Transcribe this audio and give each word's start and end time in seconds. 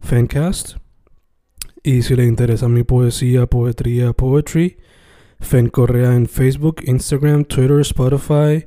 Fancast. 0.00 0.76
Y 1.82 2.02
si 2.02 2.16
le 2.16 2.24
interesa 2.24 2.68
mi 2.68 2.82
poesía, 2.82 3.46
poetría, 3.46 4.12
poetry, 4.12 4.78
Fen 5.40 5.68
Correa 5.68 6.14
en 6.14 6.26
Facebook, 6.26 6.82
Instagram, 6.84 7.44
Twitter, 7.44 7.80
Spotify, 7.80 8.66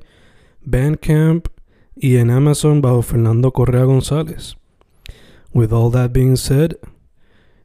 Bandcamp 0.61 1.47
y 1.95 2.17
en 2.17 2.31
Amazon 2.31 2.81
bajo 2.81 3.01
Fernando 3.01 3.51
Correa 3.51 3.83
González. 3.83 4.55
With 5.53 5.73
all 5.73 5.91
that 5.91 6.13
being 6.13 6.37
said, 6.37 6.77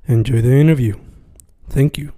enjoy 0.09 0.43
the 0.43 0.61
interview. 0.61 0.97
Thank 1.69 1.99
you. 1.99 2.13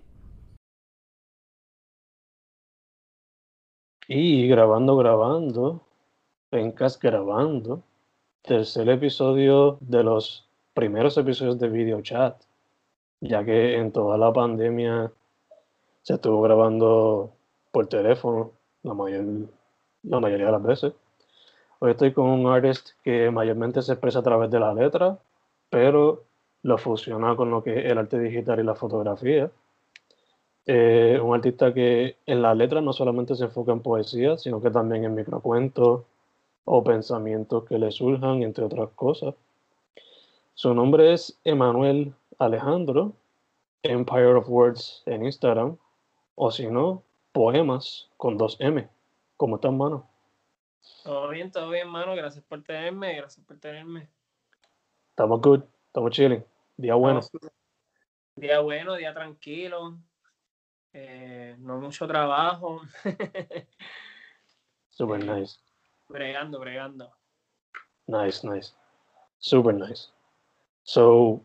Y 4.08 4.48
grabando, 4.48 4.96
grabando, 4.96 5.82
Pencas 6.50 6.98
grabando, 6.98 7.82
tercer 8.40 8.88
episodio 8.88 9.76
de 9.82 10.02
los 10.02 10.47
primeros 10.78 11.18
episodios 11.18 11.58
de 11.58 11.68
video 11.68 12.00
chat, 12.02 12.36
ya 13.20 13.44
que 13.44 13.78
en 13.78 13.90
toda 13.90 14.16
la 14.16 14.32
pandemia 14.32 15.10
se 16.02 16.14
estuvo 16.14 16.40
grabando 16.40 17.32
por 17.72 17.88
teléfono 17.88 18.52
la, 18.84 18.94
mayor, 18.94 19.24
la 20.04 20.20
mayoría 20.20 20.46
de 20.46 20.52
las 20.52 20.62
veces. 20.62 20.92
Hoy 21.80 21.90
estoy 21.90 22.12
con 22.12 22.26
un 22.26 22.46
artist 22.46 22.90
que 23.02 23.28
mayormente 23.32 23.82
se 23.82 23.94
expresa 23.94 24.20
a 24.20 24.22
través 24.22 24.52
de 24.52 24.60
la 24.60 24.72
letra, 24.72 25.18
pero 25.68 26.22
lo 26.62 26.78
fusiona 26.78 27.34
con 27.34 27.50
lo 27.50 27.64
que 27.64 27.80
es 27.80 27.90
el 27.90 27.98
arte 27.98 28.20
digital 28.20 28.60
y 28.60 28.62
la 28.62 28.76
fotografía. 28.76 29.50
Eh, 30.64 31.18
un 31.20 31.34
artista 31.34 31.74
que 31.74 32.18
en 32.24 32.40
la 32.40 32.54
letra 32.54 32.80
no 32.80 32.92
solamente 32.92 33.34
se 33.34 33.46
enfoca 33.46 33.72
en 33.72 33.80
poesía, 33.80 34.36
sino 34.36 34.60
que 34.60 34.70
también 34.70 35.02
en 35.02 35.16
microcuentos 35.16 36.04
o 36.64 36.84
pensamientos 36.84 37.64
que 37.64 37.80
le 37.80 37.90
surjan, 37.90 38.44
entre 38.44 38.64
otras 38.64 38.90
cosas. 38.90 39.34
Su 40.58 40.74
nombre 40.74 41.12
es 41.12 41.38
Emanuel 41.44 42.12
Alejandro, 42.40 43.12
Empire 43.84 44.34
of 44.34 44.48
Words 44.48 45.04
en 45.06 45.24
Instagram, 45.24 45.78
o 46.34 46.50
si 46.50 46.66
no, 46.66 47.04
Poemas 47.30 48.10
con 48.16 48.36
dos 48.36 48.56
M. 48.58 48.88
¿Cómo 49.36 49.54
estás, 49.54 49.72
mano? 49.72 50.10
Todo 51.04 51.28
bien, 51.28 51.52
todo 51.52 51.70
bien, 51.70 51.86
mano. 51.86 52.16
Gracias 52.16 52.44
por 52.44 52.64
tenerme, 52.64 53.14
gracias 53.14 53.46
por 53.46 53.56
tenerme. 53.60 54.08
Estamos 55.10 55.40
good, 55.42 55.62
estamos 55.86 56.10
chilling. 56.10 56.44
Día 56.76 56.96
bueno. 56.96 57.20
Día 58.34 58.58
bueno, 58.58 58.96
día 58.96 59.14
tranquilo. 59.14 59.96
Eh, 60.92 61.54
no 61.60 61.78
mucho 61.78 62.08
trabajo. 62.08 62.80
Super 64.88 65.24
nice. 65.24 65.60
Bregando, 66.08 66.58
bregando. 66.58 67.12
Nice, 68.08 68.44
nice. 68.44 68.74
Super 69.38 69.72
nice. 69.72 70.17
So, 70.88 71.44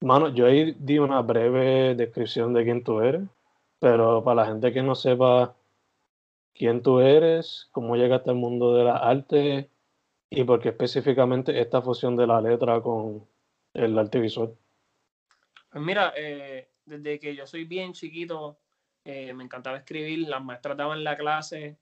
mano, 0.00 0.28
yo 0.28 0.46
ahí 0.46 0.76
di 0.78 1.00
una 1.00 1.20
breve 1.20 1.96
descripción 1.96 2.54
de 2.54 2.62
quién 2.62 2.84
tú 2.84 3.00
eres, 3.00 3.22
pero 3.80 4.22
para 4.22 4.42
la 4.42 4.46
gente 4.46 4.72
que 4.72 4.80
no 4.80 4.94
sepa 4.94 5.56
quién 6.54 6.82
tú 6.82 7.00
eres, 7.00 7.68
cómo 7.72 7.96
llegaste 7.96 8.30
al 8.30 8.36
mundo 8.36 8.76
de 8.76 8.84
las 8.84 9.02
artes 9.02 9.66
y 10.30 10.44
por 10.44 10.60
qué 10.60 10.68
específicamente 10.68 11.60
esta 11.60 11.82
fusión 11.82 12.14
de 12.14 12.28
la 12.28 12.40
letra 12.40 12.80
con 12.80 13.26
el 13.74 13.98
arte 13.98 14.20
visual. 14.20 14.56
Pues 15.72 15.82
mira, 15.84 16.12
eh, 16.16 16.68
desde 16.84 17.18
que 17.18 17.34
yo 17.34 17.44
soy 17.44 17.64
bien 17.64 17.92
chiquito, 17.92 18.56
eh, 19.04 19.34
me 19.34 19.42
encantaba 19.42 19.78
escribir, 19.78 20.28
las 20.28 20.44
maestras 20.44 20.76
daban 20.76 21.02
la 21.02 21.16
clase 21.16 21.76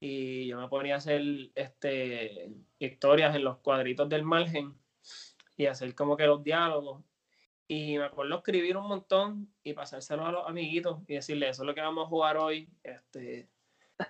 y 0.00 0.48
yo 0.48 0.60
me 0.60 0.68
ponía 0.68 0.96
a 0.96 0.98
hacer 0.98 1.22
este, 1.54 2.50
historias 2.78 3.34
en 3.34 3.42
los 3.42 3.56
cuadritos 3.56 4.06
del 4.10 4.22
margen 4.22 4.74
y 5.56 5.66
hacer 5.66 5.94
como 5.94 6.16
que 6.16 6.26
los 6.26 6.42
diálogos. 6.42 7.02
Y 7.68 7.98
me 7.98 8.04
acuerdo 8.04 8.36
escribir 8.36 8.76
un 8.76 8.86
montón 8.86 9.52
y 9.62 9.72
pasárselo 9.72 10.24
a 10.24 10.32
los 10.32 10.46
amiguitos 10.46 11.00
y 11.08 11.14
decirles, 11.14 11.50
eso 11.50 11.62
es 11.62 11.66
lo 11.66 11.74
que 11.74 11.80
vamos 11.80 12.06
a 12.06 12.08
jugar 12.08 12.36
hoy, 12.36 12.68
este, 12.84 13.48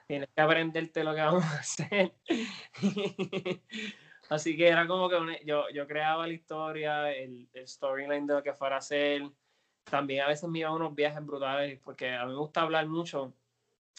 tienes 0.06 0.28
que 0.34 0.42
aprenderte 0.42 1.04
lo 1.04 1.14
que 1.14 1.22
vamos 1.22 1.44
a 1.44 1.58
hacer. 1.58 2.12
Así 4.28 4.56
que 4.56 4.68
era 4.68 4.86
como 4.86 5.08
que 5.08 5.42
yo, 5.46 5.70
yo 5.70 5.86
creaba 5.86 6.26
la 6.26 6.32
historia, 6.32 7.12
el, 7.12 7.48
el 7.52 7.68
storyline 7.68 8.26
de 8.26 8.34
lo 8.34 8.42
que 8.42 8.52
fuera 8.52 8.74
a 8.76 8.78
hacer. 8.78 9.22
También 9.84 10.22
a 10.22 10.28
veces 10.28 10.48
me 10.50 10.58
iba 10.58 10.68
a 10.68 10.74
unos 10.74 10.94
viajes 10.94 11.24
brutales 11.24 11.80
porque 11.82 12.12
a 12.12 12.26
mí 12.26 12.32
me 12.32 12.38
gusta 12.38 12.62
hablar 12.62 12.88
mucho 12.88 13.34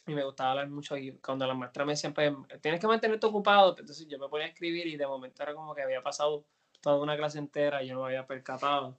y 0.05 0.13
me 0.13 0.23
gustaba 0.23 0.51
hablar 0.51 0.69
mucho 0.69 0.97
y 0.97 1.17
cuando 1.19 1.47
la 1.47 1.53
maestra 1.53 1.85
me 1.85 1.93
decía, 1.93 2.13
pues, 2.13 2.33
tienes 2.61 2.79
que 2.79 2.87
mantenerte 2.87 3.25
ocupado, 3.25 3.73
pues, 3.73 3.81
entonces 3.81 4.07
yo 4.07 4.19
me 4.19 4.29
ponía 4.29 4.47
a 4.47 4.49
escribir 4.49 4.87
y 4.87 4.97
de 4.97 5.07
momento 5.07 5.43
era 5.43 5.53
como 5.53 5.73
que 5.75 5.81
había 5.81 6.01
pasado 6.01 6.45
toda 6.81 7.01
una 7.01 7.17
clase 7.17 7.39
entera 7.39 7.83
y 7.83 7.87
yo 7.87 7.95
no 7.95 8.01
me 8.01 8.07
había 8.07 8.27
percatado. 8.27 8.97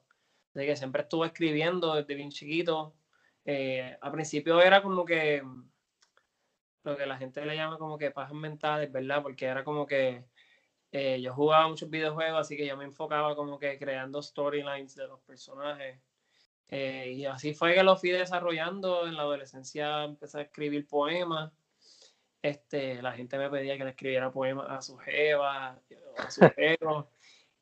De 0.55 0.66
que 0.66 0.77
siempre 0.77 1.03
estuve 1.03 1.28
escribiendo 1.28 1.94
desde 1.94 2.15
bien 2.15 2.31
chiquito. 2.31 2.94
Eh, 3.44 3.97
al 4.00 4.12
principio 4.12 4.61
era 4.61 4.83
como 4.83 5.05
que 5.05 5.43
lo 6.84 6.97
que 6.97 7.06
la 7.06 7.19
gente 7.19 7.44
le 7.44 7.56
llama 7.56 7.78
como 7.78 7.99
que 7.99 8.11
pajas 8.11 8.34
mentales, 8.34 8.91
¿verdad? 8.91 9.22
Porque 9.22 9.47
era 9.47 9.65
como 9.65 9.87
que 9.87 10.25
eh, 10.93 11.21
yo 11.21 11.34
jugaba 11.34 11.69
muchos 11.69 11.91
videojuegos, 11.91 12.41
así 12.41 12.56
que 12.56 12.67
yo 12.67 12.77
me 12.77 12.84
enfocaba 12.84 13.37
como 13.37 13.59
que 13.59 13.78
creando 13.78 14.22
storylines 14.22 14.94
de 14.94 15.06
los 15.06 15.21
personajes. 15.21 16.00
Eh, 16.71 17.12
y 17.17 17.25
así 17.27 17.55
fue 17.55 17.75
que 17.75 17.83
lo 17.83 17.97
fui 17.97 18.11
desarrollando. 18.11 19.06
En 19.06 19.17
la 19.17 19.22
adolescencia 19.22 20.05
empecé 20.05 20.38
a 20.38 20.43
escribir 20.43 20.87
poemas. 20.87 21.53
Este, 22.41 23.03
la 23.03 23.12
gente 23.12 23.37
me 23.37 23.50
pedía 23.50 23.77
que 23.77 23.84
le 23.84 23.91
escribiera 23.91 24.31
poemas 24.31 24.67
a 24.71 24.81
su 24.81 24.97
jeva, 24.97 25.81
a 26.17 26.31
su 26.31 26.41
perro. 26.56 27.11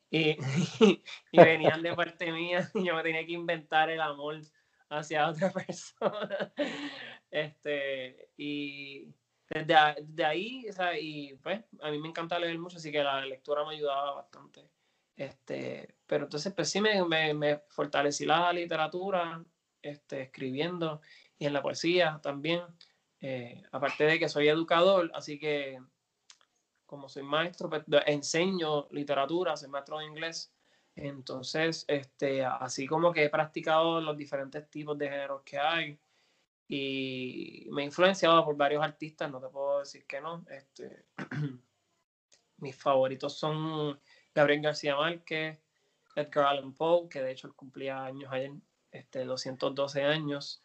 Y, 0.09 0.37
y 1.31 1.41
venían 1.41 1.81
de 1.83 1.93
parte 1.95 2.31
mía 2.31 2.69
y 2.73 2.83
yo 2.85 2.95
me 2.95 3.03
tenía 3.03 3.25
que 3.25 3.33
inventar 3.33 3.89
el 3.89 4.01
amor 4.01 4.41
hacia 4.89 5.27
otra 5.29 5.51
persona. 5.51 6.53
Este, 7.29 8.31
y 8.37 9.13
desde, 9.49 9.75
a- 9.75 9.95
desde 9.99 10.25
ahí, 10.25 10.67
o 10.69 10.73
sea, 10.73 10.97
y 10.99 11.35
pues 11.37 11.63
a 11.81 11.91
mí 11.91 11.99
me 11.99 12.09
encanta 12.09 12.39
leer 12.39 12.57
mucho, 12.59 12.77
así 12.77 12.91
que 12.91 13.03
la 13.03 13.25
lectura 13.25 13.65
me 13.65 13.75
ayudaba 13.75 14.13
bastante. 14.15 14.69
Este, 15.15 15.97
pero 16.05 16.25
entonces 16.25 16.53
pues 16.53 16.69
sí 16.69 16.79
me, 16.79 17.03
me, 17.05 17.33
me 17.33 17.57
fortalecí 17.69 18.25
la 18.25 18.53
literatura, 18.53 19.43
este, 19.81 20.21
escribiendo 20.21 21.01
y 21.37 21.45
en 21.47 21.53
la 21.53 21.61
poesía 21.61 22.19
también. 22.21 22.61
Eh, 23.19 23.63
aparte 23.71 24.03
de 24.05 24.19
que 24.19 24.29
soy 24.29 24.47
educador, 24.47 25.11
así 25.15 25.39
que 25.39 25.79
como 26.87 27.09
soy 27.09 27.23
maestro, 27.23 27.69
pues, 27.69 27.83
enseño 28.07 28.87
literatura, 28.91 29.55
soy 29.55 29.69
maestro 29.69 29.99
de 29.99 30.05
inglés. 30.05 30.51
Entonces, 30.95 31.85
este, 31.87 32.43
así 32.43 32.87
como 32.87 33.13
que 33.13 33.25
he 33.25 33.29
practicado 33.29 34.01
los 34.01 34.17
diferentes 34.17 34.67
tipos 34.71 34.97
de 34.97 35.09
géneros 35.09 35.43
que 35.43 35.59
hay 35.59 35.99
y 36.67 37.67
me 37.71 37.83
he 37.83 37.85
influenciado 37.85 38.43
por 38.43 38.57
varios 38.57 38.83
artistas, 38.83 39.29
no 39.31 39.39
te 39.39 39.47
puedo 39.49 39.79
decir 39.79 40.05
que 40.07 40.19
no. 40.19 40.43
Este, 40.49 41.05
mis 42.57 42.75
favoritos 42.75 43.37
son 43.37 43.99
Gabriel 44.33 44.61
García 44.61 44.95
Márquez, 44.95 45.59
Edgar 46.15 46.47
Allan 46.47 46.73
Poe, 46.73 47.07
que 47.09 47.21
de 47.21 47.31
hecho 47.31 47.47
él 47.47 47.53
cumplía 47.53 48.03
años 48.03 48.31
ayer, 48.31 48.51
este, 48.91 49.23
212 49.23 50.03
años. 50.03 50.63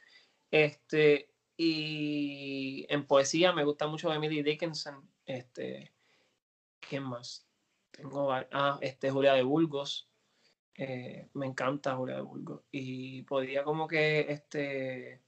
Este, 0.50 1.30
y 1.56 2.86
en 2.88 3.06
poesía 3.06 3.52
me 3.52 3.64
gusta 3.64 3.86
mucho 3.86 4.12
Emily 4.12 4.42
Dickinson. 4.42 5.08
Este, 5.26 5.92
¿Quién 6.88 7.04
más? 7.04 7.46
Tengo 7.90 8.32
ah, 8.32 8.78
este, 8.80 9.10
Julia 9.10 9.34
de 9.34 9.42
Burgos. 9.42 10.08
Eh, 10.74 11.28
me 11.34 11.46
encanta 11.46 11.96
Julia 11.96 12.16
de 12.16 12.22
Burgos. 12.22 12.62
Y 12.70 13.22
podía 13.22 13.64
como 13.64 13.86
que, 13.86 14.20
este, 14.28 15.22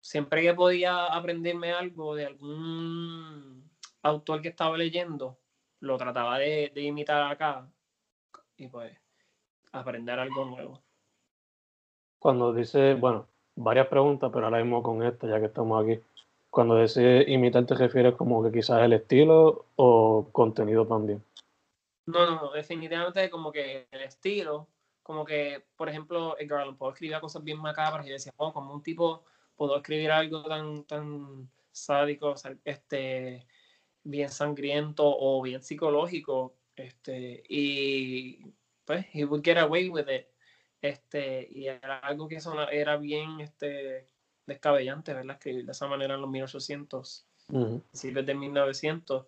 siempre 0.00 0.42
que 0.42 0.54
podía 0.54 1.06
aprenderme 1.06 1.72
algo 1.72 2.14
de 2.14 2.26
algún 2.26 3.70
autor 4.02 4.42
que 4.42 4.48
estaba 4.48 4.76
leyendo, 4.76 5.38
lo 5.80 5.96
trataba 5.96 6.38
de, 6.38 6.70
de 6.74 6.82
imitar 6.82 7.30
acá 7.30 7.68
y 8.56 8.68
pues 8.68 8.96
aprender 9.72 10.18
algo 10.18 10.44
nuevo. 10.44 10.82
Cuando 12.18 12.52
dice, 12.52 12.94
bueno, 12.94 13.28
varias 13.54 13.86
preguntas, 13.88 14.30
pero 14.32 14.46
ahora 14.46 14.62
mismo 14.62 14.82
con 14.82 15.02
esta, 15.02 15.26
ya 15.26 15.40
que 15.40 15.46
estamos 15.46 15.82
aquí. 15.82 16.00
Cuando 16.54 16.80
dice 16.80 17.24
imitar, 17.26 17.66
¿te 17.66 17.74
refieres 17.74 18.14
como 18.14 18.40
que 18.40 18.52
quizás 18.52 18.80
el 18.82 18.92
estilo 18.92 19.66
o 19.74 20.28
contenido 20.30 20.86
también? 20.86 21.20
No, 22.06 22.30
no, 22.30 22.52
definitivamente 22.52 23.28
como 23.28 23.50
que 23.50 23.88
el 23.90 24.02
estilo, 24.02 24.68
como 25.02 25.24
que, 25.24 25.64
por 25.74 25.88
ejemplo, 25.88 26.38
Edgar 26.38 26.60
Allan 26.60 26.76
Poe 26.76 26.92
escribía 26.92 27.18
cosas 27.18 27.42
bien 27.42 27.58
macabras 27.58 28.06
y 28.06 28.10
decía, 28.10 28.32
oh, 28.36 28.52
como 28.52 28.72
un 28.72 28.84
tipo 28.84 29.24
puedo 29.56 29.76
escribir 29.76 30.12
algo 30.12 30.44
tan, 30.44 30.84
tan 30.84 31.50
sádico, 31.72 32.36
este, 32.64 33.48
bien 34.04 34.28
sangriento 34.28 35.02
o 35.04 35.42
bien 35.42 35.60
psicológico, 35.60 36.54
este, 36.76 37.42
y 37.48 38.46
pues, 38.84 39.04
he 39.12 39.24
would 39.24 39.42
get 39.42 39.58
away 39.58 39.88
with 39.88 40.06
it. 40.08 40.28
Este, 40.80 41.48
y 41.50 41.66
era 41.66 41.98
algo 41.98 42.28
que 42.28 42.36
eso 42.36 42.68
era 42.68 42.96
bien 42.96 43.40
este, 43.40 44.13
descabellante, 44.46 45.14
¿verdad? 45.14 45.36
Escribir 45.36 45.64
de 45.64 45.72
esa 45.72 45.86
manera 45.86 46.14
en 46.14 46.20
los 46.20 46.30
1800, 46.30 47.26
uh 47.48 47.80
de 47.92 48.34
1900. 48.34 49.26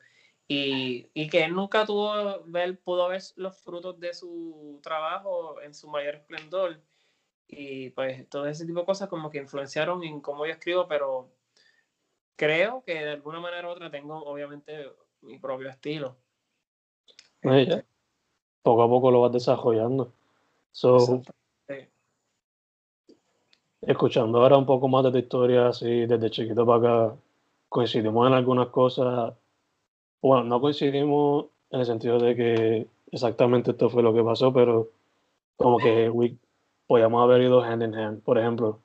Y, 0.49 1.11
y, 1.13 1.29
que 1.29 1.45
él 1.45 1.55
nunca 1.55 1.85
tuvo 1.85 2.45
ver, 2.45 2.79
pudo 2.79 3.09
ver 3.09 3.21
los 3.35 3.59
frutos 3.59 3.99
de 3.99 4.15
su 4.15 4.79
trabajo 4.81 5.61
en 5.61 5.75
su 5.75 5.89
mayor 5.89 6.15
esplendor. 6.15 6.81
Y 7.49 7.91
pues 7.91 8.29
todo 8.29 8.47
ese 8.47 8.65
tipo 8.65 8.81
de 8.81 8.87
cosas 8.87 9.09
como 9.09 9.31
que 9.31 9.39
influenciaron 9.39 10.05
en 10.05 10.21
cómo 10.21 10.47
yo 10.47 10.53
escribo, 10.53 10.87
pero 10.87 11.31
creo 12.37 12.85
que 12.85 12.95
de 12.95 13.11
alguna 13.11 13.41
manera 13.41 13.69
u 13.69 13.73
otra 13.73 13.91
tengo 13.91 14.23
obviamente 14.25 14.93
mi 15.23 15.39
propio 15.39 15.69
estilo. 15.69 16.17
Poco 18.62 18.83
a 18.83 18.89
poco 18.89 19.11
lo 19.11 19.23
vas 19.23 19.33
desarrollando. 19.33 20.12
So, 20.73 21.23
Escuchando 23.87 24.43
ahora 24.43 24.59
un 24.59 24.67
poco 24.67 24.88
más 24.88 25.05
de 25.05 25.12
tu 25.12 25.19
historia, 25.19 25.69
así 25.69 26.06
desde 26.06 26.29
chiquito 26.29 26.67
para 26.67 27.05
acá, 27.05 27.17
coincidimos 27.69 28.27
en 28.27 28.33
algunas 28.33 28.67
cosas. 28.69 29.35
Bueno, 30.21 30.43
no 30.43 30.61
coincidimos 30.61 31.47
en 31.71 31.81
el 31.81 31.87
sentido 31.87 32.19
de 32.19 32.35
que 32.35 32.87
exactamente 33.12 33.71
esto 33.71 33.88
fue 33.88 34.03
lo 34.03 34.12
que 34.12 34.25
pasó, 34.25 34.53
pero 34.53 34.88
como 35.56 35.79
que 35.79 36.11
podíamos 36.88 37.23
haber 37.23 37.43
ido 37.43 37.62
hand 37.62 37.85
in 37.85 37.94
hand. 37.94 38.23
Por 38.23 38.38
ejemplo, 38.38 38.81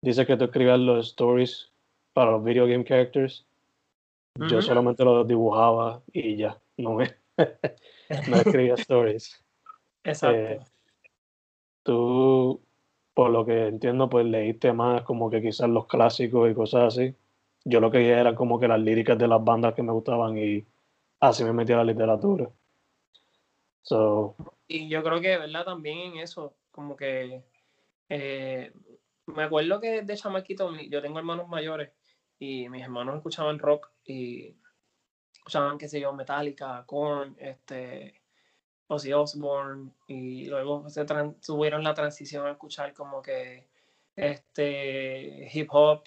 dice 0.00 0.24
que 0.24 0.36
tú 0.36 0.44
escribías 0.44 0.78
los 0.78 1.08
stories 1.08 1.72
para 2.12 2.30
los 2.30 2.44
video 2.44 2.68
game 2.68 2.84
characters. 2.84 3.44
Yo 4.48 4.62
solamente 4.62 5.04
los 5.04 5.26
dibujaba 5.26 6.02
y 6.12 6.36
ya, 6.36 6.56
no 6.76 6.94
me, 6.94 7.16
no 8.28 8.36
escribía 8.36 8.74
stories. 8.74 9.44
Exacto. 10.04 10.38
Eh, 10.38 10.60
tú 11.82 12.60
por 13.18 13.32
lo 13.32 13.44
que 13.44 13.66
entiendo, 13.66 14.08
pues 14.08 14.24
leíste 14.24 14.72
más 14.72 15.02
como 15.02 15.28
que 15.28 15.42
quizás 15.42 15.68
los 15.68 15.88
clásicos 15.88 16.48
y 16.48 16.54
cosas 16.54 16.94
así. 16.94 17.16
Yo 17.64 17.80
lo 17.80 17.90
que 17.90 17.98
veía 17.98 18.20
era 18.20 18.36
como 18.36 18.60
que 18.60 18.68
las 18.68 18.78
líricas 18.78 19.18
de 19.18 19.26
las 19.26 19.42
bandas 19.42 19.74
que 19.74 19.82
me 19.82 19.90
gustaban 19.90 20.38
y 20.38 20.64
así 21.18 21.42
me 21.42 21.52
metí 21.52 21.72
a 21.72 21.78
la 21.78 21.84
literatura. 21.84 22.48
So, 23.82 24.36
y 24.68 24.88
yo 24.88 25.02
creo 25.02 25.20
que, 25.20 25.36
¿verdad? 25.36 25.64
También 25.64 25.98
en 25.98 26.18
eso, 26.18 26.54
como 26.70 26.94
que 26.94 27.42
eh, 28.08 28.72
me 29.26 29.42
acuerdo 29.42 29.80
que 29.80 30.02
de 30.02 30.16
chamaquito, 30.16 30.72
yo 30.76 31.02
tengo 31.02 31.18
hermanos 31.18 31.48
mayores 31.48 31.90
y 32.38 32.68
mis 32.68 32.84
hermanos 32.84 33.16
escuchaban 33.16 33.58
rock 33.58 33.90
y 34.04 34.54
escuchaban, 35.32 35.76
qué 35.76 35.88
sé 35.88 35.98
yo, 35.98 36.12
Metallica, 36.12 36.84
Korn, 36.86 37.34
este, 37.40 38.17
Ozzy 38.88 39.12
Osbourne 39.12 39.92
y 40.06 40.46
luego 40.46 40.88
se 40.88 41.04
tuvieron 41.04 41.84
la 41.84 41.94
transición 41.94 42.46
a 42.46 42.52
escuchar 42.52 42.94
como 42.94 43.20
que 43.20 43.68
este 44.16 45.48
hip 45.52 45.68
hop 45.70 46.04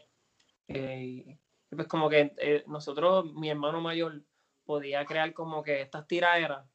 eh, 0.68 1.38
y 1.72 1.76
pues 1.76 1.88
como 1.88 2.10
que 2.10 2.34
eh, 2.38 2.64
nosotros 2.68 3.34
mi 3.34 3.50
hermano 3.50 3.82
mayor 3.82 4.22
podía 4.66 5.06
crear 5.06 5.34
como 5.34 5.64
que 5.64 5.82
estas 5.82 6.08
tiraderas 6.08 6.66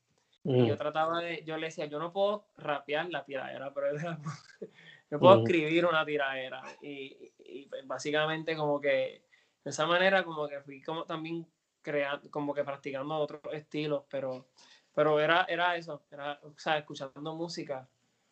y 0.45 0.69
yo 0.69 0.75
mm. 0.75 0.79
trataba 0.79 1.21
de 1.21 1.43
yo 1.45 1.57
le 1.57 1.67
decía 1.67 1.87
yo 1.87 1.99
no 1.99 2.13
puedo 2.13 2.47
rapear 2.57 3.11
la 3.11 3.25
tiradera 3.25 3.75
pero 3.75 3.89
yo 5.11 5.19
puedo 5.19 5.39
mm. 5.39 5.41
escribir 5.41 5.87
una 5.87 6.05
tiradera 6.07 6.63
y, 6.81 7.33
y 7.41 7.67
pues, 7.67 7.85
básicamente 7.87 8.57
como 8.57 8.81
que 8.81 9.25
de 9.65 9.71
esa 9.71 9.87
manera 9.87 10.23
como 10.23 10.47
que 10.47 10.61
fui 10.61 10.81
como 10.83 11.05
también 11.05 11.47
creando 11.83 12.31
como 12.31 12.55
que 12.55 12.63
practicando 12.63 13.17
otros 13.17 13.43
estilos 13.53 14.05
pero 14.09 14.47
pero 14.97 15.21
era, 15.21 15.45
era 15.47 15.77
eso, 15.77 16.01
era, 16.11 16.41
o 16.43 16.59
sea, 16.59 16.79
escuchando 16.79 17.35
música, 17.35 17.87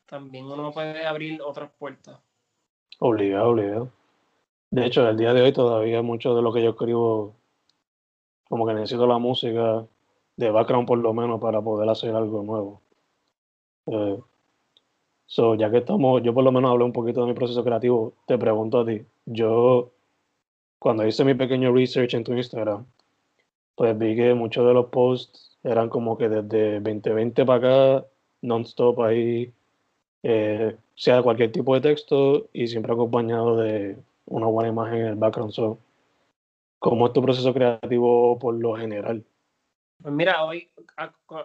también 0.07 0.47
uno 0.47 0.73
puede 0.73 1.07
abrir 1.07 1.43
otras 1.43 1.71
puertas. 1.79 2.19
Obligado, 3.01 3.51
obligado. 3.51 3.91
De 4.71 4.87
hecho, 4.87 5.07
el 5.07 5.19
día 5.19 5.35
de 5.35 5.43
hoy 5.43 5.53
todavía 5.53 6.01
mucho 6.01 6.35
de 6.35 6.41
lo 6.41 6.55
que 6.55 6.63
yo 6.63 6.71
escribo, 6.71 7.35
como 8.49 8.67
que 8.67 8.73
necesito 8.73 9.07
la 9.07 9.19
música 9.19 9.85
de 10.37 10.51
background 10.51 10.89
por 10.89 10.97
lo 10.97 11.13
menos 11.13 11.39
para 11.39 11.61
poder 11.61 11.87
hacer 11.91 12.15
algo 12.15 12.43
nuevo. 12.43 12.81
Eh, 13.87 14.19
so, 15.27 15.57
ya 15.57 15.71
que 15.71 15.79
estamos, 15.79 16.23
yo 16.23 16.33
por 16.33 16.45
lo 16.45 16.51
menos 16.51 16.71
hablé 16.71 16.85
un 16.85 16.95
poquito 16.95 17.21
de 17.21 17.27
mi 17.27 17.35
proceso 17.35 17.63
creativo, 17.63 18.15
te 18.27 18.39
pregunto 18.39 18.81
a 18.81 18.87
ti, 18.87 19.05
yo 19.27 19.91
cuando 20.79 21.07
hice 21.07 21.27
mi 21.27 21.35
pequeño 21.35 21.75
research 21.75 22.15
en 22.15 22.25
tu 22.25 22.33
Instagram, 22.33 22.87
pues 23.75 23.97
vi 23.99 24.17
que 24.17 24.35
muchos 24.35 24.67
de 24.67 24.75
los 24.75 24.87
posts 24.87 25.59
eran 25.63 25.89
como 25.89 26.17
que 26.17 26.29
desde 26.29 26.81
2020 26.81 27.45
para 27.45 27.59
acá, 27.99 28.07
non-stop 28.43 29.01
ahí, 29.03 29.53
eh, 30.23 30.77
sea 30.95 31.23
cualquier 31.23 31.53
tipo 31.53 31.75
de 31.75 31.81
texto 31.81 32.49
y 32.53 32.69
siempre 32.69 32.93
acompañado 32.93 33.57
de 33.57 33.97
una 34.27 34.47
buena 34.47 34.71
imagen 34.71 35.01
en 35.01 35.07
el 35.07 35.17
background. 35.17 35.53
So, 35.53 35.79
¿Cómo 36.85 37.07
es 37.07 37.15
tu 37.15 37.23
proceso 37.23 37.55
creativo 37.55 38.39
por 38.39 38.55
lo 38.57 38.77
general? 38.77 39.25
Pues 40.03 40.13
mira, 40.13 40.45
hoy, 40.45 40.69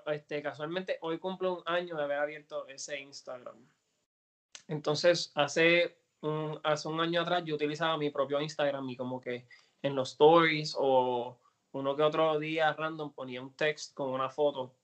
este, 0.08 0.42
casualmente, 0.42 0.98
hoy 1.00 1.18
cumplo 1.18 1.60
un 1.60 1.64
año 1.66 1.96
de 1.96 2.04
haber 2.04 2.18
abierto 2.18 2.68
ese 2.68 3.00
Instagram. 3.00 3.56
Entonces, 4.68 5.32
hace 5.36 5.96
un, 6.20 6.60
hace 6.64 6.90
un 6.90 7.00
año 7.00 7.22
atrás 7.22 7.46
yo 7.46 7.56
utilizaba 7.56 7.98
mi 7.98 8.10
propio 8.10 8.42
Instagram 8.42 8.90
y 8.90 8.98
como 8.98 9.22
que 9.22 9.46
en 9.82 9.96
los 9.96 10.12
stories 10.12 10.76
o 10.78 11.38
uno 11.72 11.96
que 11.96 12.04
otro 12.04 12.40
día 12.40 12.74
random 12.74 13.14
ponía 13.14 13.42
un 13.42 13.54
text 13.56 13.94
con 13.94 14.10
una 14.10 14.30
foto, 14.30 14.76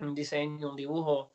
un 0.00 0.14
diseño, 0.14 0.70
un 0.70 0.76
dibujo 0.76 1.32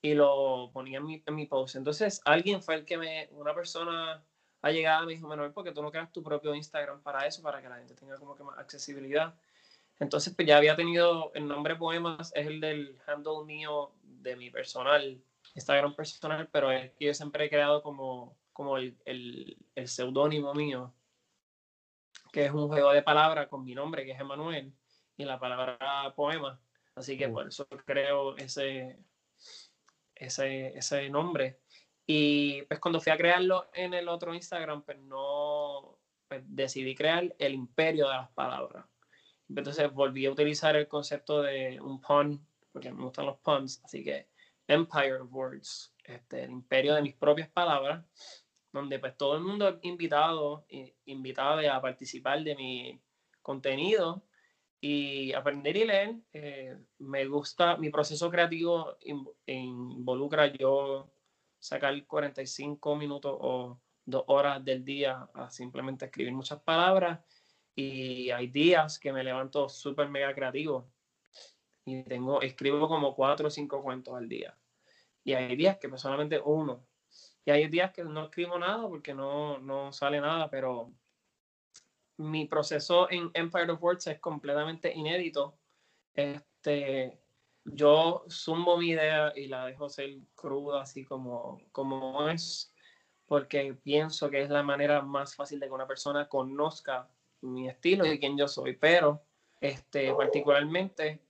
y 0.00 0.14
lo 0.14 0.70
ponía 0.72 0.98
en 0.98 1.06
mi, 1.06 1.22
en 1.24 1.34
mi 1.34 1.46
post. 1.46 1.76
Entonces 1.76 2.20
alguien 2.24 2.62
fue 2.62 2.74
el 2.74 2.84
que 2.84 2.98
me, 2.98 3.28
una 3.32 3.54
persona 3.54 4.24
ha 4.62 4.70
llegado 4.70 5.04
y 5.04 5.06
me 5.06 5.12
dijo, 5.14 5.28
Manuel, 5.28 5.52
porque 5.52 5.72
tú 5.72 5.82
no 5.82 5.90
creas 5.90 6.12
tu 6.12 6.22
propio 6.22 6.54
Instagram 6.54 7.02
para 7.02 7.26
eso, 7.26 7.42
para 7.42 7.62
que 7.62 7.68
la 7.68 7.76
gente 7.76 7.94
tenga 7.94 8.18
como 8.18 8.36
que 8.36 8.44
más 8.44 8.58
accesibilidad. 8.58 9.34
Entonces, 9.98 10.34
pues 10.34 10.48
ya 10.48 10.56
había 10.56 10.76
tenido 10.76 11.32
el 11.34 11.46
nombre 11.46 11.76
Poemas, 11.76 12.32
es 12.34 12.46
el 12.46 12.60
del 12.60 12.98
handle 13.06 13.44
mío 13.44 13.92
de 14.02 14.36
mi 14.36 14.50
personal, 14.50 15.22
Instagram 15.54 15.94
personal, 15.94 16.48
pero 16.50 16.70
es 16.70 16.92
que 16.92 17.06
yo 17.06 17.14
siempre 17.14 17.44
he 17.44 17.50
creado 17.50 17.82
como, 17.82 18.36
como 18.52 18.78
el, 18.78 18.96
el, 19.04 19.56
el 19.74 19.88
seudónimo 19.88 20.54
mío 20.54 20.92
que 22.32 22.46
es 22.46 22.52
un 22.52 22.66
juego 22.66 22.92
de 22.92 23.02
palabras 23.02 23.46
con 23.48 23.62
mi 23.62 23.74
nombre, 23.74 24.04
que 24.04 24.12
es 24.12 24.20
Emanuel, 24.20 24.72
y 25.16 25.24
la 25.24 25.38
palabra 25.38 26.12
poema. 26.16 26.60
Así 26.94 27.16
que 27.16 27.28
por 27.28 27.46
eso 27.46 27.66
creo 27.84 28.36
ese, 28.36 28.98
ese, 30.14 30.76
ese 30.76 31.08
nombre. 31.10 31.60
Y 32.06 32.62
pues 32.62 32.80
cuando 32.80 33.00
fui 33.00 33.12
a 33.12 33.16
crearlo 33.16 33.70
en 33.74 33.94
el 33.94 34.08
otro 34.08 34.34
Instagram, 34.34 34.82
pues 34.82 34.98
no, 34.98 35.98
pues 36.26 36.42
decidí 36.46 36.94
crear 36.94 37.34
el 37.38 37.54
imperio 37.54 38.08
de 38.08 38.14
las 38.14 38.30
palabras. 38.30 38.86
Entonces 39.48 39.92
volví 39.92 40.26
a 40.26 40.32
utilizar 40.32 40.74
el 40.76 40.88
concepto 40.88 41.42
de 41.42 41.78
un 41.80 42.00
pun, 42.00 42.44
porque 42.72 42.90
me 42.90 43.04
gustan 43.04 43.26
los 43.26 43.38
puns, 43.40 43.82
así 43.84 44.02
que 44.02 44.28
Empire 44.66 45.20
of 45.20 45.32
Words, 45.32 45.94
este, 46.04 46.44
el 46.44 46.50
imperio 46.50 46.94
de 46.94 47.02
mis 47.02 47.14
propias 47.14 47.50
palabras 47.50 48.02
donde 48.72 48.98
pues 48.98 49.16
todo 49.16 49.36
el 49.36 49.42
mundo 49.42 49.78
invitado, 49.82 50.66
invitado 51.04 51.60
a 51.70 51.80
participar 51.80 52.42
de 52.42 52.56
mi 52.56 53.00
contenido 53.42 54.24
y 54.80 55.32
aprender 55.32 55.76
y 55.76 55.84
leer. 55.84 56.16
Eh, 56.32 56.76
me 56.98 57.26
gusta, 57.26 57.76
mi 57.76 57.90
proceso 57.90 58.30
creativo 58.30 58.96
involucra 59.46 60.46
yo 60.52 61.12
sacar 61.58 62.04
45 62.06 62.96
minutos 62.96 63.36
o 63.40 63.80
dos 64.04 64.24
horas 64.26 64.64
del 64.64 64.84
día 64.84 65.28
a 65.34 65.50
simplemente 65.50 66.06
escribir 66.06 66.32
muchas 66.32 66.60
palabras 66.60 67.20
y 67.74 68.30
hay 68.30 68.48
días 68.48 68.98
que 68.98 69.12
me 69.12 69.22
levanto 69.22 69.68
súper 69.68 70.08
mega 70.08 70.34
creativo 70.34 70.90
y 71.84 72.02
tengo, 72.02 72.42
escribo 72.42 72.88
como 72.88 73.14
cuatro 73.14 73.48
o 73.48 73.50
cinco 73.50 73.82
cuentos 73.82 74.14
al 74.14 74.28
día. 74.28 74.56
y 75.24 75.34
hay 75.34 75.54
días 75.56 75.78
que 75.78 75.88
solamente 75.96 76.40
uno. 76.44 76.84
Y 77.44 77.50
hay 77.50 77.68
días 77.68 77.92
que 77.92 78.04
no 78.04 78.24
escribo 78.24 78.58
nada 78.58 78.86
porque 78.88 79.14
no, 79.14 79.58
no 79.58 79.92
sale 79.92 80.20
nada, 80.20 80.48
pero 80.48 80.92
mi 82.18 82.46
proceso 82.46 83.10
en 83.10 83.30
Empire 83.34 83.72
of 83.72 83.82
Words 83.82 84.06
es 84.06 84.20
completamente 84.20 84.92
inédito. 84.92 85.58
Este, 86.14 87.18
yo 87.64 88.24
sumo 88.28 88.76
mi 88.76 88.90
idea 88.90 89.32
y 89.34 89.48
la 89.48 89.66
dejo 89.66 89.88
ser 89.88 90.18
cruda, 90.34 90.82
así 90.82 91.04
como, 91.04 91.60
como 91.72 92.28
es, 92.28 92.72
porque 93.26 93.74
pienso 93.74 94.30
que 94.30 94.42
es 94.42 94.50
la 94.50 94.62
manera 94.62 95.02
más 95.02 95.34
fácil 95.34 95.58
de 95.58 95.66
que 95.66 95.72
una 95.72 95.86
persona 95.86 96.28
conozca 96.28 97.08
mi 97.40 97.68
estilo 97.68 98.06
y 98.06 98.20
quién 98.20 98.38
yo 98.38 98.46
soy. 98.46 98.76
Pero, 98.76 99.24
este, 99.60 100.14
particularmente, 100.14 101.24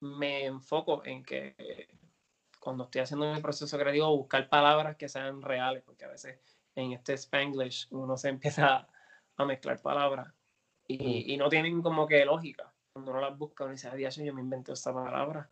me 0.00 0.44
enfoco 0.44 1.04
en 1.06 1.24
que 1.24 1.88
cuando 2.64 2.84
estoy 2.84 3.02
haciendo 3.02 3.32
mi 3.32 3.40
proceso 3.40 3.78
creativo, 3.78 4.16
buscar 4.16 4.48
palabras 4.48 4.96
que 4.96 5.08
sean 5.08 5.42
reales, 5.42 5.82
porque 5.84 6.06
a 6.06 6.08
veces 6.08 6.40
en 6.74 6.92
este 6.92 7.12
Spanglish 7.12 7.86
uno 7.90 8.16
se 8.16 8.28
empieza 8.30 8.88
a 9.36 9.44
mezclar 9.44 9.80
palabras 9.80 10.32
y, 10.86 11.32
y 11.32 11.36
no 11.36 11.48
tienen 11.48 11.82
como 11.82 12.06
que 12.06 12.24
lógica. 12.24 12.72
Cuando 12.92 13.10
uno 13.12 13.20
las 13.20 13.36
busca, 13.36 13.64
uno 13.64 13.72
dice, 13.72 13.88
adiós, 13.88 14.16
yo 14.16 14.32
me 14.32 14.40
invento 14.40 14.72
esta 14.72 14.92
palabra. 14.92 15.50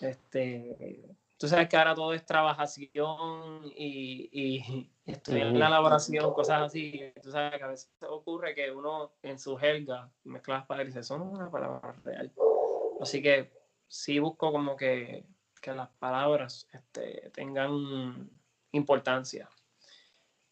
Este, 0.00 1.16
tú 1.36 1.48
sabes 1.48 1.68
que 1.68 1.76
ahora 1.76 1.94
todo 1.94 2.12
es 2.12 2.26
trabajación 2.26 3.62
y, 3.76 4.28
y 4.32 4.90
estoy 5.06 5.40
en 5.40 5.58
la 5.58 5.68
elaboración, 5.68 6.32
cosas 6.34 6.62
así. 6.62 7.12
Tú 7.22 7.30
sabes 7.30 7.58
que 7.58 7.64
a 7.64 7.68
veces 7.68 7.90
ocurre 8.08 8.54
que 8.54 8.70
uno 8.70 9.12
en 9.22 9.38
su 9.38 9.56
jerga 9.56 10.10
mezcla 10.24 10.58
las 10.58 10.66
palabras 10.66 10.86
y 10.86 10.90
dice, 10.90 11.00
eso 11.00 11.18
no 11.18 11.26
es 11.26 11.38
una 11.38 11.50
palabra 11.50 11.94
real. 12.04 12.32
Así 13.00 13.22
que 13.22 13.52
sí 13.88 14.18
busco 14.18 14.50
como 14.50 14.76
que, 14.76 15.24
que 15.64 15.72
las 15.72 15.88
palabras 15.98 16.68
este, 16.74 17.30
tengan 17.32 18.30
importancia. 18.72 19.48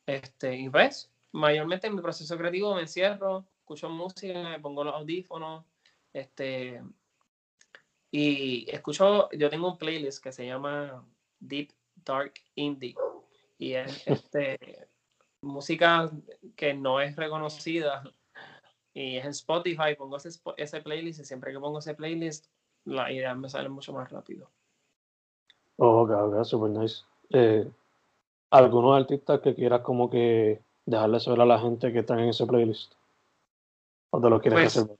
Este, 0.06 0.56
y 0.56 0.68
ves, 0.68 1.12
mayormente 1.32 1.86
en 1.86 1.96
mi 1.96 2.00
proceso 2.00 2.38
creativo 2.38 2.74
me 2.74 2.80
encierro, 2.80 3.46
escucho 3.58 3.90
música, 3.90 4.42
me 4.42 4.58
pongo 4.58 4.84
los 4.84 4.94
audífonos, 4.94 5.66
este, 6.14 6.82
y 8.10 8.70
escucho, 8.70 9.28
yo 9.32 9.50
tengo 9.50 9.72
un 9.72 9.76
playlist 9.76 10.24
que 10.24 10.32
se 10.32 10.46
llama 10.46 11.06
Deep 11.38 11.72
Dark 11.94 12.32
Indie, 12.54 12.96
y 13.58 13.74
es 13.74 14.06
este, 14.06 14.88
música 15.42 16.10
que 16.56 16.72
no 16.72 17.02
es 17.02 17.16
reconocida, 17.16 18.02
y 18.94 19.18
es 19.18 19.24
en 19.26 19.32
Spotify, 19.32 19.94
pongo 19.94 20.16
ese, 20.16 20.30
ese 20.56 20.80
playlist, 20.80 21.20
y 21.20 21.24
siempre 21.26 21.52
que 21.52 21.60
pongo 21.60 21.80
ese 21.80 21.94
playlist, 21.94 22.46
la 22.86 23.12
idea 23.12 23.34
me 23.34 23.50
sale 23.50 23.68
mucho 23.68 23.92
más 23.92 24.10
rápido. 24.10 24.50
Oh, 25.76 26.02
ok, 26.02 26.10
ok, 26.10 26.44
super 26.44 26.70
nice. 26.70 27.02
Eh, 27.30 27.68
¿Algunos 28.50 29.00
artistas 29.00 29.40
que 29.40 29.54
quieras 29.54 29.80
como 29.80 30.10
que 30.10 30.60
dejarle 30.84 31.20
saber 31.20 31.40
a 31.40 31.46
la 31.46 31.58
gente 31.58 31.92
que 31.92 32.00
están 32.00 32.20
en 32.20 32.28
ese 32.28 32.46
playlist? 32.46 32.92
¿O 34.10 34.20
te 34.20 34.28
lo 34.28 34.40
quieres 34.40 34.60
Pues, 34.60 34.74
reservar? 34.74 34.96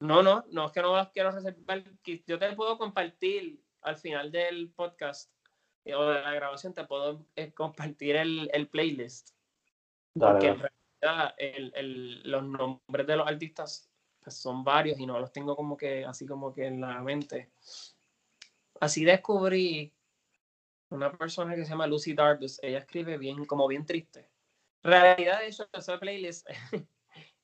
No, 0.00 0.22
no, 0.22 0.44
no 0.50 0.66
es 0.66 0.72
que 0.72 0.82
no 0.82 0.94
las 0.96 1.10
quiero 1.10 1.30
reservar. 1.30 1.82
Yo 2.26 2.38
te 2.38 2.52
puedo 2.54 2.78
compartir 2.78 3.60
al 3.82 3.96
final 3.96 4.30
del 4.30 4.70
podcast 4.70 5.30
eh, 5.84 5.94
o 5.94 6.06
de 6.06 6.20
la 6.20 6.32
grabación, 6.34 6.72
te 6.72 6.84
puedo 6.84 7.24
eh, 7.36 7.52
compartir 7.52 8.16
el, 8.16 8.48
el 8.52 8.68
playlist. 8.68 9.30
Dale, 10.14 10.32
Porque 10.32 10.48
en 10.48 10.58
realidad 10.58 11.34
el, 11.38 11.72
el- 11.74 12.30
los 12.30 12.44
nombres 12.44 13.06
de 13.06 13.16
los 13.16 13.26
artistas 13.26 13.88
pues, 14.22 14.36
son 14.36 14.62
varios 14.62 14.98
y 15.00 15.06
no 15.06 15.18
los 15.18 15.32
tengo 15.32 15.56
como 15.56 15.76
que 15.76 16.04
así 16.04 16.26
como 16.26 16.52
que 16.54 16.66
en 16.66 16.80
la 16.80 17.00
mente. 17.00 17.50
Así 18.82 19.04
descubrí 19.04 19.92
una 20.90 21.16
persona 21.16 21.54
que 21.54 21.64
se 21.64 21.70
llama 21.70 21.86
Lucy 21.86 22.14
Darbus. 22.14 22.58
Ella 22.64 22.78
escribe 22.78 23.16
bien, 23.16 23.44
como 23.44 23.68
bien 23.68 23.86
triste. 23.86 24.28
En 24.82 24.90
realidad, 24.90 25.38
de 25.38 25.46
hecho, 25.46 25.68
ese 25.72 25.96
playlist 25.98 26.48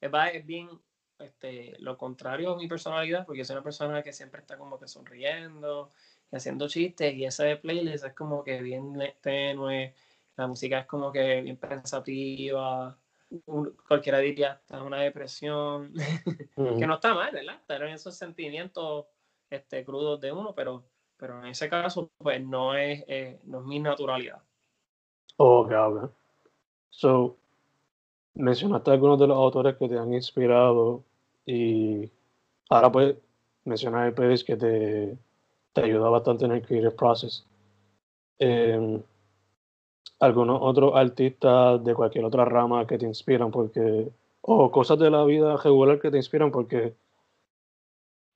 es 0.01 0.45
bien 0.47 0.69
este, 1.21 1.77
lo 1.79 1.97
contrario 1.97 2.55
a 2.55 2.57
mi 2.57 2.67
personalidad, 2.67 3.25
porque 3.25 3.45
soy 3.45 3.55
una 3.55 3.63
persona 3.63 4.03
que 4.03 4.13
siempre 4.13 4.41
está 4.41 4.59
como 4.59 4.81
que 4.81 4.89
sonriendo 4.89 5.93
y 6.33 6.37
haciendo 6.37 6.67
chistes, 6.67 7.15
y 7.15 7.25
ese 7.25 7.55
playlist 7.55 8.05
es 8.05 8.15
como 8.15 8.43
que 8.43 8.61
bien 8.61 8.99
tenue, 9.21 9.95
la 10.37 10.49
música 10.49 10.81
es 10.81 10.87
como 10.87 11.13
que 11.13 11.41
bien 11.43 11.57
pensativa, 11.57 12.99
un- 13.47 13.77
cualquiera 13.87 14.19
diría 14.19 14.55
está 14.61 14.79
en 14.79 14.83
una 14.83 15.03
depresión, 15.03 15.93
que 16.81 16.87
no 16.89 16.95
está 16.95 17.15
mal, 17.15 17.31
¿verdad? 17.33 17.61
En 17.69 17.95
esos 17.95 18.17
sentimientos 18.17 19.07
este, 19.51 19.85
crudos 19.85 20.21
de 20.21 20.33
uno, 20.33 20.53
pero, 20.53 20.85
pero 21.19 21.39
en 21.41 21.47
ese 21.47 21.69
caso, 21.69 22.11
pues 22.19 22.45
no 22.45 22.75
es, 22.75 23.05
eh, 23.09 23.41
no 23.45 23.61
es 23.61 23.67
mi 23.67 23.81
naturalidad. 23.81 24.41
Ok, 25.37 25.73
ok. 25.73 26.11
So, 26.91 27.37
mencionaste 28.35 28.91
algunos 28.91 29.19
de 29.19 29.27
los 29.27 29.37
autores 29.37 29.77
que 29.77 29.89
te 29.89 29.99
han 29.99 30.13
inspirado 30.15 31.03
y 31.45 32.11
ahora 32.71 32.91
puedes 32.91 33.17
mencionar 33.65 34.07
el 34.07 34.15
playlist 34.15 34.47
que 34.47 34.57
te, 34.57 35.19
te 35.73 35.83
ayuda 35.83 36.09
bastante 36.09 36.45
en 36.45 36.53
el 36.53 36.63
creative 36.63 36.93
process. 36.93 37.45
Em, 38.39 39.03
algunos 40.21 40.59
otros 40.61 40.93
artistas 40.95 41.85
de 41.85 41.95
cualquier 41.95 42.25
otra 42.25 42.45
rama 42.45 42.87
que 42.87 42.99
te 42.99 43.07
inspiran 43.07 43.51
porque 43.51 44.09
o 44.41 44.71
cosas 44.71 44.99
de 44.99 45.11
la 45.11 45.25
vida 45.25 45.57
regular 45.57 46.01
que 46.01 46.11
te 46.11 46.17
inspiran 46.17 46.51
porque 46.51 46.95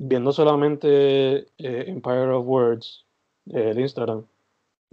viendo 0.03 0.33
solamente 0.33 1.47
eh, 1.59 1.85
Empire 1.89 2.31
of 2.31 2.47
Words 2.47 3.05
el 3.47 3.79
Instagram 3.79 4.25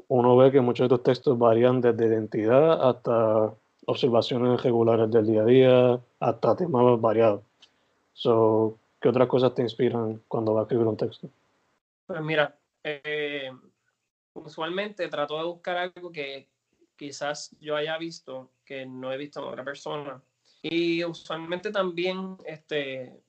uno 0.08 0.36
ve 0.38 0.52
que 0.52 0.62
muchos 0.62 0.86
de 0.86 0.96
tus 0.96 1.04
textos 1.04 1.38
varían 1.38 1.82
desde 1.82 2.08
identidad 2.08 2.88
hasta 2.90 3.54
observaciones 3.86 4.62
regulares 4.64 5.12
del 5.12 5.28
día 5.28 5.42
a 5.42 5.46
día 5.46 6.00
hasta 6.20 6.56
temas 6.56 7.00
variados 7.00 7.42
so 8.14 8.78
¿qué 9.00 9.10
otras 9.10 9.28
cosas 9.28 9.56
te 9.56 9.62
inspiran 9.62 10.22
cuando 10.28 10.54
vas 10.54 10.62
a 10.62 10.64
escribir 10.64 10.88
un 10.88 10.98
texto? 10.98 11.30
Pues 12.06 12.22
mira, 12.22 12.56
eh, 12.84 13.52
usualmente 14.34 15.08
trato 15.08 15.38
de 15.38 15.44
buscar 15.46 15.78
algo 15.78 16.12
que 16.12 16.48
quizás 16.96 17.56
yo 17.60 17.76
haya 17.76 17.98
visto 17.98 18.50
que 18.66 18.86
no 18.86 19.12
he 19.12 19.18
visto 19.18 19.40
en 19.40 19.46
otra 19.48 19.64
persona. 19.64 20.22
Y 20.62 21.04
usualmente 21.04 21.72
también 21.72 22.38
este, 22.46 23.22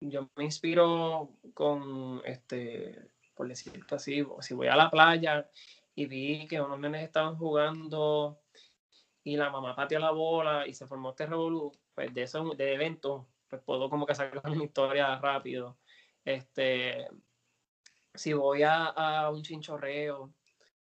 yo 0.00 0.28
me 0.36 0.44
inspiro 0.44 1.30
con, 1.54 2.22
este, 2.24 3.10
por 3.34 3.48
decirlo 3.48 3.84
así, 3.90 4.24
si 4.40 4.54
voy 4.54 4.68
a 4.68 4.76
la 4.76 4.90
playa 4.90 5.48
y 5.94 6.06
vi 6.06 6.46
que 6.46 6.60
unos 6.60 6.78
nenes 6.78 7.04
estaban 7.04 7.36
jugando 7.36 8.40
y 9.24 9.36
la 9.36 9.50
mamá 9.50 9.74
pateó 9.74 9.98
la 9.98 10.12
bola 10.12 10.66
y 10.66 10.74
se 10.74 10.86
formó 10.86 11.10
este 11.10 11.26
revolú, 11.26 11.72
pues 11.94 12.14
de 12.14 12.22
eso, 12.22 12.54
de 12.54 12.74
evento, 12.74 13.26
pues 13.48 13.62
puedo 13.62 13.90
como 13.90 14.06
que 14.06 14.14
sacar 14.14 14.42
una 14.50 14.64
historia 14.64 15.18
rápido. 15.18 15.78
Este, 16.24 17.08
si 18.14 18.32
voy 18.32 18.62
a, 18.62 18.86
a 18.86 19.30
un 19.30 19.42
chinchorreo 19.42 20.32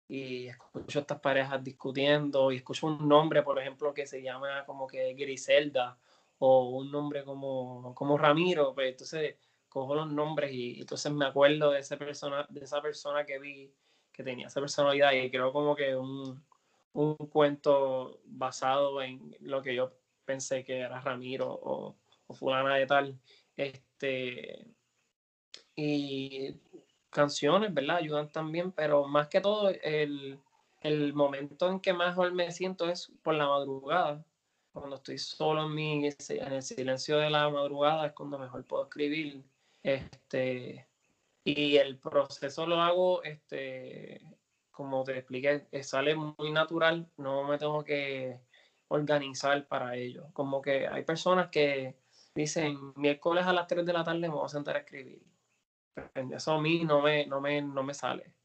y 0.07 0.47
escucho 0.47 0.99
estas 0.99 1.19
parejas 1.19 1.63
discutiendo 1.63 2.51
y 2.51 2.57
escucho 2.57 2.87
un 2.87 3.07
nombre, 3.07 3.43
por 3.43 3.59
ejemplo, 3.59 3.93
que 3.93 4.05
se 4.05 4.21
llama 4.21 4.63
como 4.65 4.87
que 4.87 5.13
Griselda 5.15 5.97
o 6.39 6.69
un 6.69 6.91
nombre 6.91 7.23
como, 7.23 7.93
como 7.95 8.17
Ramiro, 8.17 8.73
pues 8.73 8.91
entonces 8.91 9.35
cojo 9.69 9.95
los 9.95 10.11
nombres 10.11 10.51
y, 10.53 10.81
entonces 10.81 11.11
me 11.11 11.25
acuerdo 11.25 11.71
de, 11.71 11.79
esa 11.79 11.97
persona, 11.97 12.45
de 12.49 12.61
esa 12.61 12.81
persona 12.81 13.25
que 13.25 13.39
vi 13.39 13.73
que 14.11 14.23
tenía 14.23 14.47
esa 14.47 14.59
personalidad 14.59 15.11
y 15.13 15.29
creo 15.29 15.53
como 15.53 15.75
que 15.75 15.95
un, 15.95 16.43
un 16.93 17.15
cuento 17.15 18.19
basado 18.25 19.01
en 19.01 19.35
lo 19.41 19.61
que 19.61 19.75
yo 19.75 19.93
pensé 20.25 20.63
que 20.63 20.79
era 20.79 20.99
Ramiro 21.01 21.51
o, 21.51 21.95
o 22.27 22.33
fulana 22.33 22.75
de 22.75 22.85
tal. 22.87 23.19
Este, 23.55 24.65
y 25.75 26.55
canciones, 27.09 27.73
¿verdad? 27.73 27.97
Ayudan 27.97 28.31
también, 28.31 28.71
pero 28.71 29.07
más 29.07 29.27
que 29.27 29.41
todo 29.41 29.69
el, 29.69 30.39
el 30.81 31.13
momento 31.13 31.69
en 31.69 31.79
que 31.79 31.93
mejor 31.93 32.33
me 32.33 32.51
siento 32.51 32.89
es 32.89 33.11
por 33.23 33.35
la 33.35 33.47
madrugada. 33.47 34.25
Cuando 34.79 34.97
estoy 34.97 35.17
solo 35.17 35.65
en, 35.65 35.73
mi, 35.75 36.07
en 36.07 36.53
el 36.53 36.61
silencio 36.61 37.17
de 37.17 37.29
la 37.29 37.49
madrugada 37.49 38.07
es 38.07 38.13
cuando 38.13 38.39
mejor 38.39 38.65
puedo 38.65 38.83
escribir. 38.83 39.43
Este, 39.83 40.87
y 41.43 41.77
el 41.77 41.99
proceso 41.99 42.65
lo 42.67 42.81
hago, 42.81 43.23
este, 43.23 44.21
como 44.71 45.03
te 45.03 45.17
expliqué, 45.17 45.67
eh, 45.71 45.83
sale 45.83 46.15
muy 46.15 46.51
natural, 46.51 47.11
no 47.17 47.43
me 47.43 47.57
tengo 47.57 47.83
que 47.83 48.41
organizar 48.89 49.67
para 49.67 49.95
ello. 49.95 50.29
Como 50.33 50.61
que 50.61 50.87
hay 50.87 51.03
personas 51.03 51.49
que 51.49 51.97
dicen, 52.35 52.93
miércoles 52.95 53.45
a 53.45 53.53
las 53.53 53.67
3 53.67 53.85
de 53.85 53.93
la 53.93 54.03
tarde 54.03 54.19
me 54.21 54.29
voy 54.29 54.45
a 54.45 54.49
sentar 54.49 54.75
a 54.75 54.79
escribir. 54.79 55.23
Eso 56.13 56.53
a 56.53 56.61
mí 56.61 56.83
no 56.85 57.01
me, 57.01 57.25
no 57.27 57.41
me, 57.41 57.61
no 57.61 57.83
me 57.83 57.93
sale. 57.93 58.36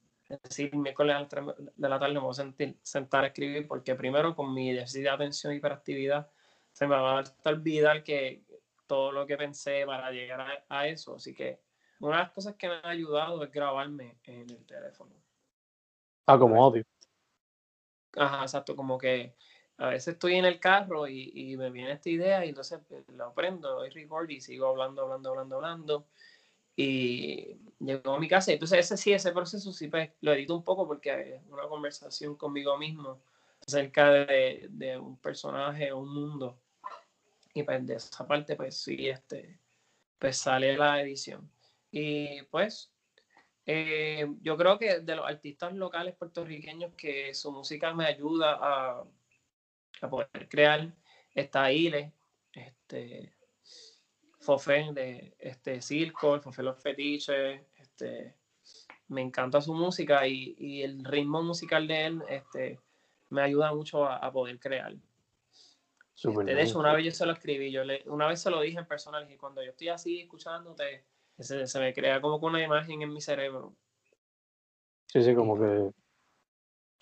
Decir, 0.43 0.75
miércoles 0.75 1.15
a 1.15 1.21
las 1.21 1.29
3 1.29 1.45
de 1.77 1.89
la 1.89 1.99
tarde 1.99 2.15
me 2.15 2.21
voy 2.21 2.31
a 2.31 2.35
sentir, 2.35 2.79
sentar 2.83 3.25
a 3.25 3.27
escribir 3.29 3.69
porque 3.69 3.95
primero 3.95 4.35
con 4.35 4.55
mi 4.55 4.73
déficit 4.73 5.03
de 5.03 5.11
atención 5.11 5.53
y 5.53 5.57
hiperactividad 5.57 6.31
se 6.73 6.87
me 6.87 6.97
va 6.97 7.21
a 7.21 7.25
olvidar 7.45 8.03
que 8.03 8.45
todo 8.87 9.13
lo 9.13 9.27
que 9.27 9.37
pensé 9.37 9.85
para 9.85 10.11
llegar 10.11 10.41
a, 10.41 10.65
a 10.69 10.89
eso. 10.89 11.17
Así 11.17 11.35
que 11.35 11.61
una 12.01 12.17
de 12.17 12.23
las 12.25 12.33
cosas 12.33 12.57
que 12.57 12.69
me 12.69 12.75
ha 12.75 12.89
ayudado 12.89 13.45
es 13.45 13.53
grabarme 13.53 14.19
en 14.25 14.51
el 14.51 14.65
teléfono. 14.67 15.13
Ah, 16.27 16.39
como 16.39 16.63
audio. 16.65 16.85
Ajá, 18.17 18.43
exacto, 18.43 18.77
como 18.77 18.99
que 18.99 19.35
a 19.79 19.89
veces 19.89 20.15
estoy 20.15 20.37
en 20.37 20.45
el 20.45 20.61
carro 20.61 21.09
y, 21.09 21.33
y 21.35 21.57
me 21.57 21.71
viene 21.71 21.93
esta 21.93 22.11
idea 22.11 22.45
y 22.45 22.51
entonces 22.51 22.81
pues, 22.89 23.09
lo 23.09 23.33
prendo, 23.35 23.71
doy 23.71 23.91
record 23.91 24.31
y 24.31 24.41
sigo 24.41 24.69
hablando, 24.69 25.03
hablando, 25.03 25.31
hablando, 25.31 25.57
hablando. 25.57 26.07
Y 26.77 27.59
llego 27.79 28.15
a 28.15 28.21
mi 28.21 28.29
casa 28.29 28.53
entonces 28.53 28.79
ese 28.79 28.97
sí, 28.97 29.13
ese 29.13 29.33
proceso 29.33 29.73
sí 29.73 29.89
pues, 29.89 30.11
lo 30.21 30.33
edito 30.33 30.57
un 30.57 30.65
poco 30.65 30.87
porque 30.87 31.37
es 31.37 31.43
una 31.51 31.65
conversación 31.69 32.37
conmigo 32.37 32.79
mismo 32.79 33.21
acerca 33.67 34.11
de, 34.11 34.69
de 34.71 34.99
un 34.99 35.19
personaje 35.19 35.93
o 35.93 35.99
un 35.99 36.15
mundo. 36.15 36.59
Y 37.55 37.63
pues 37.63 37.87
de 37.87 37.95
esa 37.97 38.27
parte 38.27 38.57
pues 38.57 38.77
sí, 38.77 39.09
este, 39.09 39.59
pues 40.19 40.39
sale 40.39 40.77
la 40.77 41.01
edición. 41.03 41.51
Y 41.91 42.43
pues 42.45 42.93
eh, 43.67 44.27
yo 44.41 44.57
creo 44.57 44.79
que 44.79 45.01
de 45.01 45.17
los 45.17 45.27
artistas 45.27 45.73
locales 45.75 46.17
puertorriqueños 46.17 46.95
que 46.95 47.35
su 47.35 47.53
música 47.53 47.95
me 47.95 48.07
ayuda 48.07 48.59
a, 48.61 49.05
a 50.01 50.11
poder 50.11 50.49
crear, 50.49 50.93
está 51.35 51.71
Ile, 51.71 52.13
este, 52.53 53.33
Fofé 54.43 54.93
de 54.93 55.35
este, 55.39 55.81
Circo, 55.81 56.41
Fofé 56.41 56.63
Los 56.63 56.83
Fetiches, 56.83 57.61
este, 57.77 58.35
me 59.09 59.23
encanta 59.23 59.61
su 59.61 59.73
música 59.73 60.27
y, 60.27 60.57
y, 60.59 60.83
el 60.83 61.05
ritmo 61.05 61.43
musical 61.43 61.87
de 61.87 62.07
él 62.07 62.23
este, 62.29 62.81
me 63.31 63.43
ayuda 63.43 63.73
mucho 63.73 64.05
a, 64.05 64.17
a 64.17 64.33
poder 64.33 64.59
crear. 64.59 64.95
Este, 66.15 66.55
de 66.55 66.63
hecho, 66.63 66.79
una 66.79 66.93
vez 66.93 67.05
yo 67.05 67.11
se 67.13 67.25
lo 67.25 67.33
escribí, 67.33 67.71
yo 67.71 67.85
le, 67.85 68.03
una 68.07 68.27
vez 68.27 68.41
se 68.41 68.51
lo 68.51 68.61
dije 68.61 68.79
en 68.79 68.87
persona, 68.87 69.21
le 69.21 69.27
dije, 69.27 69.39
cuando 69.39 69.63
yo 69.63 69.71
estoy 69.71 69.89
así 69.89 70.21
escuchándote, 70.21 71.05
se, 71.39 71.67
se 71.67 71.81
me 71.81 71.95
crea 71.95 72.21
como 72.21 72.41
con 72.41 72.51
una 72.51 72.63
imagen 72.63 73.03
en 73.03 73.13
mi 73.13 73.21
cerebro. 73.21 73.75
Sí, 75.07 75.23
sí, 75.23 75.35
como 75.35 75.59
que 75.59 75.91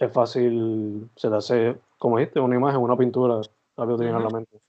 es 0.04 0.12
fácil, 0.12 1.11
se 1.16 1.28
te 1.28 1.37
hace, 1.37 1.76
como 1.99 2.18
dijiste, 2.18 2.38
una 2.40 2.56
imagen, 2.56 2.80
una 2.80 2.97
pintura, 2.97 3.40
rápido 3.76 3.97
te 3.97 4.04
viene 4.04 4.18
a 4.18 4.23
la 4.23 4.30
mente. 4.30 4.61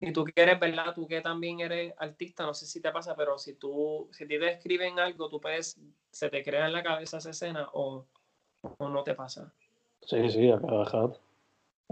Y 0.00 0.12
tú 0.12 0.24
que 0.24 0.32
eres, 0.36 0.60
¿verdad? 0.60 0.94
Tú 0.94 1.08
que 1.08 1.20
también 1.20 1.60
eres 1.60 1.92
artista, 1.98 2.46
no 2.46 2.54
sé 2.54 2.66
si 2.66 2.80
te 2.80 2.92
pasa, 2.92 3.16
pero 3.16 3.38
si 3.38 3.54
tú, 3.54 4.08
si 4.12 4.26
te 4.26 4.48
escriben 4.48 4.98
algo, 5.00 5.28
tú 5.28 5.40
puedes, 5.40 5.80
se 6.10 6.30
te 6.30 6.42
crea 6.44 6.66
en 6.66 6.72
la 6.72 6.82
cabeza 6.82 7.18
esa 7.18 7.30
escena 7.30 7.68
o, 7.72 8.06
o 8.62 8.88
no 8.88 9.02
te 9.02 9.14
pasa. 9.14 9.52
Sí, 10.02 10.30
sí, 10.30 10.50
a 10.50 10.60
cada 10.60 10.84
rato. 10.84 11.20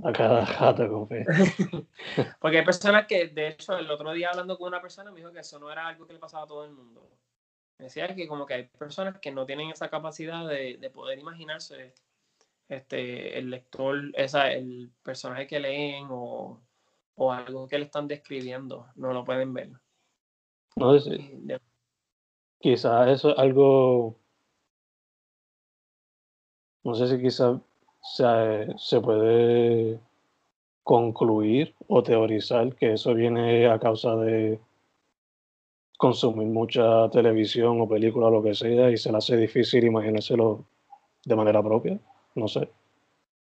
A 0.04 0.12
cada 0.12 0.44
rato, 0.44 0.88
compadre. 0.88 1.24
Porque 2.40 2.58
hay 2.58 2.64
personas 2.64 3.06
que, 3.06 3.28
de 3.28 3.48
hecho, 3.48 3.76
el 3.76 3.90
otro 3.90 4.12
día 4.12 4.30
hablando 4.30 4.56
con 4.56 4.68
una 4.68 4.80
persona 4.80 5.10
me 5.10 5.18
dijo 5.18 5.32
que 5.32 5.40
eso 5.40 5.58
no 5.58 5.72
era 5.72 5.88
algo 5.88 6.06
que 6.06 6.12
le 6.12 6.18
pasaba 6.18 6.44
a 6.44 6.46
todo 6.46 6.64
el 6.64 6.72
mundo. 6.72 7.10
Me 7.78 7.86
decía 7.86 8.14
que 8.14 8.28
como 8.28 8.46
que 8.46 8.54
hay 8.54 8.64
personas 8.64 9.18
que 9.18 9.32
no 9.32 9.46
tienen 9.46 9.70
esa 9.70 9.90
capacidad 9.90 10.46
de, 10.46 10.76
de 10.76 10.90
poder 10.90 11.18
imaginarse 11.18 11.94
este, 12.68 13.38
el 13.38 13.50
lector, 13.50 14.12
esa, 14.14 14.52
el 14.52 14.90
personaje 15.02 15.46
que 15.46 15.60
leen 15.60 16.06
o, 16.10 16.60
o, 17.16 17.32
algo 17.32 17.66
que 17.66 17.78
le 17.78 17.86
están 17.86 18.06
describiendo, 18.08 18.86
no 18.94 19.12
lo 19.12 19.24
pueden 19.24 19.52
ver. 19.52 19.70
No, 20.76 20.98
sí. 20.98 21.42
Quizás 22.58 23.08
eso 23.08 23.30
es 23.30 23.38
algo, 23.38 24.16
no 26.84 26.94
sé 26.94 27.08
si 27.08 27.20
quizás 27.20 27.60
se, 28.02 28.78
se 28.78 29.00
puede 29.00 30.00
concluir 30.82 31.74
o 31.88 32.02
teorizar 32.02 32.74
que 32.76 32.92
eso 32.92 33.12
viene 33.14 33.66
a 33.66 33.78
causa 33.78 34.14
de 34.16 34.60
consumir 35.98 36.46
mucha 36.46 37.08
televisión 37.10 37.80
o 37.80 37.88
película 37.88 38.26
o 38.26 38.30
lo 38.30 38.42
que 38.42 38.54
sea 38.54 38.90
y 38.90 38.96
se 38.96 39.10
le 39.10 39.18
hace 39.18 39.36
difícil 39.36 39.84
imaginárselo 39.84 40.64
de 41.24 41.36
manera 41.36 41.62
propia. 41.62 41.98
No 42.34 42.46
sé. 42.48 42.68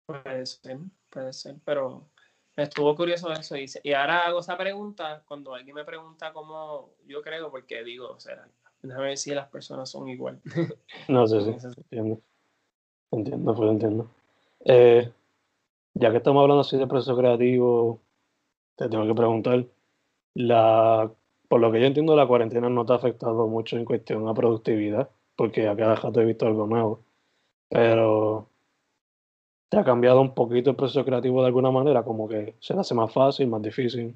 Puede 0.05 0.45
ser, 0.45 0.79
puede 1.09 1.33
ser, 1.33 1.55
pero 1.65 2.05
me 2.55 2.63
estuvo 2.63 2.95
curioso 2.95 3.31
eso. 3.31 3.57
Y, 3.57 3.65
y 3.83 3.93
ahora 3.93 4.25
hago 4.25 4.39
esa 4.39 4.57
pregunta 4.57 5.23
cuando 5.27 5.53
alguien 5.53 5.75
me 5.75 5.85
pregunta 5.85 6.33
cómo 6.33 6.91
yo 7.07 7.21
creo, 7.21 7.49
porque 7.49 7.83
digo, 7.83 8.11
o 8.11 8.19
sea, 8.19 8.47
déjame 8.81 9.07
ver 9.07 9.17
si 9.17 9.33
las 9.33 9.49
personas 9.49 9.89
son 9.89 10.07
igual. 10.07 10.41
no 11.07 11.27
sé, 11.27 11.41
sí, 11.41 11.67
entiendo. 11.77 12.21
Entiendo, 13.11 13.55
pues 13.55 13.69
entiendo. 13.69 14.07
Eh, 14.65 15.11
ya 15.93 16.11
que 16.11 16.17
estamos 16.17 16.41
hablando 16.41 16.61
así 16.61 16.77
de 16.77 16.87
proceso 16.87 17.15
creativo, 17.15 18.01
te 18.75 18.89
tengo 18.89 19.05
que 19.05 19.13
preguntar, 19.13 19.65
la, 20.33 21.11
por 21.47 21.61
lo 21.61 21.71
que 21.71 21.79
yo 21.79 21.85
entiendo, 21.85 22.15
la 22.15 22.27
cuarentena 22.27 22.69
no 22.69 22.85
te 22.85 22.93
ha 22.93 22.95
afectado 22.95 23.47
mucho 23.47 23.77
en 23.77 23.85
cuestión 23.85 24.27
a 24.27 24.33
productividad, 24.33 25.09
porque 25.35 25.67
a 25.67 25.75
cada 25.75 25.95
rato 25.95 26.21
he 26.21 26.25
visto 26.25 26.47
algo 26.47 26.65
nuevo, 26.65 27.01
pero 27.69 28.47
te 29.73 29.79
ha 29.79 29.83
cambiado 29.83 30.21
un 30.21 30.35
poquito 30.35 30.69
el 30.69 30.75
proceso 30.75 31.03
creativo 31.03 31.41
de 31.41 31.47
alguna 31.47 31.71
manera, 31.71 32.03
como 32.03 32.29
que 32.29 32.55
se 32.59 32.73
hace 32.73 32.93
más 32.93 33.11
fácil, 33.11 33.47
más 33.47 33.61
difícil. 33.61 34.15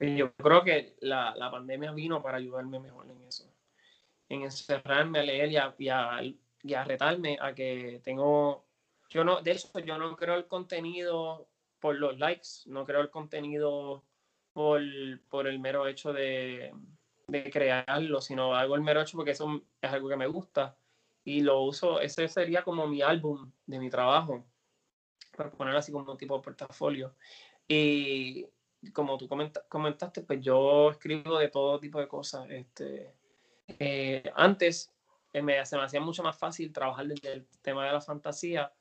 Yo 0.00 0.32
creo 0.32 0.64
que 0.64 0.96
la, 1.02 1.32
la 1.36 1.52
pandemia 1.52 1.92
vino 1.92 2.20
para 2.20 2.38
ayudarme 2.38 2.80
mejor 2.80 3.08
en 3.08 3.22
eso, 3.22 3.44
en 4.28 4.42
encerrarme 4.42 5.20
a 5.20 5.22
leer 5.22 5.52
y 5.52 5.56
a, 5.56 5.72
y 5.78 5.88
a, 5.88 6.20
y 6.64 6.74
a 6.74 6.82
retarme 6.82 7.38
a 7.40 7.54
que 7.54 8.00
tengo 8.02 8.64
yo 9.08 9.22
no, 9.22 9.40
de 9.40 9.52
hecho, 9.52 9.68
yo 9.78 9.98
no 9.98 10.16
creo 10.16 10.34
el 10.34 10.48
contenido 10.48 11.46
por 11.78 11.94
los 11.96 12.18
likes, 12.18 12.48
no 12.66 12.84
creo 12.84 13.02
el 13.02 13.10
contenido 13.10 14.02
por, 14.52 14.80
por 15.28 15.46
el 15.46 15.60
mero 15.60 15.86
hecho 15.86 16.12
de, 16.12 16.72
de, 17.28 17.50
crearlo, 17.50 18.20
sino 18.20 18.56
hago 18.56 18.74
el 18.74 18.80
mero 18.80 19.02
hecho 19.02 19.16
porque 19.16 19.32
eso 19.32 19.62
es 19.80 19.92
algo 19.92 20.08
que 20.08 20.16
me 20.16 20.26
gusta 20.26 20.76
y 21.24 21.42
lo 21.42 21.62
uso, 21.62 22.00
ese 22.00 22.26
sería 22.26 22.64
como 22.64 22.88
mi 22.88 23.00
álbum 23.02 23.52
de 23.66 23.78
mi 23.78 23.90
trabajo, 23.90 24.44
para 25.36 25.50
ponerlo 25.50 25.78
así 25.78 25.92
como 25.92 26.10
un 26.10 26.18
tipo 26.18 26.36
de 26.36 26.42
portafolio. 26.42 27.14
Y 27.66 28.46
como 28.92 29.16
tú 29.16 29.28
comentaste, 29.68 30.22
pues 30.22 30.40
yo 30.40 30.90
escribo 30.90 31.38
de 31.38 31.48
todo 31.48 31.78
tipo 31.78 32.00
de 32.00 32.08
cosas. 32.08 32.48
Este, 32.50 33.14
eh, 33.78 34.30
antes 34.34 34.92
eh, 35.32 35.42
me, 35.42 35.64
se 35.64 35.76
me 35.76 35.84
hacía 35.84 36.00
mucho 36.00 36.22
más 36.22 36.38
fácil 36.38 36.72
trabajar 36.72 37.06
desde 37.06 37.32
el 37.32 37.46
tema 37.62 37.86
de 37.86 37.92
la 37.92 38.00
fantasía 38.00 38.72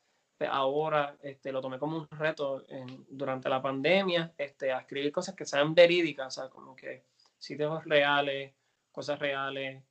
pues, 0.42 0.50
ahora 0.52 1.16
este, 1.22 1.52
lo 1.52 1.62
tomé 1.62 1.78
como 1.78 1.98
un 2.00 2.08
reto 2.10 2.66
durante 3.10 3.48
la 3.48 3.62
pandemia, 3.62 4.34
este, 4.36 4.72
a 4.72 4.80
escribir 4.80 5.12
cosas 5.12 5.36
que 5.36 5.46
sean 5.46 5.76
verídicas, 5.76 6.36
o 6.36 6.42
sea, 6.42 6.50
como 6.50 6.76
que 6.76 7.04
sitios 7.38 7.86
reales, 7.86 8.52
cosas 8.92 9.20
reales, 9.20 9.84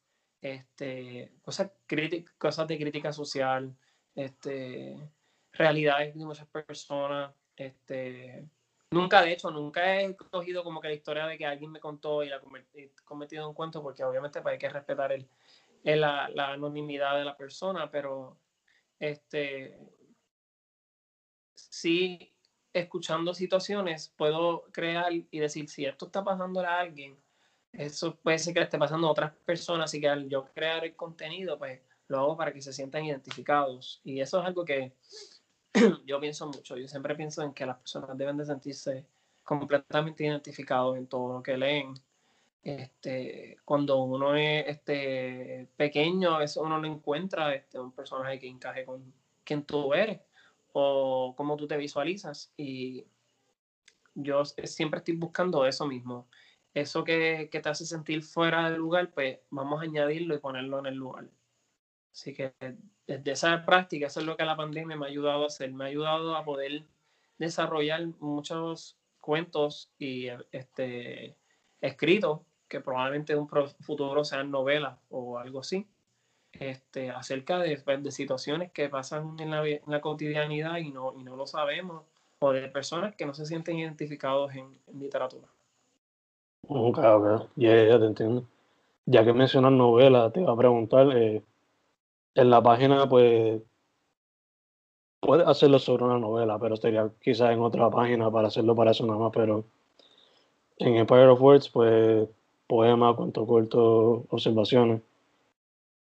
este, 0.42 1.34
cosas, 1.40 1.70
cosas 2.36 2.66
de 2.66 2.78
crítica 2.78 3.12
social, 3.12 3.76
este, 4.16 4.98
realidades 5.52 6.14
de 6.14 6.24
muchas 6.24 6.46
personas. 6.48 7.32
Este, 7.56 8.48
nunca, 8.90 9.22
de 9.22 9.32
hecho, 9.32 9.50
nunca 9.50 10.00
he 10.00 10.16
cogido 10.16 10.64
como 10.64 10.80
que 10.80 10.88
la 10.88 10.94
historia 10.94 11.26
de 11.26 11.36
que 11.36 11.46
alguien 11.46 11.72
me 11.72 11.80
contó 11.80 12.22
y 12.22 12.28
la 12.28 12.40
he 12.74 12.90
convertido 13.04 13.42
en 13.42 13.48
un 13.48 13.54
cuento, 13.54 13.82
porque 13.82 14.04
obviamente 14.04 14.40
pues, 14.40 14.52
hay 14.52 14.58
que 14.58 14.68
respetar 14.68 15.12
el, 15.12 15.28
el 15.84 16.00
la, 16.00 16.28
la, 16.30 16.52
anonimidad 16.52 17.18
de 17.18 17.24
la 17.24 17.36
persona, 17.36 17.90
pero 17.90 18.38
este, 18.98 19.78
sí, 21.54 22.34
escuchando 22.72 23.34
situaciones, 23.34 24.12
puedo 24.16 24.64
crear 24.72 25.12
y 25.12 25.38
decir, 25.38 25.68
si 25.68 25.84
esto 25.84 26.06
está 26.06 26.24
pasando 26.24 26.60
a 26.60 26.80
alguien, 26.80 27.18
eso 27.72 28.16
puede 28.16 28.38
ser 28.38 28.54
que 28.54 28.60
le 28.60 28.64
esté 28.64 28.78
pasando 28.78 29.06
a 29.06 29.10
otras 29.12 29.32
personas, 29.44 29.84
así 29.84 30.00
que 30.00 30.08
al 30.08 30.28
yo 30.28 30.46
crear 30.52 30.84
el 30.84 30.96
contenido, 30.96 31.58
pues 31.58 31.80
lo 32.08 32.18
hago 32.18 32.36
para 32.36 32.52
que 32.52 32.60
se 32.60 32.72
sientan 32.72 33.04
identificados. 33.04 34.00
Y 34.02 34.20
eso 34.20 34.40
es 34.40 34.46
algo 34.46 34.64
que 34.64 34.92
yo 36.06 36.20
pienso 36.20 36.46
mucho. 36.46 36.76
Yo 36.76 36.88
siempre 36.88 37.14
pienso 37.14 37.42
en 37.42 37.52
que 37.52 37.66
las 37.66 37.78
personas 37.78 38.16
deben 38.16 38.36
de 38.36 38.44
sentirse 38.44 39.06
completamente 39.42 40.24
identificados 40.24 40.96
en 40.96 41.06
todo 41.06 41.34
lo 41.34 41.42
que 41.42 41.56
leen. 41.56 41.94
Este, 42.62 43.56
cuando 43.64 44.02
uno 44.02 44.34
es 44.36 44.66
este, 44.68 45.68
pequeño, 45.76 46.34
a 46.34 46.38
veces 46.38 46.58
uno 46.58 46.78
no 46.78 46.86
encuentra 46.86 47.54
este, 47.54 47.78
un 47.78 47.92
personaje 47.92 48.38
que 48.38 48.48
encaje 48.48 48.84
con 48.84 49.12
quien 49.44 49.62
tú 49.62 49.94
eres 49.94 50.20
o 50.72 51.34
cómo 51.36 51.56
tú 51.56 51.66
te 51.66 51.76
visualizas. 51.76 52.52
Y 52.56 53.06
yo 54.14 54.44
siempre 54.44 54.98
estoy 54.98 55.16
buscando 55.16 55.66
eso 55.66 55.86
mismo. 55.86 56.28
Eso 56.74 57.02
que, 57.02 57.48
que, 57.50 57.60
te 57.60 57.68
hace 57.68 57.84
sentir 57.84 58.22
fuera 58.22 58.70
del 58.70 58.78
lugar, 58.78 59.10
pues 59.12 59.38
vamos 59.50 59.80
a 59.80 59.84
añadirlo 59.84 60.34
y 60.34 60.38
ponerlo 60.38 60.78
en 60.78 60.86
el 60.86 60.94
lugar. 60.94 61.28
Así 62.12 62.34
que 62.34 62.54
desde 63.06 63.30
esa 63.30 63.64
práctica, 63.64 64.06
eso 64.06 64.20
es 64.20 64.26
lo 64.26 64.36
que 64.36 64.44
la 64.44 64.56
pandemia 64.56 64.96
me 64.96 65.06
ha 65.06 65.08
ayudado 65.08 65.44
a 65.44 65.46
hacer. 65.46 65.72
Me 65.72 65.84
ha 65.84 65.88
ayudado 65.88 66.36
a 66.36 66.44
poder 66.44 66.84
desarrollar 67.38 68.06
muchos 68.18 68.98
cuentos 69.20 69.92
y 69.98 70.28
este, 70.52 71.36
escritos 71.80 72.40
que 72.68 72.80
probablemente 72.80 73.32
en 73.32 73.40
un 73.40 73.48
futuro 73.80 74.24
sean 74.24 74.50
novelas 74.50 74.98
o 75.08 75.38
algo 75.38 75.60
así 75.60 75.86
este, 76.52 77.10
acerca 77.10 77.58
de, 77.58 77.78
pues, 77.78 78.14
situaciones 78.14 78.72
que 78.72 78.88
pasan 78.88 79.36
en 79.38 79.50
la, 79.50 79.66
en 79.66 79.80
la, 79.86 80.00
cotidianidad 80.00 80.78
y 80.78 80.90
no, 80.90 81.14
y 81.18 81.22
no 81.22 81.36
lo 81.36 81.46
sabemos, 81.46 82.02
o 82.40 82.52
de 82.52 82.68
personas 82.68 83.14
que 83.14 83.26
no 83.26 83.34
se 83.34 83.46
sienten 83.46 83.78
identificados 83.78 84.54
en, 84.54 84.78
literatura. 84.98 85.46
Ok, 86.68 86.98
ya, 87.56 87.84
ya 87.84 87.98
te 87.98 88.06
entiendo. 88.06 88.44
Ya 89.06 89.24
que 89.24 89.32
mencionas 89.32 89.72
novelas, 89.72 90.32
te 90.32 90.40
iba 90.40 90.52
a 90.52 90.56
preguntar, 90.56 91.16
eh, 91.16 91.42
en 92.34 92.50
la 92.50 92.62
página, 92.62 93.08
pues, 93.08 93.62
puedes 95.20 95.46
hacerlo 95.46 95.78
sobre 95.78 96.04
una 96.04 96.18
novela, 96.18 96.58
pero 96.58 96.76
sería 96.76 97.10
quizás 97.20 97.52
en 97.52 97.60
otra 97.60 97.90
página 97.90 98.30
para 98.30 98.48
hacerlo 98.48 98.74
para 98.74 98.90
eso 98.90 99.06
nada 99.06 99.18
más, 99.18 99.32
pero 99.34 99.64
en 100.78 100.96
Empire 100.96 101.28
of 101.28 101.40
Words, 101.40 101.68
pues 101.68 102.28
poema, 102.66 103.14
cuento 103.14 103.46
corto, 103.46 104.24
observaciones. 104.30 105.00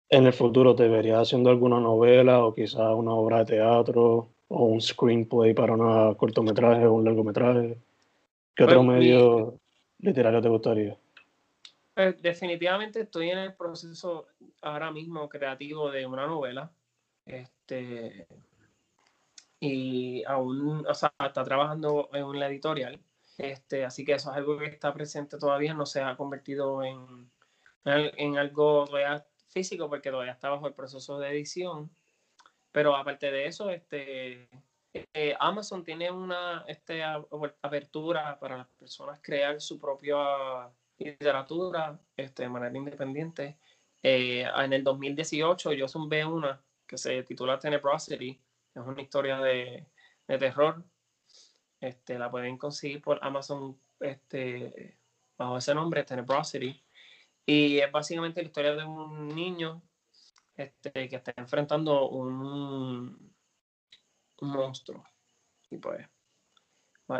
En 0.09 0.25
el 0.25 0.33
futuro 0.33 0.75
te 0.75 0.87
vería 0.87 1.19
haciendo 1.19 1.51
alguna 1.51 1.79
novela 1.79 2.43
o 2.43 2.55
quizás 2.55 2.93
una 2.95 3.13
obra 3.13 3.39
de 3.39 3.45
teatro 3.45 4.29
o 4.47 4.63
un 4.65 4.81
screenplay 4.81 5.53
para 5.53 5.73
un 5.73 6.15
cortometraje 6.15 6.85
o 6.87 6.93
un 6.93 7.05
largometraje. 7.05 7.77
¿Qué 8.55 8.63
otro 8.65 8.83
Pues, 8.85 8.87
medio 8.97 9.59
literario 9.99 10.41
te 10.41 10.49
gustaría? 10.49 10.97
Pues, 11.95 12.21
definitivamente 12.21 13.01
estoy 13.01 13.29
en 13.29 13.37
el 13.37 13.53
proceso 13.55 14.27
ahora 14.61 14.91
mismo 14.91 15.29
creativo 15.29 15.89
de 15.91 16.05
una 16.05 16.27
novela. 16.27 16.71
Este, 17.25 18.27
y 19.61 20.23
aún, 20.25 20.85
o 20.85 20.93
sea, 20.93 21.13
está 21.25 21.43
trabajando 21.43 22.09
en 22.13 22.25
una 22.25 22.47
editorial. 22.47 23.01
Este, 23.37 23.85
así 23.85 24.03
que 24.05 24.13
eso 24.13 24.29
es 24.31 24.37
algo 24.37 24.57
que 24.57 24.65
está 24.65 24.93
presente 24.93 25.37
todavía, 25.37 25.73
no 25.73 25.85
se 25.85 26.01
ha 26.01 26.15
convertido 26.17 26.83
en, 26.83 27.31
en, 27.85 28.37
algo 28.37 28.85
todavía 28.85 29.25
físico 29.49 29.89
porque 29.89 30.11
todavía 30.11 30.33
está 30.33 30.49
bajo 30.49 30.67
el 30.67 30.73
proceso 30.73 31.17
de 31.19 31.29
edición. 31.29 31.89
Pero 32.73 32.95
aparte 32.95 33.31
de 33.31 33.47
eso, 33.47 33.69
este, 33.69 34.49
eh, 34.93 35.35
Amazon 35.39 35.83
tiene 35.83 36.11
una 36.11 36.65
este, 36.67 37.03
apertura 37.61 38.37
para 38.39 38.57
las 38.57 38.67
personas 38.67 39.19
crear 39.21 39.61
su 39.61 39.79
propia 39.79 40.17
literatura 40.97 41.99
este, 42.15 42.43
de 42.43 42.49
manera 42.49 42.77
independiente. 42.77 43.57
Eh, 44.01 44.43
en 44.43 44.73
el 44.73 44.83
2018 44.83 45.73
yo 45.73 45.87
zumbé 45.87 46.25
una 46.25 46.61
que 46.87 46.97
se 46.97 47.23
titula 47.23 47.57
Tenebrosity, 47.57 48.39
es 48.75 48.83
una 48.83 49.01
historia 49.01 49.39
de, 49.39 49.87
de 50.27 50.37
terror. 50.37 50.83
Este, 51.79 52.17
la 52.17 52.29
pueden 52.31 52.57
conseguir 52.57 53.01
por 53.01 53.19
Amazon 53.23 53.79
este, 53.99 54.97
bajo 55.37 55.57
ese 55.57 55.73
nombre, 55.73 56.03
Tenebrosity. 56.03 56.83
Y 57.45 57.79
es 57.79 57.91
básicamente 57.91 58.41
la 58.41 58.47
historia 58.47 58.75
de 58.75 58.83
un 58.83 59.27
niño 59.29 59.81
este, 60.55 60.91
que 60.91 61.15
está 61.15 61.33
enfrentando 61.37 62.09
un, 62.09 63.33
un 64.41 64.49
monstruo. 64.49 65.03
Y 65.69 65.77
pues, 65.77 66.07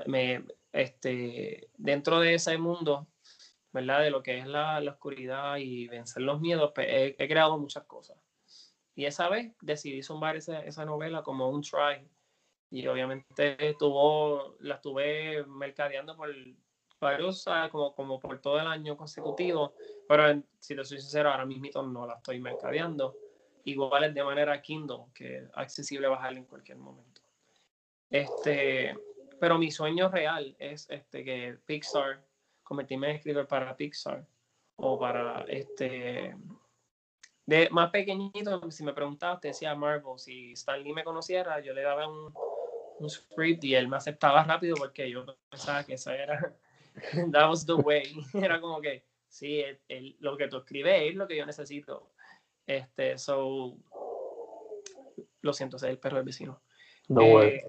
me, 0.08 0.46
este, 0.72 1.70
dentro 1.78 2.20
de 2.20 2.36
ese 2.36 2.58
mundo, 2.58 3.08
¿verdad? 3.76 4.02
De 4.02 4.10
lo 4.10 4.24
que 4.24 4.40
es 4.40 4.48
la, 4.48 4.80
la 4.80 4.92
oscuridad 4.92 5.58
y 5.58 5.88
vencer 5.90 6.24
los 6.24 6.40
miedos, 6.40 6.72
pues, 6.74 6.88
he, 6.90 7.16
he 7.20 7.28
creado 7.28 7.58
muchas 7.58 7.84
cosas. 7.84 8.18
Y 8.96 9.06
esa 9.06 9.28
vez 9.28 9.54
decidí 9.62 10.02
zumbar 10.02 10.38
esa, 10.38 10.62
esa 10.62 10.86
novela 10.86 11.22
como 11.22 11.50
un 11.50 11.62
try. 11.62 12.08
Y 12.72 12.88
obviamente 12.88 13.76
tuvo, 13.78 14.56
la 14.62 14.76
estuve 14.76 15.46
mercadeando 15.46 16.16
por 16.16 16.34
varios, 17.02 17.46
ah, 17.48 17.68
como, 17.70 17.94
como 17.94 18.18
por 18.18 18.40
todo 18.40 18.60
el 18.62 18.68
año 18.68 18.96
consecutivo. 18.96 19.74
Pero 20.08 20.42
si 20.58 20.74
te 20.74 20.86
soy 20.86 21.02
sincero, 21.02 21.30
ahora 21.30 21.46
mismo 21.46 21.84
no 21.84 22.08
la 22.08 22.16
estoy 22.16 22.40
mercadeando. 22.40 23.18
Igual 23.66 24.06
es 24.06 24.14
de 24.14 24.24
manera 24.24 24.62
Kindle, 24.62 25.08
que 25.14 25.38
es 25.40 25.50
accesible 25.54 26.08
bajar 26.08 26.34
en 26.38 26.46
cualquier 26.46 26.78
momento. 26.78 27.22
Este, 28.10 28.96
pero 29.42 29.58
mi 29.58 29.70
sueño 29.70 30.08
real 30.08 30.56
es 30.60 30.90
este, 30.90 31.26
que 31.26 31.58
Pixar, 31.66 32.24
convertirme 32.66 33.12
en 33.12 33.16
escritor 33.16 33.48
para 33.48 33.74
Pixar 33.78 34.26
o 34.76 35.00
para 35.00 35.46
este. 35.48 36.36
De 37.46 37.70
más 37.70 37.92
pequeñito, 37.92 38.70
si 38.72 38.84
me 38.84 38.92
preguntabas, 38.92 39.40
te 39.40 39.50
decía 39.50 39.74
Marvel. 39.76 40.18
Si 40.18 40.52
Stan 40.54 40.84
Lee 40.84 40.92
me 40.94 41.04
conociera, 41.06 41.60
yo 41.62 41.74
le 41.74 41.84
daba 41.84 42.08
un, 42.08 42.34
un 43.00 43.10
script 43.10 43.64
y 43.64 43.76
él 43.76 43.88
me 43.88 43.98
aceptaba 43.98 44.44
rápido 44.44 44.76
porque 44.76 45.10
yo 45.10 45.24
pensaba 45.50 45.84
que 45.86 45.94
esa 45.94 46.16
era. 46.18 46.56
That 47.32 47.48
was 47.50 47.66
the 47.66 47.76
way. 47.76 48.04
Era 48.34 48.60
como 48.60 48.82
que, 48.82 49.06
sí, 49.28 49.60
el- 49.60 49.80
el- 49.90 50.16
lo 50.20 50.36
que 50.38 50.48
tú 50.48 50.58
escribes 50.58 51.04
es 51.04 51.16
lo 51.16 51.28
que 51.28 51.38
yo 51.38 51.46
necesito. 51.46 52.10
Este, 52.66 53.18
so. 53.18 53.78
Lo 55.42 55.54
siento, 55.54 55.78
ese 55.78 55.86
es 55.88 55.92
el 55.92 56.00
perro 56.00 56.18
del 56.18 56.26
vecino. 56.26 56.62
No 57.10 57.44
Eh. 57.44 57.62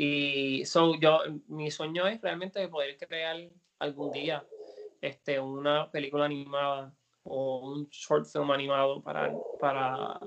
Y 0.00 0.64
so 0.64 0.94
yo, 0.94 1.18
mi 1.48 1.72
sueño 1.72 2.06
es 2.06 2.20
realmente 2.20 2.68
poder 2.68 2.96
crear 2.96 3.36
algún 3.80 4.12
día 4.12 4.46
este, 5.00 5.40
una 5.40 5.90
película 5.90 6.26
animada 6.26 6.94
o 7.24 7.58
un 7.58 7.88
short 7.88 8.24
film 8.24 8.48
animado 8.52 9.02
para, 9.02 9.34
para 9.58 10.20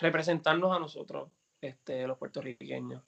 representarnos 0.00 0.74
a 0.74 0.80
nosotros, 0.80 1.30
este, 1.60 2.04
los 2.04 2.18
puertorriqueños. 2.18 3.00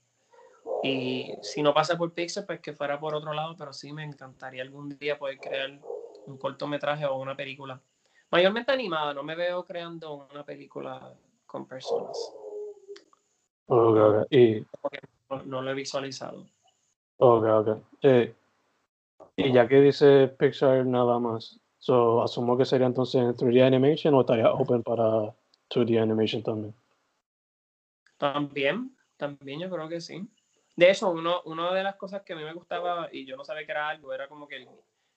Y 0.84 1.32
si 1.42 1.62
no 1.62 1.74
pasa 1.74 1.98
por 1.98 2.14
Pixar, 2.14 2.46
pues 2.46 2.60
que 2.60 2.74
fuera 2.74 3.00
por 3.00 3.16
otro 3.16 3.32
lado, 3.32 3.56
pero 3.58 3.72
sí 3.72 3.92
me 3.92 4.04
encantaría 4.04 4.62
algún 4.62 4.96
día 4.96 5.18
poder 5.18 5.38
crear 5.38 5.80
un 6.26 6.38
cortometraje 6.38 7.06
o 7.06 7.16
una 7.16 7.34
película. 7.34 7.82
Mayormente 8.30 8.70
animada, 8.70 9.14
no 9.14 9.24
me 9.24 9.34
veo 9.34 9.64
creando 9.64 10.28
una 10.30 10.44
película 10.44 11.12
con 11.44 11.66
personas. 11.66 12.16
Ok, 13.66 13.96
ok. 13.96 14.26
Y, 14.30 14.64
No, 15.30 15.62
lo 15.62 15.70
he 15.70 15.74
visualizado. 15.74 16.46
ok, 17.18 17.44
ok. 17.44 17.78
Eh, 18.02 18.34
y 19.36 19.52
ya 19.52 19.66
que 19.66 19.80
dice 19.80 20.28
Pixar 20.28 20.84
nada 20.86 21.18
más, 21.18 21.58
so, 21.78 22.22
asumo 22.22 22.56
que 22.56 22.64
sería 22.64 22.86
entonces 22.86 23.20
en 23.22 23.34
3D 23.34 23.62
animation 23.66 24.14
o 24.14 24.20
estaría 24.20 24.50
open 24.52 24.82
para 24.82 25.34
2D 25.70 26.00
animation 26.00 26.42
también. 26.42 26.74
También, 28.18 28.96
también 29.16 29.60
yo 29.60 29.70
creo 29.70 29.88
que 29.88 30.00
sí. 30.00 30.28
De 30.76 30.90
hecho, 30.90 31.10
uno, 31.10 31.42
una 31.44 31.72
de 31.74 31.82
las 31.82 31.96
cosas 31.96 32.22
que 32.22 32.32
a 32.32 32.36
mí 32.36 32.42
me 32.44 32.52
gustaba 32.54 33.08
y 33.12 33.24
yo 33.26 33.36
no 33.36 33.44
sabía 33.44 33.64
que 33.66 33.72
era 33.72 33.88
algo, 33.88 34.12
era 34.12 34.28
como 34.28 34.46
que 34.48 34.56
el, 34.56 34.68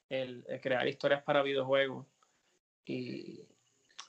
el- 0.09 0.45
el 0.47 0.61
crear 0.61 0.87
historias 0.87 1.23
para 1.23 1.41
videojuegos. 1.43 2.05
Y 2.85 3.41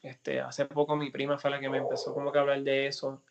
este, 0.02 0.40
hace 0.40 0.64
poco 0.66 0.96
mi 0.96 1.10
prima 1.10 1.38
fue 1.38 1.50
la 1.50 1.60
que 1.60 1.68
me 1.68 1.78
empezó 1.78 2.14
como 2.14 2.30
que 2.32 2.38
a 2.38 2.42
hablar 2.42 2.62
de 2.62 2.86
eso 2.86 3.22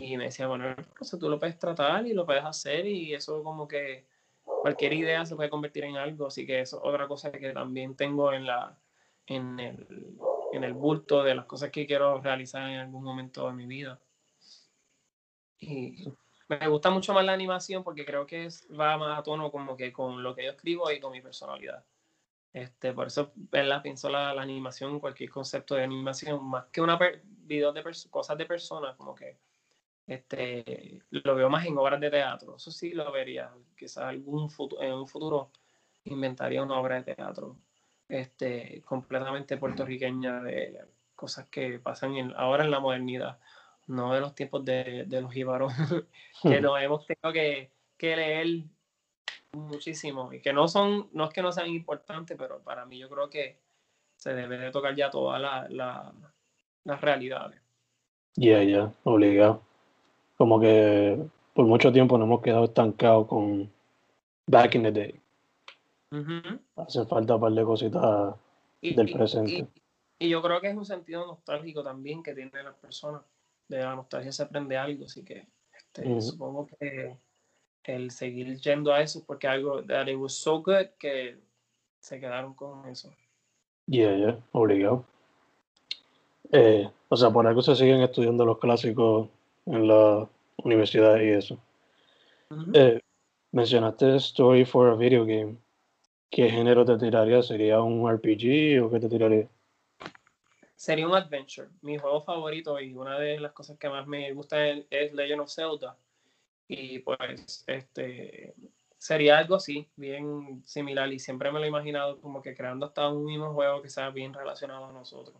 y 0.00 0.16
me 0.16 0.24
decía, 0.24 0.46
bueno, 0.48 0.74
eso 1.00 1.18
tú 1.18 1.28
lo 1.28 1.38
puedes 1.38 1.58
tratar 1.58 2.06
y 2.06 2.14
lo 2.14 2.24
puedes 2.26 2.44
hacer 2.44 2.86
y 2.86 3.14
eso 3.14 3.42
como 3.42 3.68
que 3.68 4.06
cualquier 4.44 4.94
idea 4.94 5.26
se 5.26 5.36
puede 5.36 5.50
convertir 5.50 5.84
en 5.84 5.96
algo, 5.96 6.26
así 6.26 6.46
que 6.46 6.60
eso 6.60 6.78
es 6.78 6.82
otra 6.84 7.06
cosa 7.06 7.30
que 7.32 7.52
también 7.52 7.96
tengo 7.96 8.32
en 8.32 8.46
la 8.46 8.78
en 9.26 9.60
el, 9.60 10.16
en 10.52 10.64
el 10.64 10.72
bulto 10.72 11.22
de 11.22 11.34
las 11.34 11.44
cosas 11.44 11.70
que 11.70 11.86
quiero 11.86 12.20
realizar 12.20 12.68
en 12.68 12.78
algún 12.80 13.04
momento 13.04 13.46
de 13.46 13.52
mi 13.54 13.66
vida. 13.66 14.00
Y 15.58 16.04
me 16.48 16.66
gusta 16.68 16.90
mucho 16.90 17.12
más 17.14 17.24
la 17.24 17.32
animación 17.32 17.84
porque 17.84 18.04
creo 18.04 18.26
que 18.26 18.46
es, 18.46 18.66
va 18.72 18.96
más 18.96 19.18
a 19.18 19.22
tono 19.22 19.52
como 19.52 19.76
que 19.76 19.92
con 19.92 20.22
lo 20.22 20.34
que 20.34 20.44
yo 20.44 20.50
escribo 20.52 20.90
y 20.90 20.98
con 20.98 21.12
mi 21.12 21.20
personalidad. 21.20 21.84
Este, 22.52 22.92
por 22.92 23.06
eso 23.06 23.32
¿verdad? 23.36 23.82
pienso 23.82 24.08
la, 24.08 24.34
la 24.34 24.42
animación, 24.42 24.98
cualquier 24.98 25.30
concepto 25.30 25.76
de 25.76 25.84
animación, 25.84 26.44
más 26.44 26.66
que 26.72 26.80
una 26.80 26.98
per- 26.98 27.22
videos 27.24 27.74
de 27.74 27.84
pers- 27.84 28.10
cosas 28.10 28.36
de 28.36 28.46
personas, 28.46 28.96
como 28.96 29.14
que 29.14 29.38
este, 30.14 31.00
lo 31.10 31.34
veo 31.36 31.48
más 31.48 31.64
en 31.66 31.78
obras 31.78 32.00
de 32.00 32.10
teatro. 32.10 32.56
Eso 32.56 32.70
sí 32.72 32.92
lo 32.92 33.12
vería. 33.12 33.50
Quizás 33.78 33.98
algún 34.04 34.50
futuro, 34.50 34.82
en 34.82 34.92
un 34.92 35.06
futuro 35.06 35.50
inventaría 36.04 36.62
una 36.62 36.80
obra 36.80 37.00
de 37.00 37.14
teatro 37.14 37.56
este, 38.08 38.82
completamente 38.84 39.56
puertorriqueña 39.56 40.42
de 40.42 40.80
cosas 41.14 41.46
que 41.48 41.78
pasan 41.78 42.16
en- 42.16 42.34
ahora 42.36 42.64
en 42.64 42.72
la 42.72 42.80
modernidad, 42.80 43.38
no 43.86 44.12
de 44.12 44.20
los 44.20 44.34
tiempos 44.34 44.64
de, 44.64 45.04
de 45.06 45.20
los 45.20 45.32
jíbaros, 45.32 45.72
que 46.42 46.60
nos 46.60 46.80
hemos 46.82 47.06
tenido 47.06 47.32
que, 47.32 47.70
que 47.96 48.16
leer 48.16 48.64
muchísimo 49.52 50.32
y 50.32 50.40
que 50.40 50.52
no 50.52 50.66
son, 50.66 51.08
no 51.12 51.24
es 51.26 51.30
que 51.30 51.42
no 51.42 51.52
sean 51.52 51.68
importantes, 51.68 52.36
pero 52.36 52.60
para 52.62 52.84
mí 52.84 52.98
yo 52.98 53.08
creo 53.08 53.30
que 53.30 53.58
se 54.16 54.34
debe 54.34 54.58
de 54.58 54.70
tocar 54.72 54.96
ya 54.96 55.08
todas 55.08 55.40
la- 55.40 55.68
la- 55.68 56.12
las 56.84 57.00
realidades. 57.00 57.60
Yeah, 58.34 58.62
yeah, 58.64 58.92
obligado. 59.04 59.62
Como 60.40 60.58
que 60.58 61.22
por 61.52 61.66
mucho 61.66 61.92
tiempo 61.92 62.16
nos 62.16 62.24
hemos 62.26 62.40
quedado 62.40 62.64
estancados 62.64 63.26
con 63.26 63.70
back 64.46 64.74
in 64.74 64.84
the 64.84 64.90
day. 64.90 65.20
Ujú. 66.12 66.58
Hace 66.76 67.04
falta 67.04 67.34
un 67.34 67.42
par 67.42 67.52
de 67.52 67.62
cositas 67.62 68.34
Y, 68.80 68.94
del 68.94 69.12
presente. 69.12 69.52
y- 70.18 70.24
y 70.26 70.28
yo 70.30 70.40
creo 70.40 70.58
que 70.62 70.70
es 70.70 70.74
un 70.78 70.86
sentido 70.86 71.26
nostálgico 71.26 71.82
también 71.84 72.22
que 72.22 72.32
tienen 72.34 72.64
las 72.64 72.74
personas. 72.76 73.20
De 73.68 73.80
la 73.82 73.94
nostalgia 73.94 74.32
se 74.32 74.42
aprende 74.44 74.78
algo, 74.78 75.04
así 75.04 75.22
que 75.22 75.46
este, 75.76 76.22
supongo 76.22 76.68
que 76.78 77.18
el 77.84 78.10
seguir 78.10 78.58
yendo 78.62 78.94
a 78.94 79.02
eso 79.02 79.18
es 79.18 79.24
porque 79.26 79.46
algo 79.46 79.82
that 79.84 80.06
it 80.08 80.16
was 80.16 80.32
so 80.32 80.62
good 80.62 80.86
que 80.98 81.36
se 82.00 82.18
quedaron 82.18 82.54
con 82.54 82.88
eso. 82.88 83.12
Yeah, 83.86 84.16
yeah, 84.16 84.38
obligado. 84.52 85.04
Eh, 86.50 86.90
o 87.10 87.16
sea, 87.16 87.28
por 87.28 87.46
algo 87.46 87.60
se 87.60 87.76
siguen 87.76 88.00
estudiando 88.00 88.46
los 88.46 88.56
clásicos 88.58 89.28
en 89.66 89.88
la 89.88 90.28
universidad 90.64 91.20
y 91.20 91.28
eso. 91.30 91.58
Eh, 92.74 93.00
mencionaste 93.52 94.16
Story 94.16 94.64
for 94.64 94.88
a 94.88 94.96
Video 94.96 95.24
Game. 95.24 95.56
¿Qué 96.30 96.48
género 96.48 96.84
te 96.84 96.96
tiraría? 96.98 97.42
¿Sería 97.42 97.80
un 97.80 98.08
RPG 98.10 98.82
o 98.84 98.90
qué 98.90 99.00
te 99.00 99.08
tiraría? 99.08 99.48
sería 100.80 101.06
un 101.06 101.14
adventure. 101.14 101.68
Mi 101.82 101.98
juego 101.98 102.22
favorito 102.22 102.80
y 102.80 102.94
una 102.94 103.18
de 103.18 103.38
las 103.38 103.52
cosas 103.52 103.76
que 103.76 103.90
más 103.90 104.06
me 104.06 104.32
gusta 104.32 104.66
es, 104.66 104.86
es 104.88 105.12
Legend 105.12 105.42
of 105.42 105.52
Zelda. 105.52 105.94
Y 106.68 107.00
pues, 107.00 107.64
este, 107.66 108.54
sería 108.96 109.36
algo 109.36 109.56
así, 109.56 109.86
bien 109.96 110.62
similar. 110.64 111.12
Y 111.12 111.18
siempre 111.18 111.52
me 111.52 111.58
lo 111.58 111.66
he 111.66 111.68
imaginado 111.68 112.18
como 112.22 112.40
que 112.40 112.54
creando 112.54 112.86
hasta 112.86 113.10
un 113.10 113.26
mismo 113.26 113.52
juego 113.52 113.82
que 113.82 113.90
sea 113.90 114.08
bien 114.08 114.32
relacionado 114.32 114.86
a 114.86 114.92
nosotros. 114.92 115.36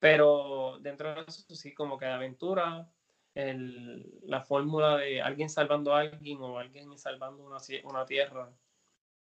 Pero 0.00 0.78
dentro 0.80 1.14
de 1.14 1.20
eso 1.20 1.54
sí, 1.54 1.72
como 1.72 1.96
que 1.96 2.06
de 2.06 2.12
aventura, 2.12 2.90
el, 3.34 4.20
la 4.24 4.42
fórmula 4.42 4.98
de 4.98 5.20
alguien 5.20 5.48
salvando 5.48 5.94
a 5.94 6.00
alguien 6.00 6.40
o 6.40 6.58
alguien 6.58 6.96
salvando 6.98 7.44
una, 7.44 7.58
una 7.84 8.06
tierra, 8.06 8.50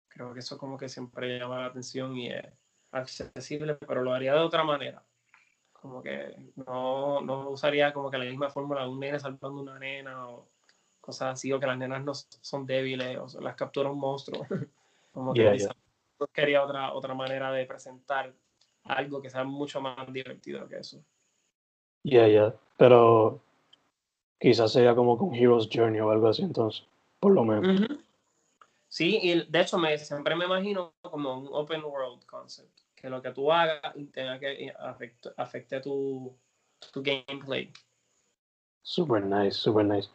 creo 0.08 0.34
que 0.34 0.40
eso 0.40 0.58
como 0.58 0.78
que 0.78 0.90
siempre 0.90 1.40
llama 1.40 1.60
la 1.60 1.68
atención 1.68 2.16
y 2.18 2.32
es 2.32 2.46
accesible, 2.92 3.76
pero 3.76 4.04
lo 4.04 4.14
haría 4.14 4.34
de 4.34 4.40
otra 4.40 4.64
manera. 4.64 5.04
Como 5.72 6.02
que 6.02 6.36
no, 6.56 7.22
no 7.22 7.50
usaría 7.50 7.92
como 7.94 8.12
que 8.12 8.18
la 8.18 8.26
misma 8.26 8.50
fórmula 8.50 8.84
de 8.84 8.90
un 8.90 9.00
nene 9.00 9.20
salvando 9.20 9.62
una 9.62 9.80
nena 9.80 10.28
o 10.30 10.48
cosas 11.00 11.34
así, 11.34 11.52
o 11.52 11.60
que 11.60 11.66
las 11.66 11.78
nenas 11.78 12.04
no 12.04 12.14
son 12.14 12.66
débiles 12.66 13.18
o 13.18 13.42
las 13.42 13.56
captura 13.56 13.90
un 13.90 14.00
monstruo. 14.00 14.46
como 15.12 15.34
que 15.34 15.58
quería 16.34 16.64
otra, 16.64 16.94
otra 16.94 17.14
manera 17.14 17.52
de 17.52 17.66
presentar 17.66 18.32
algo 18.84 19.22
que 19.22 19.30
sea 19.30 19.44
mucho 19.44 19.82
más 19.82 20.12
divertido 20.12 20.68
que 20.68 20.78
eso. 20.78 21.04
Ya, 22.04 22.28
ya, 22.28 22.54
pero 22.78 23.42
quizás 24.42 24.74
sería 24.74 24.96
como 24.96 25.18
con 25.18 25.34
Hero's 25.34 25.70
Journey 25.72 26.02
o 26.02 26.10
algo 26.10 26.28
así, 26.28 26.42
entonces, 26.42 26.84
por 27.20 27.34
lo 27.34 27.46
menos. 27.46 27.88
Sí, 28.88 29.20
y 29.22 29.46
de 29.46 29.62
hecho 29.62 29.78
me, 29.78 29.98
siempre 29.98 30.36
me 30.36 30.46
imagino 30.46 30.94
como 31.02 31.38
un 31.38 31.48
open 31.52 31.84
world 31.84 32.26
concept, 32.26 32.82
que 32.96 33.10
lo 33.10 33.22
que 33.22 33.32
tú 33.32 33.52
hagas 33.52 33.94
tenga 34.12 34.40
que 34.40 34.74
afecte, 35.38 35.80
tu, 35.80 36.36
tu 36.92 37.04
gameplay. 37.04 37.72
Super 38.82 39.24
nice, 39.24 39.54
super 39.54 39.86
nice. 39.86 40.10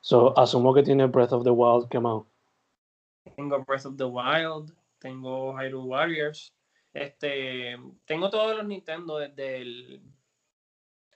So, 0.00 0.36
asumo 0.38 0.72
que 0.72 0.82
tiene 0.82 1.06
Breath 1.06 1.32
of 1.32 1.44
the 1.44 1.50
Wild 1.50 1.88
quemado. 1.90 2.26
Tengo 3.36 3.62
Breath 3.64 3.84
of 3.84 3.96
the 3.98 4.04
Wild, 4.04 4.74
tengo 4.98 5.52
Hyrule 5.52 5.86
Warriors, 5.86 6.52
este, 6.94 7.76
tengo 8.06 8.30
todos 8.30 8.56
los 8.56 8.66
Nintendo 8.66 9.18
desde 9.18 9.58
el, 9.58 10.02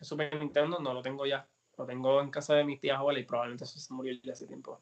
Super 0.02 0.38
Nintendo, 0.38 0.78
no 0.78 0.92
lo 0.92 1.00
tengo 1.00 1.24
ya. 1.24 1.48
Tengo 1.86 2.20
en 2.20 2.30
casa 2.30 2.54
de 2.54 2.64
mis 2.64 2.80
tías 2.80 2.98
abuelas 2.98 3.22
y 3.22 3.26
probablemente 3.26 3.64
eso 3.64 3.78
se 3.78 3.94
murió 3.94 4.14
hace 4.30 4.46
tiempo. 4.46 4.80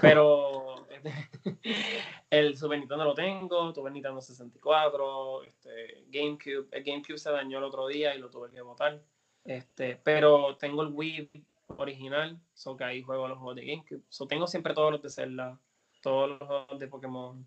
Pero 0.00 0.86
el 2.30 2.56
Super 2.56 2.78
Nintendo 2.78 3.04
lo 3.04 3.14
tengo, 3.14 3.72
tuve 3.72 3.90
Nintendo 3.90 4.20
64, 4.20 5.44
este, 5.44 6.04
GameCube. 6.08 6.68
El 6.70 6.84
GameCube 6.84 7.18
se 7.18 7.30
dañó 7.30 7.58
el 7.58 7.64
otro 7.64 7.86
día 7.86 8.14
y 8.14 8.18
lo 8.18 8.30
tuve 8.30 8.50
que 8.50 8.60
botar. 8.60 9.02
Este, 9.44 9.96
pero 10.02 10.56
tengo 10.56 10.82
el 10.82 10.92
Wii 10.92 11.30
original, 11.78 12.40
so 12.54 12.76
que 12.76 12.84
ahí 12.84 13.02
juego 13.02 13.28
los 13.28 13.38
juegos 13.38 13.56
de 13.56 13.66
GameCube. 13.66 14.02
So 14.08 14.26
tengo 14.26 14.46
siempre 14.46 14.74
todos 14.74 14.92
los 14.92 15.02
de 15.02 15.10
Zelda, 15.10 15.58
todos 16.00 16.30
los 16.30 16.48
juegos 16.48 16.78
de 16.78 16.88
Pokémon 16.88 17.46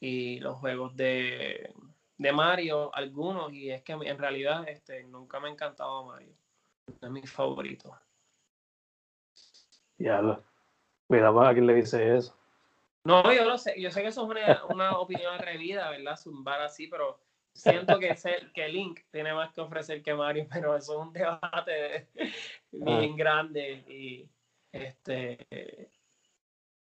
y 0.00 0.38
los 0.40 0.56
juegos 0.58 0.96
de 0.96 1.72
de 2.18 2.32
Mario, 2.32 2.94
algunos, 2.94 3.52
y 3.52 3.70
es 3.70 3.82
que 3.82 3.92
en 3.92 4.18
realidad 4.18 4.68
este, 4.68 5.04
nunca 5.04 5.40
me 5.40 5.48
ha 5.48 5.52
encantado 5.52 6.04
Mario. 6.04 6.34
es 6.86 7.10
mi 7.10 7.22
favorito. 7.22 7.98
Ya, 9.98 10.20
lo, 10.20 10.42
cuidado 11.06 11.40
a 11.40 11.52
quien 11.52 11.66
le 11.66 11.74
dice 11.74 12.16
eso. 12.16 12.36
No, 13.04 13.32
yo 13.32 13.44
lo 13.44 13.58
sé, 13.58 13.80
yo 13.80 13.90
sé 13.90 14.02
que 14.02 14.08
eso 14.08 14.30
es 14.32 14.58
una, 14.68 14.92
opinión 14.98 15.34
atrevida, 15.34 15.90
¿verdad? 15.90 16.16
Zumbar 16.16 16.62
así, 16.62 16.86
pero 16.86 17.18
siento 17.52 17.98
que, 17.98 18.16
que 18.54 18.68
Link 18.68 19.00
tiene 19.10 19.34
más 19.34 19.52
que 19.52 19.60
ofrecer 19.60 20.02
que 20.02 20.14
Mario, 20.14 20.46
pero 20.52 20.76
eso 20.76 20.92
es 20.92 21.06
un 21.06 21.12
debate 21.12 22.08
bien 22.72 23.12
ah. 23.12 23.16
grande 23.16 23.84
y 23.88 24.28
este 24.72 25.90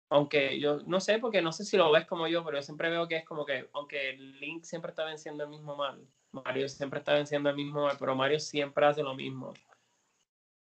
aunque 0.09 0.59
yo 0.59 0.79
no 0.85 0.99
sé, 0.99 1.19
porque 1.19 1.41
no 1.41 1.51
sé 1.51 1.65
si 1.65 1.77
lo 1.77 1.91
ves 1.91 2.05
como 2.05 2.27
yo, 2.27 2.43
pero 2.43 2.57
yo 2.57 2.61
siempre 2.61 2.89
veo 2.89 3.07
que 3.07 3.17
es 3.17 3.25
como 3.25 3.45
que, 3.45 3.69
aunque 3.73 4.13
Link 4.13 4.63
siempre 4.63 4.91
está 4.91 5.03
venciendo 5.03 5.43
el 5.43 5.49
mismo 5.49 5.75
mal, 5.75 5.99
Mario 6.31 6.69
siempre 6.69 6.99
está 6.99 7.13
venciendo 7.13 7.49
el 7.49 7.55
mismo 7.55 7.83
mal, 7.83 7.97
pero 7.99 8.15
Mario 8.15 8.39
siempre 8.39 8.85
hace 8.85 9.03
lo 9.03 9.13
mismo. 9.15 9.53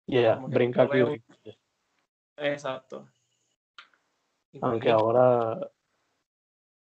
Yeah, 0.07 0.37
brinca 0.37 0.83
aquí. 0.83 1.23
Exacto. 2.40 3.09
Aunque 4.61 4.90
ahora 4.90 5.70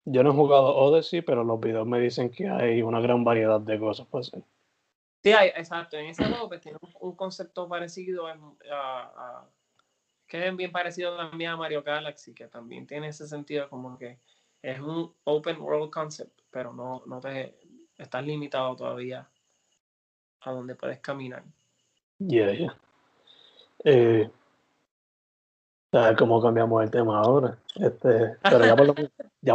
yo 0.04 0.24
no 0.24 0.30
he 0.30 0.34
jugado 0.34 0.74
Odyssey, 0.74 1.22
pero 1.22 1.44
los 1.44 1.60
videos 1.60 1.86
me 1.86 2.00
dicen 2.00 2.30
que 2.30 2.48
hay 2.48 2.82
una 2.82 3.00
gran 3.00 3.22
variedad 3.22 3.60
de 3.60 3.78
cosas 3.78 4.06
para 4.06 4.22
hacer. 4.22 4.42
Sí, 5.22 5.32
hay, 5.32 5.48
exacto. 5.50 5.96
En 5.96 6.06
ese 6.06 6.24
juego 6.24 6.48
pues, 6.48 6.60
tiene 6.60 6.78
un, 7.00 7.14
concepto 7.14 7.68
parecido 7.68 8.26
a 8.26 9.46
que 10.30 10.46
es 10.46 10.56
bien 10.56 10.70
parecido 10.70 11.16
también 11.16 11.50
a 11.50 11.56
Mario 11.56 11.82
Galaxy, 11.82 12.32
que 12.32 12.46
también 12.46 12.86
tiene 12.86 13.08
ese 13.08 13.26
sentido 13.26 13.68
como 13.68 13.98
que 13.98 14.20
es 14.62 14.78
un 14.78 15.12
open 15.24 15.60
world 15.60 15.90
concept, 15.90 16.40
pero 16.50 16.72
no, 16.72 17.02
no 17.06 17.20
te 17.20 17.58
estás 17.98 18.24
limitado 18.24 18.76
todavía 18.76 19.28
a 20.42 20.52
donde 20.52 20.76
puedes 20.76 21.00
caminar. 21.00 21.42
Yeah, 22.18 22.52
yeah. 22.52 22.76
Eh, 23.84 24.30
a 25.92 26.08
ver 26.08 26.16
cómo 26.16 26.40
cambiamos 26.40 26.82
el 26.82 26.90
tema 26.90 27.20
ahora. 27.20 27.58
Este, 27.76 28.36
pero 28.42 28.64
ya 28.64 28.76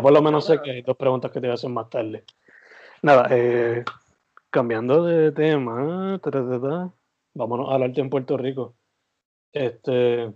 por, 0.01 0.11
lo, 0.11 0.21
menos 0.21 0.45
sé 0.45 0.61
que 0.61 0.71
hay 0.71 0.81
dos 0.81 0.97
preguntas 0.97 1.31
que 1.31 1.39
te 1.39 1.47
voy 1.47 1.51
a 1.51 1.55
hacer 1.55 1.69
más 1.69 1.89
tarde. 1.89 2.23
Nada, 3.01 3.27
eh, 3.31 3.83
cambiando 4.49 5.03
de 5.03 5.31
tema, 5.31 6.19
vámonos 7.33 7.69
a 7.69 7.75
hablarte 7.75 8.01
en 8.01 8.09
Puerto 8.09 8.37
Rico. 8.37 8.75
Este, 9.53 10.33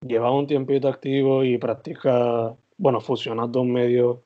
lleva 0.00 0.30
un 0.30 0.46
tiempito 0.46 0.88
activo 0.88 1.42
y 1.42 1.58
practica, 1.58 2.54
bueno, 2.76 3.00
fusionar 3.00 3.50
dos 3.50 3.66
medios 3.66 4.18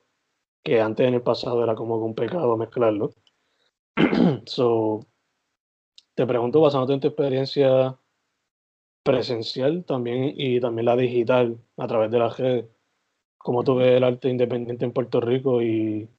que 0.63 0.81
antes 0.81 1.07
en 1.07 1.15
el 1.15 1.21
pasado 1.21 1.63
era 1.63 1.75
como 1.75 1.97
un 1.97 2.13
pecado 2.13 2.57
mezclarlo. 2.57 3.11
so, 4.45 4.99
te 6.13 6.27
pregunto, 6.27 6.61
basándote 6.61 6.93
en 6.93 6.99
tu 6.99 7.07
experiencia 7.07 7.97
presencial 9.03 9.83
también 9.85 10.33
y 10.35 10.59
también 10.59 10.85
la 10.85 10.95
digital 10.95 11.57
a 11.77 11.87
través 11.87 12.11
de 12.11 12.19
la 12.19 12.29
red, 12.29 12.65
¿cómo 13.37 13.63
tú 13.63 13.75
ves 13.75 13.97
el 13.97 14.03
arte 14.03 14.29
independiente 14.29 14.85
en 14.85 14.93
Puerto 14.93 15.19
Rico 15.21 15.61
y 15.61 16.09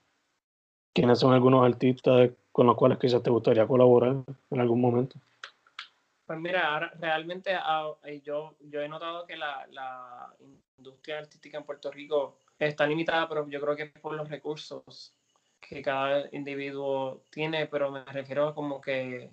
quiénes 0.93 1.19
son 1.19 1.33
algunos 1.33 1.65
artistas 1.65 2.31
con 2.53 2.67
los 2.67 2.77
cuales 2.77 2.99
quizás 2.99 3.23
te 3.23 3.31
gustaría 3.31 3.67
colaborar 3.67 4.17
en 4.51 4.61
algún 4.61 4.81
momento? 4.81 5.19
Pues 6.27 6.39
mira, 6.39 6.93
realmente 7.01 7.53
ah, 7.55 7.93
eh, 8.05 8.21
yo, 8.21 8.55
yo 8.61 8.81
he 8.81 8.89
notado 8.89 9.27
que 9.27 9.37
la, 9.37 9.67
la, 9.73 10.33
industria 10.79 11.19
artística 11.19 11.59
en 11.59 11.65
Puerto 11.65 11.91
Rico 11.91 12.39
está 12.59 12.87
limitada, 12.87 13.29
pero 13.29 13.47
yo 13.49 13.61
creo 13.61 13.77
que 13.77 13.83
es 13.83 13.93
por 14.01 14.15
los 14.15 14.29
recursos 14.29 15.13
que 15.61 15.83
cada 15.83 16.29
individuo 16.33 17.23
tiene, 17.31 17.67
pero 17.67 17.91
me 17.91 18.05
refiero 18.05 18.49
a 18.49 18.55
como 18.55 18.81
que 18.81 19.31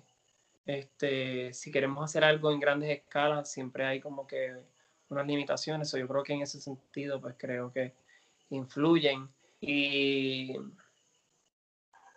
este, 0.68 1.54
si 1.54 1.72
queremos 1.72 2.04
hacer 2.04 2.24
algo 2.24 2.52
en 2.52 2.60
grandes 2.60 2.90
escalas, 2.90 3.50
siempre 3.50 3.86
hay 3.86 4.00
como 4.00 4.26
que 4.26 4.54
unas 5.08 5.26
limitaciones, 5.26 5.92
o 5.94 5.98
yo 5.98 6.06
creo 6.06 6.22
que 6.22 6.34
en 6.34 6.42
ese 6.42 6.60
sentido, 6.60 7.20
pues 7.22 7.36
creo 7.38 7.72
que 7.72 7.94
influyen. 8.50 9.30
Y 9.60 10.54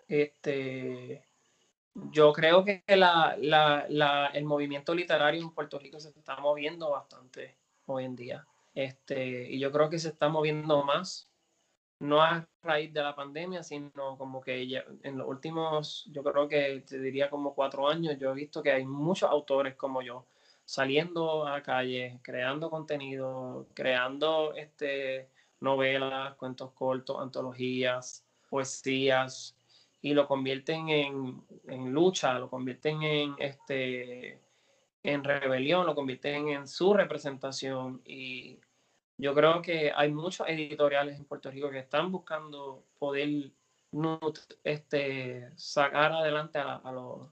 este 0.09 1.23
yo 1.93 2.33
creo 2.33 2.65
que 2.65 2.83
la, 2.89 3.37
la, 3.39 3.85
la, 3.87 4.27
el 4.27 4.43
movimiento 4.43 4.93
literario 4.93 5.41
en 5.41 5.51
Puerto 5.51 5.79
Rico 5.79 5.99
se 6.01 6.09
está 6.09 6.35
moviendo 6.37 6.91
bastante 6.91 7.57
hoy 7.85 8.03
en 8.03 8.15
día. 8.17 8.47
Este, 8.73 9.49
y 9.49 9.59
yo 9.59 9.71
creo 9.71 9.89
que 9.89 9.99
se 9.99 10.09
está 10.09 10.27
moviendo 10.27 10.83
más, 10.83 11.31
no 12.01 12.21
a 12.21 12.47
raíz 12.63 12.91
de 12.91 13.03
la 13.03 13.15
pandemia, 13.15 13.61
sino 13.61 14.17
como 14.17 14.41
que 14.41 14.83
en 15.03 15.17
los 15.17 15.27
últimos, 15.27 16.09
yo 16.11 16.23
creo 16.23 16.47
que 16.47 16.83
te 16.87 16.99
diría 16.99 17.29
como 17.29 17.53
cuatro 17.53 17.87
años, 17.87 18.17
yo 18.19 18.31
he 18.31 18.33
visto 18.33 18.63
que 18.63 18.71
hay 18.71 18.85
muchos 18.85 19.29
autores 19.29 19.75
como 19.75 20.01
yo 20.01 20.25
saliendo 20.65 21.47
a 21.47 21.61
calle, 21.61 22.19
creando 22.23 22.71
contenido, 22.71 23.67
creando 23.75 24.53
este, 24.55 25.29
novelas, 25.59 26.33
cuentos 26.35 26.71
cortos, 26.71 27.19
antologías, 27.19 28.25
poesías, 28.49 29.55
y 30.01 30.15
lo 30.15 30.27
convierten 30.27 30.89
en, 30.89 31.43
en, 31.67 31.91
lucha, 31.93 32.39
lo 32.39 32.49
convierten 32.49 33.03
en, 33.03 33.35
este, 33.37 34.41
en 35.03 35.23
rebelión, 35.23 35.85
lo 35.85 35.93
convierten 35.93 36.49
en 36.49 36.67
su 36.67 36.95
representación. 36.95 38.01
Y 38.05 38.57
yo 39.21 39.34
creo 39.34 39.62
que 39.62 39.91
hay 39.95 40.12
muchos 40.12 40.47
editoriales 40.47 41.17
en 41.17 41.25
Puerto 41.25 41.49
Rico 41.49 41.69
que 41.69 41.79
están 41.79 42.12
buscando 42.12 42.84
poder 42.99 43.51
este, 44.63 45.49
sacar 45.55 46.12
adelante 46.12 46.60
a, 46.60 46.91
los, 46.91 47.29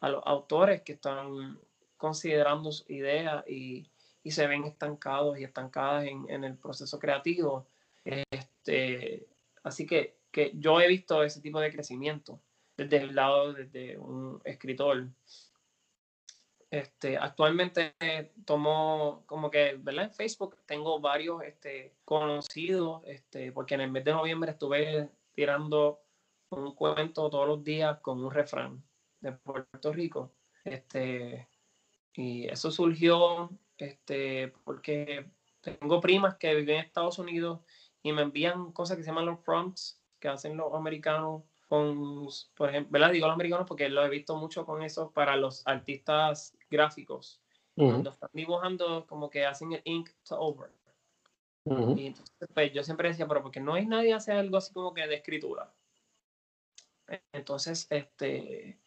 a 0.00 0.08
los 0.08 0.22
autores 0.26 0.82
que 0.82 0.92
están 0.92 1.58
considerando 1.96 2.70
sus 2.70 2.88
ideas 2.90 3.44
y, 3.48 3.90
y 4.22 4.30
se 4.30 4.46
ven 4.46 4.64
estancados 4.64 5.38
y 5.38 5.44
estancadas 5.44 6.04
en, 6.04 6.26
en 6.28 6.44
el 6.44 6.56
proceso 6.56 6.98
creativo. 6.98 7.66
Este, 8.04 9.26
así 9.62 9.86
que 9.86 10.20
que 10.30 10.52
yo 10.54 10.80
he 10.80 10.88
visto 10.88 11.22
ese 11.22 11.40
tipo 11.40 11.60
de 11.60 11.72
crecimiento. 11.72 12.40
desde 12.76 12.98
el 12.98 13.14
lado 13.14 13.52
desde 13.52 13.98
un 13.98 14.40
escritor. 14.44 15.08
Este, 16.70 17.16
actualmente 17.16 17.94
tomo 18.44 19.24
como 19.26 19.50
que, 19.50 19.74
¿verdad? 19.78 20.04
En 20.04 20.14
Facebook 20.14 20.56
tengo 20.66 21.00
varios 21.00 21.42
este, 21.42 21.96
conocidos, 22.04 23.02
este, 23.06 23.50
porque 23.50 23.74
en 23.74 23.80
el 23.80 23.90
mes 23.90 24.04
de 24.04 24.12
noviembre 24.12 24.52
estuve 24.52 25.10
tirando 25.32 26.00
un 26.50 26.74
cuento 26.74 27.28
todos 27.28 27.48
los 27.48 27.64
días 27.64 27.98
con 28.00 28.24
un 28.24 28.30
refrán 28.30 28.84
de 29.20 29.32
Puerto 29.32 29.92
Rico. 29.92 30.32
Este, 30.64 31.48
y 32.14 32.46
eso 32.46 32.70
surgió 32.70 33.50
este, 33.76 34.52
porque 34.64 35.26
tengo 35.60 36.00
primas 36.00 36.36
que 36.36 36.54
viven 36.54 36.76
en 36.76 36.84
Estados 36.84 37.18
Unidos 37.18 37.60
y 38.02 38.12
me 38.12 38.22
envían 38.22 38.72
cosas 38.72 38.96
que 38.96 39.02
se 39.02 39.08
llaman 39.10 39.26
los 39.26 39.40
prompts 39.40 40.00
que 40.18 40.28
hacen 40.28 40.56
los 40.56 40.72
americanos 40.74 41.42
con, 41.70 42.26
por 42.56 42.68
ejemplo, 42.68 42.90
¿verdad? 42.90 43.12
Digo 43.12 43.28
los 43.28 43.34
americanos 43.34 43.64
porque 43.68 43.88
lo 43.88 44.04
he 44.04 44.08
visto 44.08 44.34
mucho 44.34 44.66
con 44.66 44.82
eso 44.82 45.12
para 45.12 45.36
los 45.36 45.64
artistas 45.68 46.58
gráficos. 46.68 47.40
Cuando 47.76 48.10
están 48.10 48.28
dibujando, 48.32 49.06
como 49.06 49.30
que 49.30 49.46
hacen 49.46 49.72
el 49.72 49.80
ink 49.84 50.10
to 50.28 50.38
over. 50.38 50.72
Y 51.64 52.06
entonces, 52.08 52.48
pues 52.52 52.72
yo 52.72 52.82
siempre 52.82 53.08
decía, 53.08 53.28
pero 53.28 53.40
porque 53.40 53.60
no 53.60 53.74
hay 53.74 53.86
nadie 53.86 54.12
hace 54.12 54.32
algo 54.32 54.56
así 54.56 54.72
como 54.72 54.92
que 54.92 55.06
de 55.06 55.14
escritura. 55.14 55.72
Entonces, 57.32 57.86
este, 57.88 58.80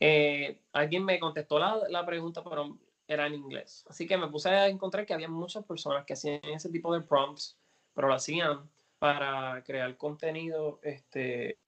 eh, 0.00 0.62
alguien 0.72 1.04
me 1.04 1.20
contestó 1.20 1.58
la, 1.58 1.82
la, 1.90 2.06
pregunta, 2.06 2.42
pero 2.42 2.78
era 3.06 3.26
en 3.26 3.34
inglés. 3.34 3.84
Así 3.88 4.06
que 4.06 4.16
me 4.16 4.28
puse 4.28 4.48
a 4.48 4.68
encontrar 4.68 5.04
que 5.04 5.12
había 5.12 5.28
muchas 5.28 5.66
personas 5.66 6.06
que 6.06 6.14
hacían 6.14 6.40
ese 6.44 6.70
tipo 6.70 6.94
de 6.94 7.02
prompts, 7.02 7.58
pero 7.92 8.08
lo 8.08 8.14
hacían 8.14 8.70
para 8.98 9.62
crear 9.64 9.96
contenido 9.98 10.80
este, 10.82 11.58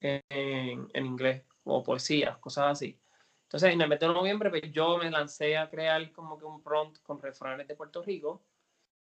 en, 0.00 0.88
inglés 0.94 1.44
o 1.64 1.82
poesía, 1.82 2.38
cosas 2.40 2.72
así. 2.72 2.98
Entonces, 3.44 3.72
en 3.72 3.80
el 3.80 3.88
mes 3.88 4.00
de 4.00 4.08
noviembre, 4.08 4.50
pues, 4.50 4.62
yo 4.72 4.98
me 4.98 5.10
lancé 5.10 5.56
a 5.56 5.68
crear 5.68 6.10
como 6.12 6.38
que 6.38 6.44
un 6.44 6.62
prompt 6.62 7.02
con 7.02 7.20
refranes 7.20 7.66
de 7.66 7.74
Puerto 7.74 8.02
Rico 8.02 8.44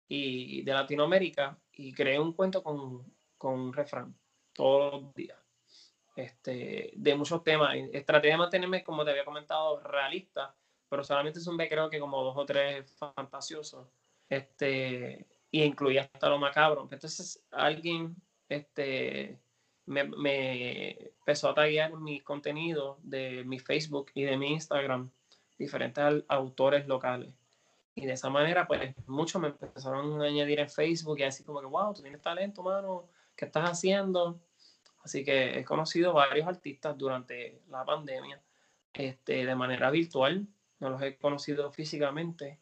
y 0.07 0.63
de 0.63 0.73
Latinoamérica 0.73 1.59
y 1.73 1.93
creé 1.93 2.19
un 2.19 2.33
cuento 2.33 2.63
con, 2.63 3.13
con 3.37 3.59
un 3.59 3.73
refrán 3.73 4.15
todos 4.53 5.01
los 5.01 5.13
días. 5.13 5.37
Este, 6.15 6.91
de 6.95 7.15
muchos 7.15 7.43
temas. 7.43 7.75
Traté 8.05 8.29
de 8.29 8.37
mantenerme, 8.37 8.83
como 8.83 9.05
te 9.05 9.11
había 9.11 9.25
comentado, 9.25 9.79
realista, 9.81 10.55
pero 10.89 11.03
solamente 11.03 11.39
son, 11.39 11.57
creo 11.57 11.89
que 11.89 11.99
como 11.99 12.23
dos 12.23 12.35
o 12.37 12.45
tres 12.45 12.91
fantasiosos. 12.97 13.87
Este, 14.27 15.27
y 15.51 15.63
incluía 15.63 16.09
hasta 16.11 16.29
lo 16.29 16.39
macabro. 16.39 16.87
Entonces, 16.91 17.45
alguien 17.51 18.15
este, 18.49 19.39
me, 19.87 20.91
empezó 20.91 21.49
a 21.49 21.55
taguear 21.55 21.95
mi 21.97 22.21
contenido 22.21 22.99
de 23.01 23.43
mi 23.43 23.59
Facebook 23.59 24.11
y 24.13 24.23
de 24.23 24.37
mi 24.37 24.51
Instagram, 24.53 25.09
diferentes 25.57 26.23
autores 26.27 26.87
locales. 26.87 27.33
Y 27.95 28.05
de 28.05 28.13
esa 28.13 28.29
manera, 28.29 28.67
pues 28.67 28.93
muchos 29.07 29.41
me 29.41 29.47
empezaron 29.47 30.21
a 30.21 30.25
añadir 30.25 30.59
en 30.59 30.69
Facebook 30.69 31.19
y 31.19 31.23
así 31.23 31.43
como 31.43 31.61
que, 31.61 31.65
wow, 31.65 31.93
tú 31.93 32.03
tienes 32.03 32.21
talento, 32.21 32.61
mano, 32.61 33.09
¿qué 33.35 33.45
estás 33.45 33.67
haciendo? 33.69 34.39
Así 35.03 35.23
que 35.23 35.57
he 35.57 35.63
conocido 35.63 36.13
varios 36.13 36.47
artistas 36.47 36.95
durante 36.97 37.61
la 37.69 37.83
pandemia 37.85 38.39
este, 38.93 39.45
de 39.45 39.55
manera 39.55 39.89
virtual, 39.89 40.47
no 40.79 40.89
los 40.89 41.01
he 41.01 41.17
conocido 41.17 41.71
físicamente 41.71 42.59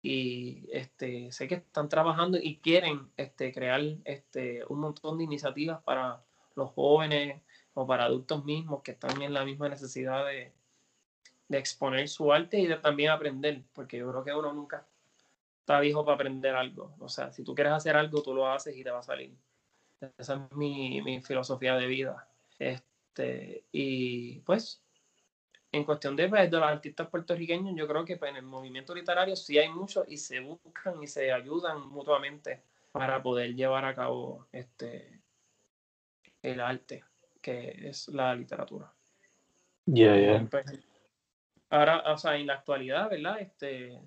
y 0.00 0.68
este, 0.72 1.32
sé 1.32 1.48
que 1.48 1.56
están 1.56 1.88
trabajando 1.88 2.38
y 2.40 2.58
quieren 2.60 3.10
este, 3.16 3.52
crear 3.52 3.80
este, 4.04 4.64
un 4.68 4.80
montón 4.80 5.18
de 5.18 5.24
iniciativas 5.24 5.82
para 5.82 6.22
los 6.58 6.70
jóvenes 6.72 7.42
o 7.74 7.86
para 7.86 8.04
adultos 8.04 8.44
mismos 8.44 8.82
que 8.82 8.90
están 8.92 9.22
en 9.22 9.32
la 9.32 9.44
misma 9.44 9.68
necesidad 9.68 10.26
de, 10.26 10.52
de 11.48 11.58
exponer 11.58 12.08
su 12.08 12.32
arte 12.32 12.58
y 12.58 12.66
de 12.66 12.76
también 12.76 13.10
aprender, 13.10 13.62
porque 13.72 13.98
yo 13.98 14.10
creo 14.10 14.24
que 14.24 14.34
uno 14.34 14.52
nunca 14.52 14.86
está 15.60 15.80
viejo 15.80 16.04
para 16.04 16.16
aprender 16.16 16.54
algo. 16.54 16.94
O 16.98 17.08
sea, 17.08 17.32
si 17.32 17.42
tú 17.42 17.54
quieres 17.54 17.72
hacer 17.72 17.96
algo, 17.96 18.22
tú 18.22 18.34
lo 18.34 18.50
haces 18.50 18.76
y 18.76 18.84
te 18.84 18.90
va 18.90 18.98
a 18.98 19.02
salir. 19.02 19.34
Esa 20.18 20.34
es 20.34 20.56
mi, 20.56 21.00
mi 21.02 21.20
filosofía 21.22 21.76
de 21.76 21.86
vida. 21.86 22.28
Este, 22.58 23.64
y 23.72 24.40
pues, 24.40 24.82
en 25.72 25.84
cuestión 25.84 26.16
de, 26.16 26.28
pues, 26.28 26.50
de 26.50 26.56
los 26.56 26.68
artistas 26.68 27.08
puertorriqueños, 27.08 27.74
yo 27.76 27.86
creo 27.86 28.04
que 28.04 28.16
pues, 28.16 28.30
en 28.30 28.36
el 28.36 28.44
movimiento 28.44 28.94
literario 28.94 29.36
sí 29.36 29.58
hay 29.58 29.68
muchos 29.68 30.06
y 30.08 30.16
se 30.16 30.40
buscan 30.40 31.02
y 31.02 31.06
se 31.06 31.32
ayudan 31.32 31.88
mutuamente 31.88 32.62
para 32.92 33.22
poder 33.22 33.54
llevar 33.54 33.84
a 33.84 33.94
cabo 33.94 34.46
este, 34.52 35.17
el 36.42 36.60
arte, 36.60 37.04
que 37.40 37.88
es 37.88 38.08
la 38.08 38.34
literatura. 38.34 38.92
Yeah, 39.86 40.46
pues, 40.50 40.66
Ahora, 41.70 42.12
o 42.12 42.16
sea, 42.16 42.36
en 42.36 42.46
la 42.46 42.54
actualidad, 42.54 43.10
¿verdad? 43.10 43.40
Este, 43.40 44.00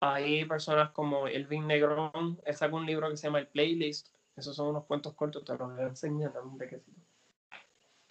hay 0.00 0.44
personas 0.44 0.90
como 0.90 1.28
Elvin 1.28 1.66
Negrón, 1.66 2.40
él 2.44 2.54
sacó 2.54 2.76
un 2.76 2.86
libro 2.86 3.08
que 3.10 3.16
se 3.16 3.26
llama 3.26 3.38
El 3.38 3.48
Playlist. 3.48 4.08
Esos 4.36 4.56
son 4.56 4.68
unos 4.68 4.84
cuentos 4.86 5.14
cortos, 5.14 5.44
te 5.44 5.56
los 5.56 5.74
voy 5.74 5.84
a 5.84 5.88
enseñar 5.88 6.32
también 6.32 6.58
de 6.58 6.68
qué 6.68 6.80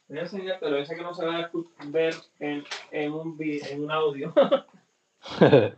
Voy 0.08 0.18
a 0.18 0.22
enseñarte, 0.22 0.66
pero 0.66 0.78
ese 0.78 0.96
que 0.96 1.02
no 1.02 1.14
se 1.14 1.26
va 1.26 1.40
a 1.40 1.52
ver 1.86 2.16
en, 2.40 2.64
en, 2.92 3.12
un, 3.14 3.38
en 3.40 3.84
un 3.84 3.92
audio. 3.92 4.34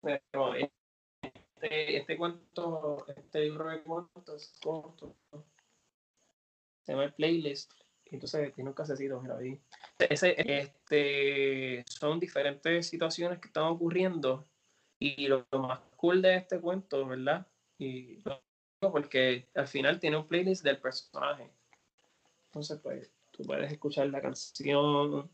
pero 0.00 0.54
este, 0.54 1.96
este 1.96 2.16
cuento, 2.16 3.06
este 3.08 3.40
libro 3.40 3.68
de 3.68 3.82
cuentos 3.82 4.52
corto, 4.62 5.14
se 6.86 6.92
El 6.92 7.12
Playlist 7.12 7.72
entonces 8.10 8.54
tiene 8.54 8.70
un 8.70 8.74
casecito, 8.74 9.20
mira 9.20 9.36
ahí. 9.36 9.60
Ese, 9.98 10.34
este, 10.38 11.84
son 11.88 12.20
diferentes 12.20 12.88
situaciones 12.88 13.38
que 13.40 13.48
están 13.48 13.64
ocurriendo 13.64 14.46
y 14.98 15.26
lo, 15.28 15.46
más 15.52 15.80
cool 15.96 16.22
de 16.22 16.36
este 16.36 16.60
cuento, 16.60 17.06
¿verdad? 17.06 17.46
Y 17.78 18.22
porque 18.80 19.48
al 19.54 19.66
final 19.66 19.98
tiene 19.98 20.16
un 20.16 20.28
playlist 20.28 20.62
del 20.62 20.78
personaje. 20.78 21.50
Entonces, 22.46 22.78
pues, 22.82 23.10
tú 23.32 23.42
puedes 23.42 23.72
escuchar 23.72 24.06
la 24.08 24.22
canción. 24.22 25.28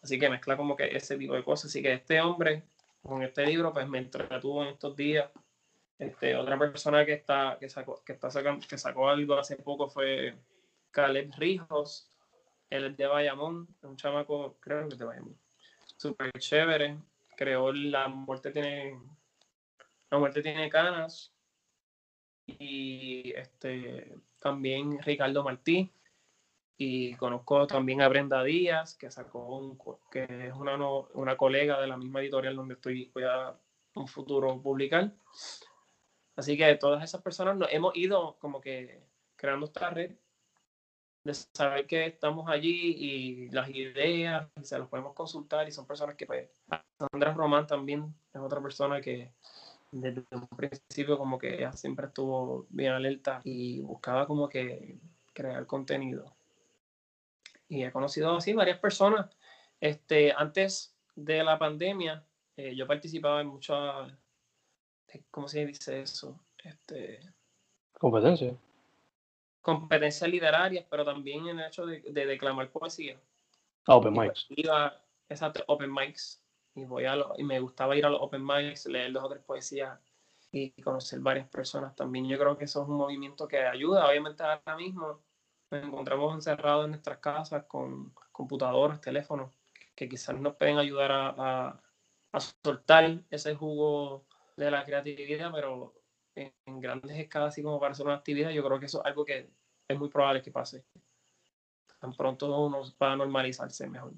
Así 0.00 0.18
que 0.18 0.30
mezcla 0.30 0.56
como 0.56 0.76
que 0.76 0.96
ese 0.96 1.16
tipo 1.18 1.34
de 1.34 1.44
cosas. 1.44 1.66
Así 1.70 1.82
que 1.82 1.92
este 1.92 2.20
hombre, 2.20 2.64
con 3.02 3.22
este 3.22 3.44
libro, 3.46 3.72
pues 3.72 3.88
me 3.88 3.98
entretuvo 3.98 4.62
en 4.62 4.70
estos 4.70 4.96
días. 4.96 5.30
Este, 5.98 6.34
otra 6.34 6.58
persona 6.58 7.04
que 7.04 7.12
está, 7.12 7.58
que 7.60 7.68
sacó, 7.68 8.02
que 8.04 8.12
está 8.12 8.30
sacando, 8.30 8.66
que 8.66 8.78
sacó 8.78 9.08
algo 9.08 9.34
hace 9.34 9.56
poco 9.56 9.88
fue 9.88 10.34
Caleb 10.92 11.32
Rijos, 11.36 12.10
él 12.70 12.84
es 12.84 12.96
de 12.96 13.06
Bayamón, 13.06 13.66
un 13.82 13.96
chamaco, 13.96 14.56
creo 14.60 14.86
que 14.86 14.94
es 14.94 14.98
de 14.98 15.04
Bayamón, 15.04 15.36
súper 15.96 16.30
chévere, 16.38 16.98
creó 17.36 17.72
La 17.72 18.08
Muerte 18.08 18.52
Tiene, 18.52 19.00
La 20.10 20.18
Muerte 20.18 20.42
Tiene 20.42 20.70
Canas, 20.70 21.32
y 22.46 23.32
este, 23.34 24.14
también 24.38 24.98
Ricardo 25.00 25.42
Martí, 25.42 25.92
y 26.76 27.14
conozco 27.14 27.66
también 27.66 28.02
a 28.02 28.08
Brenda 28.08 28.42
Díaz, 28.42 28.96
que 28.96 29.10
sacó 29.10 29.56
un, 29.56 29.78
que 30.10 30.26
es 30.48 30.54
una, 30.54 30.76
una 31.14 31.36
colega 31.36 31.80
de 31.80 31.86
la 31.86 31.96
misma 31.96 32.20
editorial 32.20 32.56
donde 32.56 32.74
estoy, 32.74 33.10
voy 33.14 33.24
a 33.24 33.56
un 33.94 34.08
futuro 34.08 34.60
publicar. 34.60 35.12
Así 36.34 36.56
que 36.56 36.74
todas 36.76 37.04
esas 37.04 37.22
personas 37.22 37.56
nos 37.56 37.72
hemos 37.72 37.94
ido 37.96 38.36
como 38.40 38.60
que 38.60 39.02
creando 39.36 39.66
esta 39.66 39.90
red 39.90 40.16
de 41.24 41.34
saber 41.34 41.86
que 41.86 42.06
estamos 42.06 42.48
allí 42.48 42.96
y 42.98 43.50
las 43.50 43.68
ideas, 43.70 44.48
se 44.62 44.78
los 44.78 44.88
podemos 44.88 45.14
consultar 45.14 45.68
y 45.68 45.72
son 45.72 45.86
personas 45.86 46.16
que, 46.16 46.26
pues, 46.26 46.48
Sandra 46.98 47.32
Román 47.32 47.66
también 47.66 48.14
es 48.32 48.40
otra 48.40 48.60
persona 48.60 49.00
que 49.00 49.32
desde 49.92 50.24
un 50.32 50.46
principio 50.48 51.18
como 51.18 51.38
que 51.38 51.54
ella 51.54 51.72
siempre 51.72 52.06
estuvo 52.06 52.66
bien 52.70 52.92
alerta 52.92 53.40
y 53.44 53.80
buscaba 53.80 54.26
como 54.26 54.48
que 54.48 54.98
crear 55.32 55.66
contenido. 55.66 56.34
Y 57.68 57.84
he 57.84 57.92
conocido 57.92 58.36
así 58.36 58.52
varias 58.52 58.78
personas. 58.78 59.30
Este, 59.80 60.32
antes 60.36 60.94
de 61.14 61.44
la 61.44 61.58
pandemia, 61.58 62.24
eh, 62.56 62.74
yo 62.74 62.86
participaba 62.86 63.40
en 63.40 63.48
muchas, 63.48 64.12
¿cómo 65.30 65.48
se 65.48 65.66
dice 65.66 66.02
eso? 66.02 66.38
Este, 66.62 67.20
competencia 67.98 68.56
competencias 69.62 70.28
literarias, 70.28 70.84
pero 70.90 71.04
también 71.04 71.46
en 71.46 71.60
el 71.60 71.66
hecho 71.66 71.86
de, 71.86 72.00
declamar 72.12 72.70
poesía. 72.70 73.18
Ah, 73.86 73.96
open 73.96 74.14
pues 74.14 74.28
mics. 74.28 74.46
iba, 74.50 75.00
exacto, 75.28 75.64
open 75.68 75.92
mics. 75.92 76.44
Y, 76.74 76.84
voy 76.84 77.04
a 77.04 77.16
y 77.38 77.44
me 77.44 77.60
gustaba 77.60 77.96
ir 77.96 78.04
a 78.04 78.10
los 78.10 78.20
open 78.20 78.44
mics, 78.44 78.86
leer 78.86 79.12
dos 79.12 79.24
o 79.24 79.28
tres 79.28 79.42
poesías 79.44 79.98
y 80.50 80.70
conocer 80.82 81.20
varias 81.20 81.48
personas 81.48 81.94
también. 81.94 82.28
Yo 82.28 82.38
creo 82.38 82.58
que 82.58 82.64
eso 82.64 82.82
es 82.82 82.88
un 82.88 82.96
movimiento 82.96 83.48
que 83.48 83.58
ayuda. 83.58 84.08
Obviamente 84.08 84.42
ahora 84.42 84.76
mismo 84.76 85.22
nos 85.70 85.84
encontramos 85.84 86.34
encerrados 86.34 86.84
en 86.84 86.90
nuestras 86.90 87.18
casas 87.18 87.64
con 87.64 88.12
computadoras, 88.32 89.00
teléfonos, 89.00 89.54
que 89.94 90.08
quizás 90.08 90.38
nos 90.38 90.56
pueden 90.56 90.78
ayudar 90.78 91.12
a, 91.12 91.80
a 92.32 92.40
soltar 92.40 93.20
ese 93.30 93.54
jugo 93.54 94.26
de 94.56 94.70
la 94.70 94.84
creatividad, 94.84 95.52
pero 95.52 95.94
en, 96.34 96.80
grandes 96.80 97.18
escalas, 97.18 97.48
así 97.48 97.62
como 97.62 97.78
para 97.78 97.92
hacer 97.92 98.06
una 98.06 98.16
actividad, 98.16 98.50
yo 98.50 98.64
creo 98.64 98.78
que 98.78 98.86
eso 98.86 99.00
es 99.00 99.06
algo 99.06 99.24
que 99.24 99.48
es 99.88 99.98
muy 99.98 100.08
probable 100.08 100.42
que 100.42 100.50
pase. 100.50 100.84
tan 102.00 102.12
pronto 102.14 102.46
uno 102.60 102.82
va 103.00 103.12
a 103.12 103.16
normalizarse 103.16 103.88
mejor. 103.88 104.12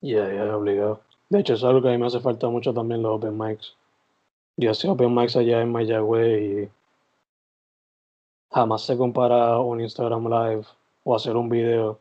Ya, 0.00 0.26
yeah, 0.28 0.46
ya, 0.46 0.56
obligado. 0.56 1.00
De 1.28 1.40
hecho, 1.40 1.54
es 1.54 1.64
algo 1.64 1.80
que 1.80 1.88
a 1.88 1.92
mí 1.92 1.98
me 1.98 2.06
hace 2.06 2.20
falta 2.20 2.48
mucho 2.48 2.74
también 2.74 3.02
los 3.02 3.16
open 3.16 3.38
mics. 3.38 3.76
Yo 4.56 4.70
hacía 4.70 4.92
open 4.92 5.14
mics 5.14 5.36
allá 5.36 5.62
en 5.62 5.72
Mayagüez 5.72 6.42
y 6.42 6.70
jamás 8.50 8.82
se 8.82 8.96
compara 8.96 9.58
un 9.58 9.80
Instagram 9.80 10.28
Live 10.28 10.66
o 11.04 11.16
hacer 11.16 11.36
un 11.36 11.48
video 11.48 11.98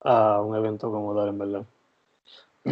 a 0.00 0.40
un 0.40 0.56
evento 0.56 0.90
como 0.90 1.14
tal, 1.14 1.28
en 1.28 1.38
verdad. 1.38 1.64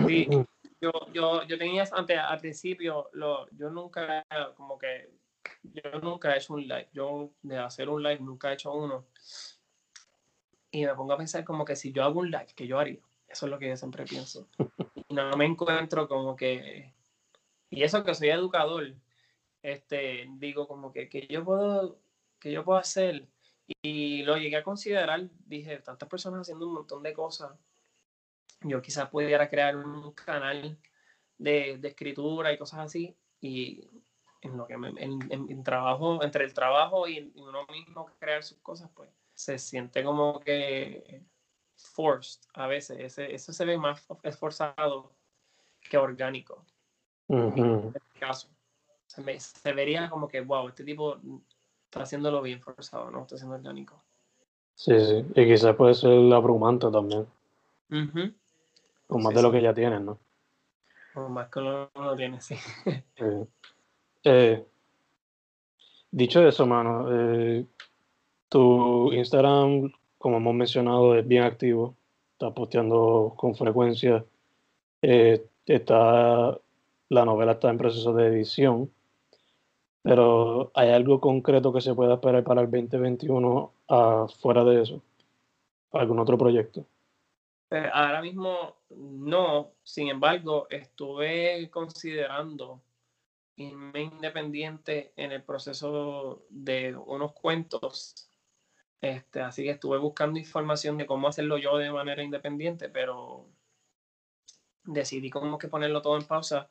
Sí, 0.06 0.28
yo, 0.80 0.92
yo, 1.12 1.42
yo 1.44 1.58
tenía 1.58 1.84
antes, 1.92 2.18
al 2.18 2.38
principio, 2.38 3.08
lo, 3.12 3.48
yo 3.50 3.70
nunca, 3.70 4.24
como 4.56 4.78
que, 4.78 5.11
yo 5.62 6.01
nunca 6.01 6.34
he 6.34 6.38
hecho 6.38 6.55
un 6.55 6.62
live. 6.62 6.88
Yo 6.93 7.30
de 7.43 7.59
hacer 7.59 7.88
un 7.88 8.03
live 8.03 8.20
nunca 8.20 8.51
he 8.51 8.55
hecho 8.55 8.72
uno. 8.72 9.07
Y 10.70 10.84
me 10.84 10.95
pongo 10.95 11.12
a 11.12 11.18
pensar 11.18 11.45
como 11.45 11.64
que 11.64 11.76
si 11.76 11.93
yo 11.93 12.05
hago 12.05 12.20
un 12.20 12.30
live, 12.30 12.49
que 12.55 12.66
yo 12.66 12.78
haría? 12.78 13.01
Eso 13.28 13.47
es 13.47 13.51
lo 13.51 13.59
que 13.59 13.68
yo 13.68 13.76
siempre 13.76 14.05
pienso. 14.05 14.49
Y 15.09 15.14
no 15.14 15.36
me 15.36 15.45
encuentro 15.45 16.07
como 16.07 16.36
que, 16.36 16.95
y 17.68 17.82
eso 17.82 18.05
que 18.05 18.14
soy 18.14 18.28
educador, 18.28 18.95
este, 19.61 20.28
digo 20.34 20.68
como 20.68 20.93
que, 20.93 21.09
que 21.09 21.26
yo 21.26 21.45
puedo, 21.45 21.99
que 22.38 22.53
yo 22.53 22.64
puedo 22.64 22.78
hacer. 22.78 23.26
Y 23.82 24.22
lo 24.22 24.36
llegué 24.36 24.59
a 24.59 24.62
considerar, 24.62 25.28
dije, 25.47 25.78
tantas 25.78 26.09
personas 26.09 26.43
haciendo 26.43 26.68
un 26.68 26.74
montón 26.74 27.03
de 27.03 27.12
cosas 27.12 27.51
yo 28.62 28.82
quizás 28.82 29.09
pudiera 29.09 29.49
crear 29.49 29.76
un 29.76 30.12
canal 30.12 30.78
de, 31.38 31.78
de, 31.78 31.88
escritura 31.88 32.53
y 32.53 32.59
cosas 32.59 32.80
así 32.80 33.16
y 33.41 33.88
en 34.43 34.57
lo 34.57 34.66
que 34.66 34.74
en, 34.74 35.62
trabajo 35.62 36.22
entre 36.22 36.45
el 36.45 36.55
trabajo 36.55 37.07
y, 37.09 37.32
uno 37.36 37.66
mismo 37.70 38.07
crear 38.18 38.43
sus 38.43 38.59
cosas 38.59 38.91
pues 38.95 39.11
se 39.34 39.59
siente 39.59 40.03
como 40.03 40.41
que 40.41 41.22
forced 41.76 42.41
a 42.55 42.66
veces. 42.66 42.99
Ese, 43.01 43.34
eso 43.34 43.53
se 43.53 43.64
ve 43.64 43.78
más 43.78 44.07
esforzado 44.22 45.12
que 45.80 45.97
orgánico. 45.97 46.64
En 47.28 47.93
este 47.95 48.18
caso 48.18 48.49
se, 49.07 49.41
se, 49.41 49.72
vería 49.72 50.11
como 50.11 50.28
que 50.28 50.41
wow 50.41 50.68
este 50.68 50.84
tipo 50.84 51.18
está 51.84 52.03
haciéndolo 52.03 52.43
bien 52.43 52.61
forzado 52.61 53.11
no 53.11 53.22
está 53.22 53.36
haciendo 53.36 53.55
orgánico 53.55 54.03
sí 54.74 54.99
sí. 54.99 55.24
Y 55.34 55.47
quizás 55.47 55.76
puede 55.76 55.95
ser 55.95 56.11
abrumante 56.32 56.91
también. 56.91 57.26
Uh 57.91 58.32
o 59.11 59.18
más 59.18 59.34
de 59.34 59.43
lo 59.43 59.51
que 59.51 59.61
ya 59.61 59.74
tienen, 59.74 60.07
¿no? 60.07 60.18
O 61.14 61.28
más 61.28 61.49
que 61.49 61.61
lo 61.61 61.91
que 61.93 62.16
tiene, 62.16 62.41
sí. 62.41 62.57
Eh, 64.24 64.64
dicho 66.10 66.46
eso, 66.46 66.66
mano, 66.66 67.08
eh, 67.10 67.66
tu 68.48 69.12
Instagram, 69.12 69.92
como 70.18 70.36
hemos 70.36 70.54
mencionado, 70.54 71.16
es 71.16 71.26
bien 71.26 71.44
activo. 71.44 71.96
Estás 72.32 72.52
posteando 72.52 73.34
con 73.36 73.54
frecuencia. 73.54 74.24
Eh, 75.02 75.44
está, 75.66 76.58
la 77.08 77.24
novela 77.24 77.52
está 77.52 77.70
en 77.70 77.78
proceso 77.78 78.12
de 78.12 78.26
edición. 78.26 78.90
Pero 80.02 80.70
¿hay 80.74 80.90
algo 80.90 81.20
concreto 81.20 81.72
que 81.72 81.82
se 81.82 81.94
pueda 81.94 82.14
esperar 82.14 82.42
para 82.42 82.62
el 82.62 82.70
2021 82.70 83.72
fuera 84.40 84.64
de 84.64 84.82
eso? 84.82 85.02
¿Algún 85.92 86.18
otro 86.20 86.38
proyecto? 86.38 86.86
Pues, 87.68 87.84
ahora 87.92 88.20
mismo 88.20 88.74
no, 88.90 89.70
sin 89.84 90.08
embargo, 90.08 90.66
estuve 90.70 91.70
considerando 91.70 92.80
irme 93.61 94.02
independiente 94.02 95.12
en 95.16 95.32
el 95.32 95.42
proceso 95.42 96.44
de 96.48 96.96
unos 96.96 97.32
cuentos. 97.32 98.28
Este, 99.00 99.40
así 99.40 99.64
que 99.64 99.70
estuve 99.70 99.98
buscando 99.98 100.38
información 100.38 100.96
de 100.98 101.06
cómo 101.06 101.28
hacerlo 101.28 101.58
yo 101.58 101.76
de 101.78 101.90
manera 101.92 102.22
independiente, 102.22 102.88
pero 102.88 103.48
decidí 104.84 105.30
como 105.30 105.58
que 105.58 105.68
ponerlo 105.68 106.02
todo 106.02 106.16
en 106.16 106.26
pausa 106.26 106.70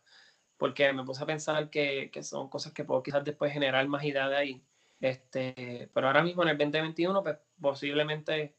porque 0.58 0.92
me 0.94 1.06
puse 1.06 1.24
a 1.24 1.28
pensar 1.28 1.70
que, 1.70 2.12
que 2.12 2.24
son 2.24 2.50
cosas 2.50 2.74
que 2.74 2.84
puedo 2.84 3.02
quizás 3.04 3.24
después 3.24 3.54
generar 3.54 3.88
más 3.88 4.04
ideas 4.04 4.30
de 4.30 4.38
ahí. 4.38 4.64
Este, 5.00 5.90
pero 5.94 6.08
ahora 6.08 6.24
mismo 6.24 6.44
en 6.44 6.50
el 6.50 6.58
2021, 6.58 7.24
pues 7.24 7.38
posiblemente 7.62 8.56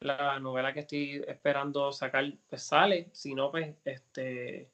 la 0.00 0.38
novela 0.40 0.72
que 0.72 0.80
estoy 0.80 1.24
esperando 1.26 1.92
sacar 1.92 2.24
pues 2.48 2.62
sale, 2.62 3.10
si 3.12 3.34
no 3.34 3.50
pues 3.50 3.76
este 3.84 4.70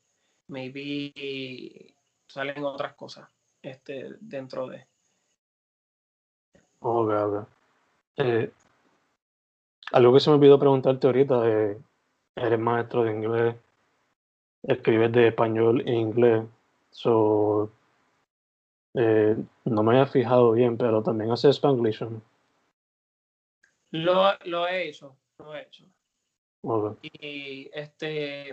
maybe 0.49 1.95
salen 2.33 2.65
otras 2.65 2.95
cosas 2.95 3.29
este 3.61 4.17
dentro 4.21 4.67
de 4.67 4.87
Ok, 6.81 7.11
ok. 7.11 7.49
Eh, 8.17 8.51
algo 9.93 10.13
que 10.13 10.21
se 10.21 10.31
me 10.31 10.37
olvidó 10.37 10.59
preguntarte 10.59 11.07
ahorita, 11.07 11.49
eh, 11.49 11.79
eres 12.35 12.59
maestro 12.59 13.05
de 13.05 13.13
inglés, 13.13 13.57
escribes 14.65 15.13
de 15.13 15.29
español 15.29 15.83
e 15.87 15.93
inglés, 15.93 16.45
so, 16.91 17.71
eh, 18.95 19.37
no 19.65 19.83
me 19.85 19.93
había 19.93 20.07
fijado 20.07 20.53
bien, 20.53 20.77
pero 20.77 21.03
también 21.03 21.31
haces 21.31 21.57
spanglish, 21.57 22.05
lo, 23.93 24.39
lo 24.47 24.67
he 24.67 24.89
hecho, 24.89 25.17
lo 25.39 25.55
he 25.55 25.63
hecho. 25.63 25.85
Y 27.03 27.71
este 27.73 28.53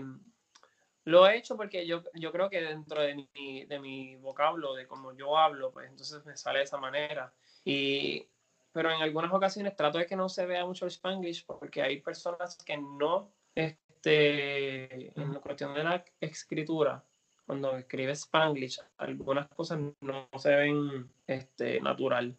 lo 1.10 1.28
he 1.28 1.38
hecho 1.38 1.58
porque 1.58 1.88
yo, 1.88 2.04
yo 2.14 2.32
creo 2.32 2.50
que 2.50 2.62
dentro 2.62 3.02
de 3.02 3.16
mi, 3.16 3.66
de 3.66 3.80
mi 3.80 4.16
vocablo, 4.18 4.76
de 4.76 4.86
cómo 4.86 5.12
yo 5.14 5.38
hablo, 5.38 5.72
pues 5.72 5.90
entonces 5.90 6.24
me 6.24 6.38
sale 6.38 6.60
de 6.60 6.66
esa 6.66 6.78
manera. 6.78 7.34
Y, 7.66 8.28
pero 8.72 8.92
en 8.92 9.02
algunas 9.02 9.34
ocasiones 9.34 9.76
trato 9.76 9.98
de 9.98 10.06
que 10.06 10.16
no 10.16 10.30
se 10.30 10.46
vea 10.46 10.66
mucho 10.66 10.86
el 10.86 10.92
spanglish 10.92 11.46
porque 11.46 11.82
hay 11.82 12.00
personas 12.02 12.58
que 12.64 12.78
no, 12.78 13.32
este, 13.56 15.20
en 15.20 15.34
la 15.34 15.40
cuestión 15.40 15.74
de 15.74 15.84
la 15.84 16.06
escritura, 16.22 17.04
cuando 17.48 17.76
escribe 17.76 18.12
spanglish, 18.12 18.80
algunas 18.98 19.48
cosas 19.48 19.80
no 20.02 20.30
se 20.38 20.56
ven 20.56 21.10
este, 21.26 21.82
natural. 21.82 22.38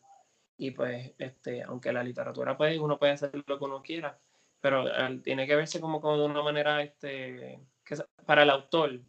Y 0.57 0.71
pues, 0.71 1.13
este, 1.19 1.65
aunque 1.65 1.93
la 1.93 2.05
literatura 2.05 2.57
puede, 2.57 2.79
uno 2.79 2.99
puede 2.99 3.13
hacer 3.15 3.33
lo 3.47 3.59
que 3.59 3.65
uno 3.65 3.83
quiera, 3.83 4.17
pero 4.61 4.85
tiene 5.23 5.47
que 5.49 5.57
verse 5.57 5.81
como, 5.81 6.01
como 6.01 6.19
de 6.19 6.25
una 6.27 6.43
manera 6.43 6.83
este, 6.83 7.59
que 7.91 8.05
para 8.25 8.45
el 8.45 8.51
autor 8.51 9.01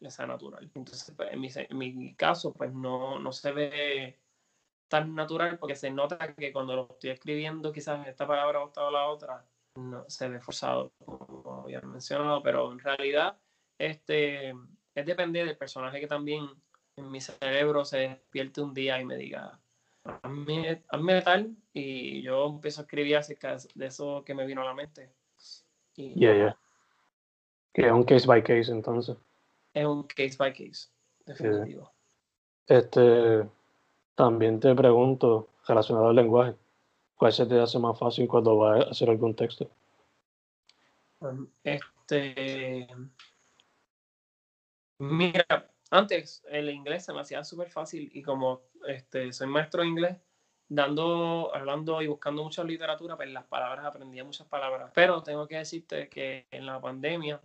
le 0.00 0.10
sea 0.10 0.26
natural. 0.26 0.70
Entonces, 0.74 1.14
pues, 1.16 1.32
en, 1.32 1.40
mi, 1.40 1.48
en, 1.54 1.78
mi, 1.78 2.14
caso, 2.14 2.52
pues 2.52 2.72
no, 2.72 3.18
no 3.18 3.32
se 3.32 3.52
ve 3.52 4.20
tan 4.88 5.14
natural 5.14 5.58
porque 5.58 5.76
se 5.76 5.90
nota 5.90 6.34
que 6.34 6.52
cuando 6.52 6.74
lo 6.74 6.88
estoy 6.90 7.10
escribiendo, 7.10 7.72
quizás 7.72 8.06
esta 8.06 8.26
palabra 8.26 8.58
ha 8.58 8.64
gustado 8.64 8.90
la 8.90 9.06
otra, 9.06 9.46
no 9.76 10.04
se 10.08 10.28
ve 10.28 10.40
forzado, 10.40 10.92
como 10.98 11.62
había 11.64 11.80
mencionado, 11.80 12.42
pero 12.42 12.72
en 12.72 12.80
realidad 12.80 13.38
este, 13.78 14.50
es 14.94 15.06
depende 15.06 15.44
del 15.44 15.56
personaje 15.56 16.00
que 16.00 16.06
también 16.06 16.48
en 16.96 17.10
mi 17.10 17.20
cerebro 17.20 17.84
se 17.84 17.98
despierte 17.98 18.60
un 18.60 18.74
día 18.74 19.00
y 19.00 19.04
me 19.04 19.16
diga, 19.16 19.60
hazme, 20.04 20.82
tal 21.22 21.56
y 21.72 22.22
yo 22.22 22.46
empiezo 22.46 22.80
a 22.80 22.84
escribir 22.84 23.16
acerca 23.16 23.56
de 23.74 23.86
eso 23.86 24.24
que 24.24 24.34
me 24.34 24.44
vino 24.44 24.62
a 24.62 24.66
la 24.66 24.74
mente. 24.74 25.14
Y, 25.94 26.18
yeah, 26.18 26.58
Que 27.72 27.86
es 27.86 27.92
un 27.92 28.04
case 28.04 28.26
by 28.26 28.42
case 28.42 28.70
entonces. 28.70 29.16
Es 29.72 29.86
un 29.86 30.04
case 30.04 30.36
by 30.36 30.52
case, 30.52 30.88
definitivo. 31.24 31.92
Este, 32.66 33.48
también 34.14 34.60
te 34.60 34.74
pregunto, 34.74 35.48
relacionado 35.66 36.08
al 36.08 36.16
lenguaje, 36.16 36.54
¿cuál 37.16 37.32
se 37.32 37.46
te 37.46 37.58
hace 37.60 37.78
más 37.78 37.98
fácil 37.98 38.28
cuando 38.28 38.56
vas 38.56 38.86
a 38.86 38.90
hacer 38.90 39.10
algún 39.10 39.34
texto? 39.34 39.70
Um, 41.20 41.48
este, 41.62 42.86
mira, 44.98 45.70
antes 45.90 46.42
el 46.48 46.70
inglés 46.70 47.04
se 47.04 47.12
me 47.12 47.20
hacía 47.20 47.44
súper 47.44 47.70
fácil 47.70 48.10
y 48.14 48.22
como 48.22 48.62
este, 48.86 49.32
soy 49.32 49.46
maestro 49.48 49.82
de 49.82 49.88
inglés, 49.88 50.16
dando, 50.68 51.54
hablando 51.54 52.00
y 52.00 52.06
buscando 52.06 52.42
mucha 52.42 52.64
literatura, 52.64 53.16
pues 53.16 53.28
las 53.30 53.44
palabras 53.44 53.84
aprendía 53.84 54.24
muchas 54.24 54.46
palabras. 54.46 54.90
Pero 54.94 55.22
tengo 55.22 55.46
que 55.46 55.56
decirte 55.56 56.08
que 56.08 56.46
en 56.50 56.66
la 56.66 56.80
pandemia 56.80 57.40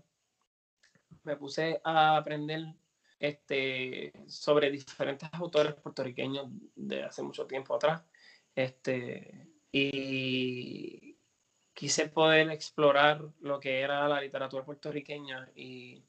me 1.25 1.35
puse 1.37 1.81
a 1.83 2.17
aprender 2.17 2.75
este, 3.19 4.13
sobre 4.27 4.71
diferentes 4.71 5.29
autores 5.33 5.73
puertorriqueños 5.75 6.47
de 6.75 7.03
hace 7.03 7.23
mucho 7.23 7.45
tiempo 7.45 7.75
atrás. 7.75 8.03
Este, 8.55 9.49
y 9.71 11.17
quise 11.73 12.07
poder 12.09 12.49
explorar 12.51 13.21
lo 13.41 13.59
que 13.59 13.81
era 13.81 14.07
la 14.07 14.21
literatura 14.21 14.63
puertorriqueña 14.63 15.51
y 15.55 16.03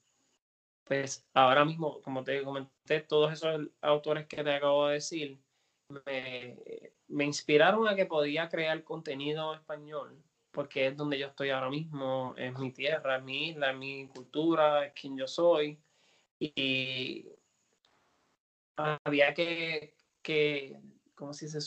pues 0.84 1.26
ahora 1.34 1.64
mismo, 1.64 2.00
como 2.02 2.22
te 2.22 2.44
comenté, 2.44 3.00
todos 3.00 3.32
esos 3.32 3.68
autores 3.80 4.26
que 4.26 4.44
te 4.44 4.54
acabo 4.54 4.86
de 4.86 4.94
decir 4.94 5.40
me, 5.88 6.56
me 7.08 7.24
inspiraron 7.24 7.88
a 7.88 7.96
que 7.96 8.06
podía 8.06 8.48
crear 8.48 8.84
contenido 8.84 9.52
en 9.52 9.60
español, 9.60 10.24
porque 10.56 10.86
es 10.86 10.96
donde 10.96 11.18
yo 11.18 11.26
estoy 11.26 11.50
ahora 11.50 11.68
mismo, 11.68 12.34
es 12.38 12.58
mi 12.58 12.72
tierra, 12.72 13.20
mi 13.20 13.50
isla, 13.50 13.74
mi 13.74 14.08
cultura, 14.08 14.86
es 14.86 14.94
quien 14.94 15.14
yo 15.14 15.26
soy. 15.26 15.78
Y 16.40 17.28
había 18.78 19.34
que, 19.34 19.94
que 20.22 20.80
¿cómo 21.14 21.34
se 21.34 21.44
dice? 21.44 21.58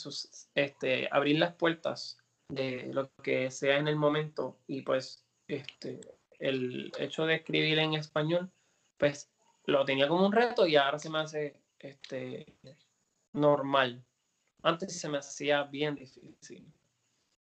Este, 0.56 1.08
abrir 1.12 1.38
las 1.38 1.54
puertas 1.54 2.18
de 2.48 2.90
lo 2.92 3.12
que 3.22 3.52
sea 3.52 3.78
en 3.78 3.86
el 3.86 3.94
momento 3.94 4.58
y 4.66 4.82
pues 4.82 5.24
este 5.46 6.00
el 6.40 6.90
hecho 6.98 7.26
de 7.26 7.36
escribir 7.36 7.78
en 7.78 7.94
español 7.94 8.50
pues 8.96 9.30
lo 9.66 9.84
tenía 9.84 10.08
como 10.08 10.26
un 10.26 10.32
reto 10.32 10.66
y 10.66 10.74
ahora 10.74 10.98
se 10.98 11.10
me 11.10 11.20
hace 11.20 11.54
este 11.78 12.56
normal 13.34 14.04
antes 14.62 14.98
se 14.98 15.08
me 15.08 15.18
hacía 15.18 15.62
bien 15.62 15.94
difícil 15.94 16.66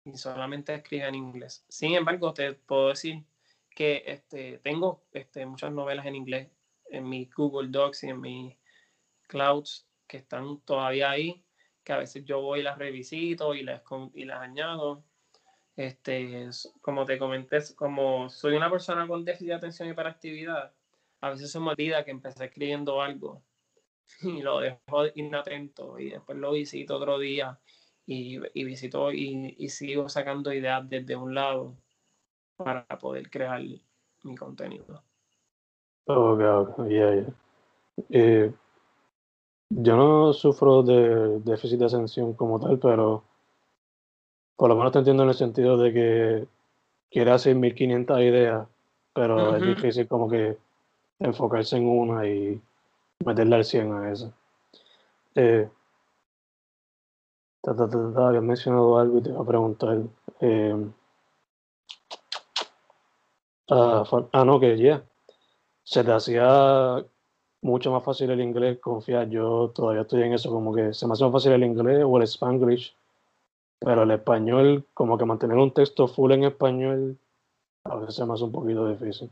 y 0.07 0.17
solamente 0.17 0.75
escribía 0.75 1.09
en 1.09 1.17
inglés 1.17 1.65
sin 1.69 1.95
embargo 1.95 2.33
te 2.33 2.55
puedo 2.55 2.89
decir 2.89 3.25
que 3.69 4.03
este 4.07 4.59
tengo 4.59 5.05
este 5.13 5.45
muchas 5.45 5.73
novelas 5.73 6.07
en 6.07 6.15
inglés 6.15 6.49
en 6.91 7.09
mi 7.09 7.29
Google 7.37 7.69
Docs 7.69 8.05
y 8.05 8.09
en 8.09 8.21
mi 8.21 8.59
clouds 9.27 9.87
que 10.07 10.19
están 10.19 10.61
todavía 10.61 11.11
ahí 11.11 11.47
que 11.87 11.93
a 11.93 11.99
veces 11.99 12.25
yo 12.25 12.41
voy 12.41 12.61
y 12.61 12.63
las 12.65 12.79
revisito 12.79 13.55
y 13.55 13.63
las, 13.63 13.81
y 14.13 14.25
las 14.25 14.41
añado. 14.41 15.05
Este, 15.77 16.49
como 16.81 17.05
te 17.05 17.17
comenté, 17.17 17.59
como 17.77 18.29
soy 18.29 18.57
una 18.57 18.69
persona 18.69 19.07
con 19.07 19.25
déficit 19.25 19.49
de 19.49 19.55
atención 19.55 19.89
y 19.89 19.93
hiperactividad, 19.93 20.73
a 21.21 21.31
veces 21.31 21.53
se 21.53 21.61
me 21.61 21.71
olvida 21.71 22.05
que 22.05 22.11
empecé 22.11 22.47
escribiendo 22.47 23.01
algo 23.01 23.45
y 24.23 24.43
lo 24.43 24.59
dejo 24.59 25.07
inatento 25.15 25.99
y 25.99 26.11
después 26.11 26.37
lo 26.39 26.53
visito 26.53 26.97
otro 26.97 27.21
día 27.21 27.61
y, 28.07 28.39
y 28.55 28.65
visito 28.65 29.13
y, 29.13 29.55
y, 29.59 29.69
sigo 29.69 30.09
sacando 30.09 30.53
ideas 30.53 30.89
desde 30.89 31.17
un 31.17 31.35
lado 31.35 31.75
para 32.57 32.87
poder 33.01 33.29
crear 33.31 33.61
mi 34.23 34.37
contenido. 34.37 35.03
Ok, 36.07 36.41
ok, 36.41 36.89
yeah, 36.89 37.27
yeah. 38.09 38.53
Yo 39.71 39.97
no 39.97 40.33
sufro 40.33 40.83
de 40.85 41.41
déficit 41.41 41.81
de 41.81 41.87
atención 41.87 42.35
como 42.35 42.61
tal, 42.61 42.79
pero 42.79 43.25
por 44.57 44.69
lo 44.69 44.77
menos 44.77 44.93
te 44.93 44.99
entiendo 44.99 45.25
en 45.25 45.31
el 45.31 45.35
sentido 45.35 45.77
de 45.77 45.93
que 45.93 46.47
quiere 47.11 47.33
hacer 47.33 47.57
1500 47.57 48.21
ideas, 48.21 48.69
pero 49.13 49.57
es 49.57 49.63
difícil 49.63 50.07
como 50.07 50.31
que 50.31 50.57
enfocarse 51.19 51.77
en 51.77 51.89
una 51.89 52.27
y 52.27 52.61
meterle 53.25 53.57
al 53.57 53.65
100 53.65 53.93
a 53.93 54.13
eso. 54.13 54.33
Eh, 55.35 55.69
había 57.67 58.41
mencionado 58.41 58.99
algo 58.99 59.19
y 59.19 59.23
te 59.23 59.31
iba 59.31 59.41
a 59.41 59.47
preguntar. 59.47 59.99
Eh, 60.41 60.87
ah, 63.71 64.05
ah, 64.33 64.45
no, 64.45 64.61
que 64.61 64.79
ya. 64.79 65.03
Se 65.83 66.03
te 66.03 66.13
hacía 66.13 67.05
mucho 67.63 67.91
más 67.91 68.05
fácil 68.05 68.31
el 68.31 68.41
inglés, 68.41 68.79
confiar. 68.81 69.29
Yo 69.29 69.73
todavía 69.75 70.03
estoy 70.03 70.23
en 70.23 70.33
eso, 70.33 70.51
como 70.51 70.75
que 70.75 70.93
se 70.93 71.07
me 71.07 71.13
hace 71.13 71.25
más 71.25 71.33
fácil 71.33 71.53
el 71.53 71.65
inglés 71.65 72.05
o 72.07 72.17
el 72.17 72.23
spanglish, 72.25 72.95
pero 73.79 74.03
el 74.03 74.11
español, 74.11 74.87
como 74.95 75.19
que 75.19 75.25
mantener 75.25 75.57
un 75.57 75.73
texto 75.73 76.09
full 76.09 76.33
en 76.33 76.45
español, 76.45 77.19
a 77.85 77.97
veces 77.97 78.17
se 78.17 78.25
me 78.25 78.35
hace 78.35 78.45
un 78.45 78.53
poquito 78.53 78.89
difícil. 78.89 79.31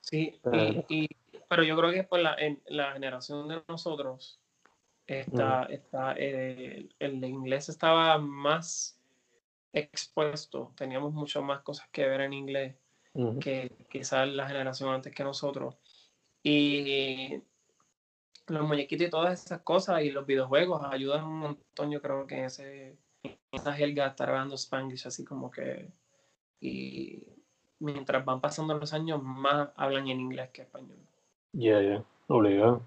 Sí, 0.00 0.38
pero, 0.42 0.84
y, 0.88 1.08
pero 1.48 1.62
yo 1.64 1.76
creo 1.76 1.92
que 1.92 2.04
por 2.04 2.20
la, 2.20 2.34
en 2.34 2.60
la 2.68 2.92
generación 2.92 3.48
de 3.48 3.62
nosotros, 3.68 4.38
está, 5.06 5.64
está, 5.64 6.14
eh, 6.16 6.88
el 6.98 7.24
inglés 7.24 7.68
estaba 7.68 8.18
más 8.18 9.00
expuesto, 9.72 10.72
teníamos 10.76 11.12
mucho 11.12 11.42
más 11.42 11.60
cosas 11.62 11.88
que 11.90 12.06
ver 12.06 12.22
en 12.22 12.32
inglés 12.32 12.76
que 13.40 13.72
quizás 13.90 14.28
la 14.28 14.46
generación 14.46 14.92
antes 14.92 15.14
que 15.14 15.24
nosotros. 15.24 15.76
Y 16.42 17.42
los 18.46 18.68
muñequitos 18.68 19.06
y 19.06 19.10
todas 19.10 19.44
esas 19.44 19.62
cosas 19.62 20.02
y 20.02 20.10
los 20.10 20.26
videojuegos 20.26 20.82
ayudan 20.84 21.24
un 21.24 21.38
montón, 21.38 21.90
yo 21.90 22.00
creo 22.02 22.26
que 22.26 22.44
ese, 22.44 22.96
esa 23.50 23.72
jerga 23.72 24.08
estar 24.08 24.28
hablando 24.28 24.54
Spanglish 24.54 25.06
así 25.06 25.24
como 25.24 25.50
que 25.50 25.90
y 26.60 27.22
mientras 27.78 28.24
van 28.24 28.40
pasando 28.40 28.78
los 28.78 28.92
años 28.92 29.22
más 29.22 29.70
hablan 29.76 30.08
en 30.08 30.20
inglés 30.20 30.50
que 30.50 30.62
español. 30.62 30.98
Ya, 31.52 31.80
ya, 31.80 32.04
obligado. 32.28 32.82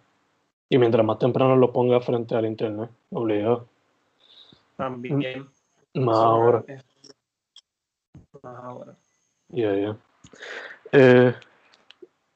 Y 0.69 0.77
mientras 0.77 1.03
más 1.05 1.17
temprano 1.17 1.55
lo 1.55 1.73
ponga 1.73 1.99
frente 1.99 2.35
al 2.35 2.45
internet, 2.45 2.89
obligado. 3.09 3.67
También. 4.77 5.49
Más 5.95 6.17
ahora. 6.17 6.63
Más 8.43 8.55
ahora. 8.63 8.95
Ya, 9.49 9.75
ya. 9.75 9.97
Eh, 10.91 11.33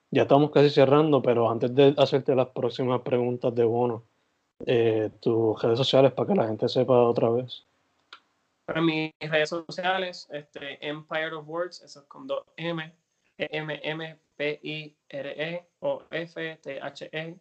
ya 0.09 0.23
estamos 0.23 0.51
casi 0.51 0.69
cerrando, 0.71 1.21
pero 1.21 1.49
antes 1.49 1.73
de 1.73 1.93
hacerte 1.97 2.35
las 2.35 2.47
próximas 2.49 3.01
preguntas 3.01 3.53
de 3.53 3.63
bono, 3.63 4.03
eh, 4.65 5.11
tus 5.19 5.61
redes 5.61 5.77
sociales 5.77 6.11
para 6.11 6.27
que 6.27 6.35
la 6.35 6.47
gente 6.47 6.67
sepa 6.69 6.93
otra 6.93 7.29
vez. 7.29 7.65
Para 8.65 8.81
mis 8.81 9.11
redes 9.19 9.49
sociales, 9.49 10.27
este, 10.31 10.85
Empire 10.87 11.33
of 11.33 11.47
Words, 11.47 11.81
eso 11.81 11.99
es 11.99 12.05
con 12.07 12.27
dos 12.27 12.45
M, 12.57 12.93
M, 13.37 13.79
M, 13.83 14.19
P, 14.35 14.59
I, 14.63 14.95
R, 15.09 15.33
E, 15.35 15.67
O, 15.79 16.03
F, 16.09 16.59
T, 16.61 16.81
H, 16.81 17.09
E, 17.11 17.35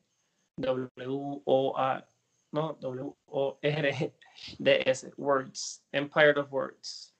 W, 0.57 1.43
O, 1.45 1.75
A, 1.77 2.07
no, 2.53 2.77
W, 2.81 3.17
O, 3.27 3.59
R, 3.63 4.15
D, 4.59 4.83
S, 4.87 5.11
Words, 5.17 5.85
Empire 5.93 6.41
of 6.41 6.53
Words. 6.53 7.15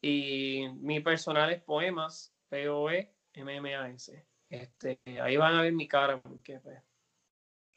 Y 0.00 0.68
mi 0.80 1.00
personal 1.00 1.50
es 1.50 1.62
Poemas, 1.62 2.32
P, 2.48 2.68
O, 2.68 2.90
E, 2.90 3.12
M, 3.34 3.56
M, 3.56 3.74
A, 3.74 3.88
S. 3.90 4.26
Este, 4.48 5.00
ahí 5.20 5.36
van 5.36 5.54
a 5.54 5.62
ver 5.62 5.72
mi 5.72 5.86
cara, 5.86 6.20
porque 6.20 6.58
pues, 6.60 6.82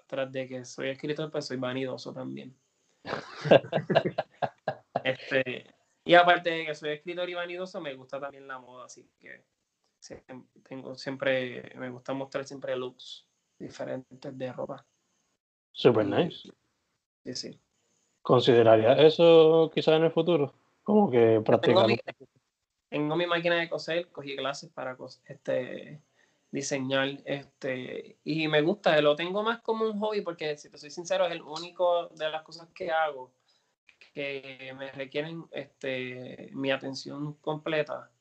tras 0.08 0.32
de 0.32 0.48
que 0.48 0.66
soy 0.66 0.90
escritor, 0.90 1.32
pues 1.32 1.46
soy 1.46 1.58
vanidoso 1.58 2.14
también. 2.14 2.56
este, 5.04 5.76
y 6.06 6.14
aparte 6.14 6.50
de 6.50 6.66
que 6.66 6.76
soy 6.76 6.92
escritor 6.92 7.30
y 7.30 7.34
vanidoso, 7.34 7.82
me 7.82 7.94
gusta 7.96 8.20
también 8.20 8.48
la 8.48 8.60
moda, 8.60 8.86
así 8.86 9.10
que 9.20 9.44
tengo 10.64 10.96
siempre, 10.96 11.74
me 11.76 11.90
gusta 11.90 12.14
mostrar 12.14 12.46
siempre 12.46 12.76
looks 12.76 13.28
diferentes 13.60 14.38
de 14.38 14.52
ropa. 14.52 14.86
Super 15.72 16.06
nice. 16.06 16.50
Sí, 17.24 17.36
sí. 17.36 17.60
¿Consideraría 18.22 18.94
eso 18.94 19.72
quizás 19.74 19.96
en 19.96 20.04
el 20.04 20.12
futuro? 20.12 20.54
Como 20.84 21.10
que 21.10 21.42
practicar. 21.44 21.86
Tengo, 21.88 22.02
tengo 22.90 23.16
mi, 23.16 23.26
máquina 23.26 23.56
de 23.56 23.70
coser, 23.70 24.10
cogí 24.10 24.36
clases 24.36 24.70
para 24.70 24.98
este 25.26 26.02
diseñar 26.52 27.18
este 27.26 28.18
y 28.26 28.48
me 28.48 28.62
gusta, 28.62 29.00
lo 29.02 29.16
tengo 29.16 29.42
más 29.42 29.62
como 29.62 29.86
un 29.86 30.00
hobby 30.00 30.22
porque 30.22 30.58
si 30.58 30.70
te 30.70 30.78
soy 30.78 30.92
sincero 30.92 31.26
es 31.26 31.32
el 31.32 31.42
único 31.42 32.10
de 32.10 32.30
las 32.30 32.44
cosas 32.44 32.68
que 32.76 32.92
hago 32.92 33.32
que 34.14 34.74
me 34.78 34.92
requieren 34.92 35.46
este 35.52 36.50
mi 36.52 36.72
atención 36.72 37.36
completa 37.36 38.12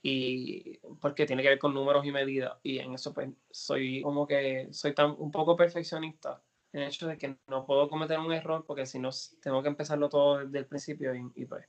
y 0.00 0.78
porque 1.00 1.26
tiene 1.26 1.42
que 1.42 1.50
ver 1.50 1.58
con 1.58 1.74
números 1.74 2.06
y 2.06 2.12
medidas 2.12 2.56
y 2.62 2.78
en 2.78 2.94
eso 2.94 3.12
pues 3.12 3.28
soy 3.50 4.00
como 4.00 4.26
que 4.26 4.68
soy 4.72 4.94
tan 4.94 5.14
un 5.18 5.30
poco 5.30 5.54
perfeccionista 5.54 6.40
el 6.78 6.88
hecho 6.88 7.06
de 7.06 7.18
que 7.18 7.36
no 7.46 7.66
puedo 7.66 7.88
cometer 7.88 8.18
un 8.18 8.32
error 8.32 8.64
porque 8.66 8.86
si 8.86 8.98
no 8.98 9.10
tengo 9.42 9.62
que 9.62 9.68
empezarlo 9.68 10.08
todo 10.08 10.38
desde 10.38 10.58
el 10.58 10.66
principio 10.66 11.14
y, 11.14 11.30
y 11.34 11.44
pues 11.44 11.66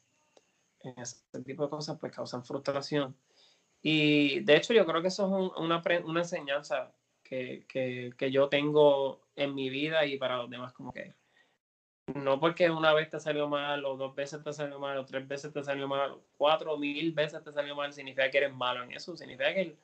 ese 0.97 1.43
tipo 1.43 1.64
de 1.64 1.70
cosas 1.70 1.97
pues 1.99 2.14
causan 2.14 2.45
frustración 2.45 3.16
y 3.82 4.41
de 4.41 4.57
hecho 4.57 4.74
yo 4.74 4.86
creo 4.86 5.01
que 5.01 5.10
eso 5.10 5.26
es 5.26 5.51
una, 5.57 5.82
una, 6.05 6.20
enseñanza 6.20 6.93
que, 7.24 7.66
que, 7.68 8.12
que, 8.18 8.32
yo 8.32 8.49
tengo 8.49 9.22
en 9.36 9.55
mi 9.55 9.70
vida 9.70 10.05
y 10.05 10.18
para 10.18 10.38
los 10.38 10.49
demás 10.49 10.74
como 10.74 10.91
que 10.91 11.16
no 12.16 12.39
porque 12.39 12.70
una 12.70 12.93
vez 12.93 13.10
te 13.10 13.20
salió 13.20 13.47
mal 13.47 13.86
o 13.86 13.95
dos 13.95 14.16
veces 14.16 14.43
te 14.43 14.51
salió 14.51 14.80
mal 14.80 14.97
o 14.97 15.05
tres 15.05 15.28
veces 15.28 15.53
te 15.53 15.64
salió 15.64 15.88
mal 15.88 16.12
o 16.12 16.24
cuatro 16.38 16.78
mil 16.78 17.12
veces 17.14 17.43
te 17.43 17.51
salió 17.51 17.76
mal 17.76 17.93
significa 17.93 18.30
que 18.30 18.39
eres 18.39 18.53
malo 18.53 18.84
en 18.84 18.91
eso, 18.91 19.16
significa 19.16 19.53
que 19.53 19.78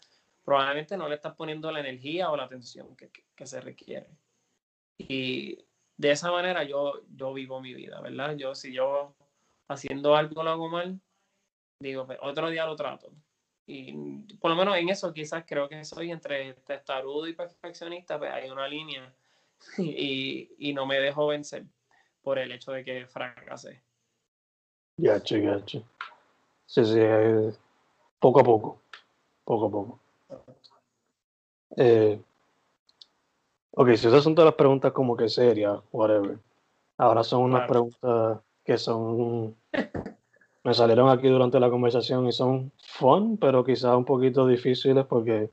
probablemente 0.43 0.97
no 0.97 1.09
le 1.09 1.15
estás 1.15 1.35
poniendo 1.35 1.71
la 1.71 1.79
energía 1.79 2.29
o 2.31 2.37
la 2.37 2.43
atención 2.43 2.95
que, 2.95 3.09
que 3.35 3.45
se 3.47 3.59
requiere. 3.61 4.07
Y 4.97 5.65
de 5.97 6.11
esa 6.11 6.31
manera 6.31 6.63
yo, 6.63 7.01
yo 7.09 7.33
vivo 7.33 7.61
mi 7.61 7.73
vida, 7.73 8.01
¿verdad? 8.01 8.35
Yo 8.35 8.55
si 8.55 8.73
yo 8.73 9.15
haciendo 9.67 10.15
algo 10.15 10.43
lo 10.43 10.51
hago 10.51 10.69
mal, 10.69 10.99
digo, 11.79 12.05
pues, 12.05 12.19
otro 12.21 12.49
día 12.49 12.65
lo 12.65 12.75
trato 12.75 13.11
y 13.67 14.37
por 14.37 14.51
lo 14.51 14.57
menos 14.57 14.77
en 14.77 14.89
eso 14.89 15.11
quizás 15.11 15.43
creo 15.47 15.67
que 15.67 15.83
soy 15.85 16.11
entre 16.11 16.53
testarudo 16.53 17.27
y 17.27 17.33
perfeccionista, 17.33 18.17
pues 18.19 18.31
hay 18.31 18.49
una 18.49 18.67
línea 18.67 19.13
y, 19.77 20.51
y 20.59 20.73
no 20.73 20.85
me 20.85 20.99
dejo 20.99 21.27
vencer 21.27 21.65
por 22.21 22.37
el 22.37 22.51
hecho 22.51 22.71
de 22.71 22.83
que 22.83 23.07
fracasé. 23.07 23.81
Ya, 24.97 25.21
ya, 25.23 25.61
Sí, 26.67 26.83
sí, 26.83 26.97
eh, 26.97 27.53
poco 28.19 28.39
a 28.39 28.43
poco, 28.43 28.81
poco 29.43 29.65
a 29.65 29.71
poco. 29.71 29.99
Eh, 31.77 32.19
ok, 33.75 33.87
si 33.95 34.07
esas 34.07 34.23
son 34.23 34.35
todas 34.35 34.47
las 34.47 34.55
preguntas 34.55 34.91
como 34.91 35.15
que 35.15 35.29
serias, 35.29 35.79
whatever. 35.91 36.37
Ahora 36.97 37.23
son 37.23 37.43
unas 37.43 37.67
preguntas 37.67 38.39
que 38.63 38.77
son 38.77 39.55
me 40.63 40.73
salieron 40.73 41.09
aquí 41.09 41.27
durante 41.27 41.59
la 41.59 41.69
conversación 41.69 42.27
y 42.27 42.31
son 42.31 42.71
fun, 42.81 43.37
pero 43.37 43.63
quizás 43.63 43.95
un 43.95 44.05
poquito 44.05 44.47
difíciles 44.47 45.05
porque 45.05 45.51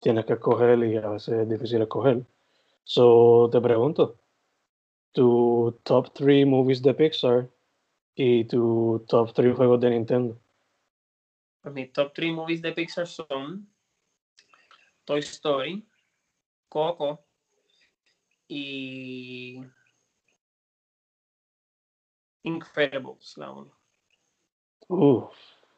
tienes 0.00 0.24
que 0.24 0.32
escoger 0.34 0.78
y 0.80 0.96
a 0.96 1.08
veces 1.08 1.40
es 1.40 1.48
difícil 1.48 1.82
escoger. 1.82 2.22
So, 2.84 3.48
te 3.52 3.60
pregunto, 3.60 4.16
tu 5.12 5.78
top 5.84 6.12
three 6.12 6.44
movies 6.44 6.82
de 6.82 6.94
Pixar 6.94 7.48
¿Y 8.22 8.44
tu 8.44 9.02
top 9.08 9.32
3 9.32 9.56
juegos 9.56 9.80
de 9.80 9.88
Nintendo? 9.88 10.38
Pues 11.62 11.74
mis 11.74 11.90
top 11.90 12.12
3 12.12 12.34
movies 12.34 12.60
de 12.60 12.72
Pixar 12.72 13.06
son 13.06 13.66
Toy 15.06 15.20
Story, 15.20 15.86
Coco 16.68 17.24
y 18.50 19.62
Incredibles, 22.42 23.36
la 23.36 23.52
uno. 23.52 23.70
Uf, 24.88 25.32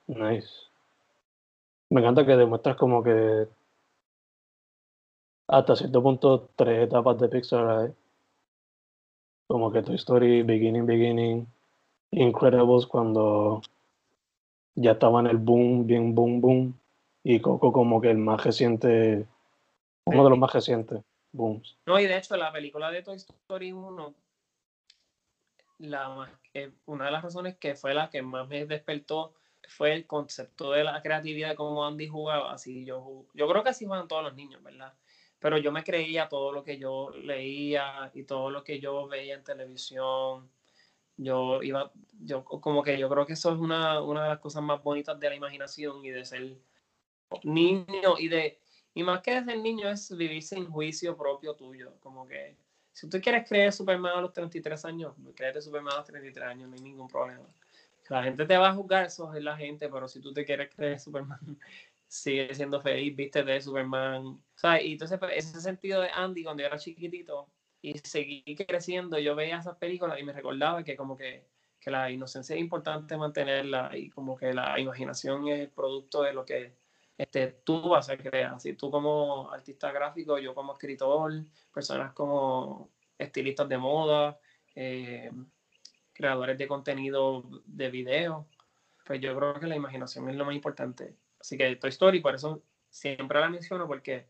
nice. 0.07 0.49
Me 1.91 2.01
encanta 2.01 2.25
que 2.25 2.35
demuestras 2.35 2.77
como 2.77 3.03
que 3.03 3.47
hasta 5.49 5.77
cierto 5.77 6.03
punto 6.03 6.49
tres 6.57 6.85
etapas 6.85 7.19
de 7.19 7.29
Pixar 7.29 7.69
hay. 7.69 7.95
Como 9.49 9.71
que 9.71 9.83
Toy 9.83 9.97
Story, 9.97 10.43
Beginning, 10.43 10.87
Beginning, 10.87 11.47
Incredibles 12.13 12.87
cuando 12.87 13.61
ya 14.77 14.93
estaba 14.93 15.21
en 15.21 15.27
el 15.27 15.37
boom, 15.37 15.87
bien 15.87 16.15
boom, 16.15 16.41
boom, 16.41 16.81
y 17.23 17.39
Coco 17.41 17.71
como 17.71 18.01
que 18.01 18.11
el 18.11 18.17
más 18.17 18.43
reciente, 18.43 19.27
uno 20.07 20.25
de 20.25 20.31
los 20.31 20.39
más 20.39 20.55
recientes 20.55 21.03
booms. 21.33 21.77
No, 21.87 21.99
y 21.99 22.07
de 22.07 22.17
hecho 22.17 22.37
la 22.37 22.53
película 22.53 22.91
de 22.91 23.03
Toy 23.03 23.17
Story 23.17 23.73
1, 23.73 24.15
la 25.79 26.09
más- 26.11 26.31
una 26.87 27.07
de 27.07 27.11
las 27.11 27.23
razones 27.23 27.57
que 27.57 27.75
fue 27.75 27.95
la 27.95 28.09
que 28.11 28.23
más 28.23 28.47
me 28.49 28.65
despertó 28.67 29.33
fue 29.69 29.93
el 29.93 30.07
concepto 30.07 30.73
de 30.73 30.85
la 30.85 31.01
creatividad 31.03 31.55
cómo 31.55 31.87
Andy 31.87 32.09
jugaba. 32.09 32.53
Así 32.53 32.85
yo, 32.85 33.25
yo 33.35 33.49
creo 33.49 33.63
que 33.63 33.71
así 33.71 33.85
juegan 33.87 34.09
todos 34.09 34.23
los 34.23 34.35
niños, 34.35 34.63
¿verdad? 34.63 34.93
Pero 35.39 35.59
yo 35.59 35.73
me 35.73 35.83
creía 35.83 36.29
todo 36.29 36.53
lo 36.53 36.63
que 36.63 36.79
yo 36.79 37.11
leía 37.11 38.11
y 38.15 38.25
todo 38.25 38.51
lo 38.51 38.63
que 38.63 38.79
yo 38.81 39.09
veía 39.09 39.35
en 39.35 39.45
televisión. 39.45 40.51
Yo 41.17 41.63
iba, 41.63 41.93
yo 42.21 42.45
como 42.45 42.83
que 42.83 42.99
yo 42.99 43.09
creo 43.09 43.27
que 43.27 43.35
eso 43.35 43.53
es 43.53 43.59
una, 43.59 44.01
una 44.03 44.23
de 44.25 44.29
las 44.31 44.39
cosas 44.39 44.63
más 44.63 44.83
bonitas 44.83 45.19
de 45.19 45.29
la 45.29 45.35
imaginación 45.37 46.05
y 46.05 46.11
de 46.11 46.25
ser 46.25 46.59
niño 47.45 48.19
y 48.19 48.29
de 48.29 48.59
y 48.95 49.03
más 49.03 49.23
que 49.23 49.35
de 49.35 49.45
ser 49.45 49.59
niño 49.59 49.89
es 49.89 50.15
vivir 50.17 50.43
sin 50.43 50.71
juicio 50.71 51.17
propio 51.17 51.55
tuyo. 51.55 51.95
Como 52.01 52.27
que 52.27 52.57
si 52.93 53.09
tú 53.09 53.21
quieres 53.21 53.49
creer 53.49 53.73
Superman 53.73 54.19
a 54.19 54.21
los 54.21 54.33
33 54.33 54.85
años, 54.85 55.15
créete 55.35 55.63
Superman 55.63 55.95
a 55.95 55.97
los 55.99 56.07
33 56.07 56.47
años, 56.47 56.69
no 56.69 56.75
hay 56.75 56.83
ningún 56.83 57.09
problema. 57.09 57.47
La 58.09 58.23
gente 58.23 58.45
te 58.45 58.57
va 58.59 58.69
a 58.69 58.75
juzgar, 58.75 59.07
eso 59.07 59.33
es 59.35 59.43
la 59.43 59.57
gente, 59.57 59.89
pero 59.89 60.07
si 60.07 60.21
tú 60.21 60.35
te 60.35 60.45
quieres 60.45 60.75
creer 60.75 61.01
Superman, 61.01 61.41
sigue 62.07 62.55
siendo 62.55 62.81
feliz, 62.83 63.17
viste 63.17 63.43
de 63.43 63.61
Superman. 63.61 64.39
¿sabes? 64.55 64.85
Y 64.85 64.93
entonces 64.93 65.19
pues, 65.19 65.33
ese 65.35 65.61
sentido 65.61 66.03
de 66.03 66.11
Andy 66.11 66.45
cuando 66.45 66.63
yo 66.63 66.67
era 66.67 66.79
chiquitito 66.79 67.49
y 67.81 67.99
seguí 67.99 68.55
creciendo, 68.67 69.19
yo 69.19 69.35
veía 69.35 69.59
esas 69.59 69.77
películas 69.77 70.21
y 70.21 70.25
me 70.25 70.35
recordaba 70.35 70.85
que 70.85 70.95
como 70.97 71.17
que, 71.17 71.47
que 71.81 71.91
la 71.91 72.11
inocencia 72.11 72.55
es 72.55 72.61
importante 72.61 73.17
mantenerla 73.17 73.97
y 73.97 74.11
como 74.11 74.37
que 74.37 74.53
la 74.53 74.79
imaginación 74.79 75.49
es 75.49 75.61
el 75.61 75.71
producto 75.71 76.23
de 76.23 76.35
lo 76.35 76.45
que 76.45 76.82
este, 77.19 77.49
tú 77.65 77.89
vas 77.89 78.09
a 78.09 78.17
crear. 78.17 78.61
Si 78.61 78.75
tú 78.75 78.91
como 78.91 79.51
artista 79.51 79.93
gráfico, 79.93 80.39
yo 80.39 80.55
como 80.55 80.73
escritor, 80.73 81.33
personas 81.73 82.13
como 82.13 82.91
estilistas 83.19 83.69
de 83.69 83.79
moda, 83.79 84.39
eh, 84.75 85.31
creadores 86.13 86.59
de 86.59 86.69
contenido 86.69 87.45
de 87.65 87.91
video, 87.91 88.49
pues 89.05 89.21
yo 89.21 89.37
creo 89.37 89.61
que 89.61 89.67
la 89.67 89.77
imaginación 89.77 90.29
es 90.29 90.37
lo 90.37 90.45
más 90.45 90.55
importante. 90.55 91.17
Así 91.41 91.57
que 91.57 91.77
Toy 91.77 91.91
Story, 91.91 92.21
por 92.21 92.35
eso 92.35 92.63
siempre 92.89 93.41
la 93.41 93.49
menciono, 93.49 93.87
porque 93.87 94.27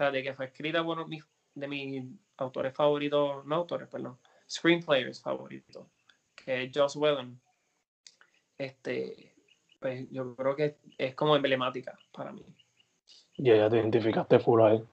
o 0.00 0.10
de 0.10 0.22
que 0.22 0.34
fue 0.34 0.46
escrita 0.46 0.82
por 0.82 1.06
mis, 1.06 1.24
de 1.54 1.68
mis 1.68 2.04
autores 2.38 2.74
favoritos, 2.74 3.44
no 3.44 3.56
autores, 3.56 3.88
perdón, 3.88 4.18
screenplayers 4.48 5.20
favoritos, 5.20 5.86
que 6.34 6.64
es 6.64 6.70
Joss 6.74 6.96
Whedon. 6.96 7.40
Este, 8.56 9.29
pues 9.80 10.06
yo 10.10 10.36
creo 10.36 10.54
que 10.54 10.76
es 10.98 11.14
como 11.14 11.34
emblemática 11.34 11.98
para 12.12 12.32
mí. 12.32 12.44
Y 13.36 13.44
ya 13.44 13.68
te 13.68 13.76
identificaste 13.76 14.38
full 14.38 14.60
ahí. 14.62 14.84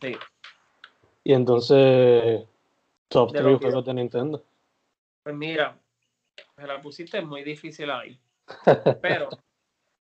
Sí. 0.00 0.16
Y 1.24 1.32
entonces, 1.34 2.46
top 3.08 3.32
De 3.32 3.38
3 3.40 3.52
lo 3.52 3.58
que- 3.58 3.64
juegos 3.66 3.84
de 3.84 3.94
Nintendo. 3.94 4.44
Pues 5.22 5.34
mira, 5.34 5.76
me 6.56 6.66
la 6.66 6.80
pusiste 6.80 7.20
muy 7.20 7.42
difícil 7.42 7.90
ahí. 7.90 8.18
Pero 9.02 9.28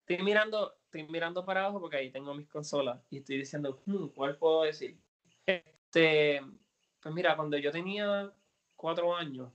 estoy 0.00 0.24
mirando, 0.24 0.74
estoy 0.84 1.02
mirando 1.08 1.44
para 1.44 1.60
abajo 1.64 1.80
porque 1.80 1.96
ahí 1.98 2.10
tengo 2.10 2.32
mis 2.34 2.48
consolas 2.48 2.98
y 3.10 3.18
estoy 3.18 3.38
diciendo, 3.38 3.80
"Hmm, 3.84 4.06
¿cuál 4.08 4.36
puedo 4.36 4.62
decir? 4.62 4.96
Este, 5.44 6.40
pues 7.00 7.14
mira, 7.14 7.36
cuando 7.36 7.58
yo 7.58 7.70
tenía 7.70 8.32
cuatro 8.76 9.14
años, 9.14 9.50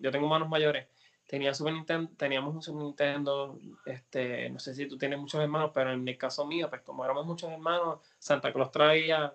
yo 0.00 0.10
tengo 0.10 0.26
manos 0.26 0.48
mayores, 0.48 0.88
tenía 1.26 1.54
Super 1.54 1.72
Nintendo, 1.72 2.10
teníamos 2.16 2.54
un 2.54 2.62
Super 2.62 2.82
Nintendo, 2.82 3.58
este, 3.86 4.50
no 4.50 4.58
sé 4.58 4.74
si 4.74 4.86
tú 4.86 4.98
tienes 4.98 5.18
muchos 5.18 5.40
hermanos, 5.40 5.70
pero 5.74 5.92
en 5.92 6.06
el 6.06 6.18
caso 6.18 6.46
mío, 6.46 6.68
pues 6.68 6.82
como 6.82 7.04
éramos 7.04 7.26
muchos 7.26 7.50
hermanos, 7.50 8.00
Santa 8.18 8.52
Claus 8.52 8.70
traía, 8.70 9.34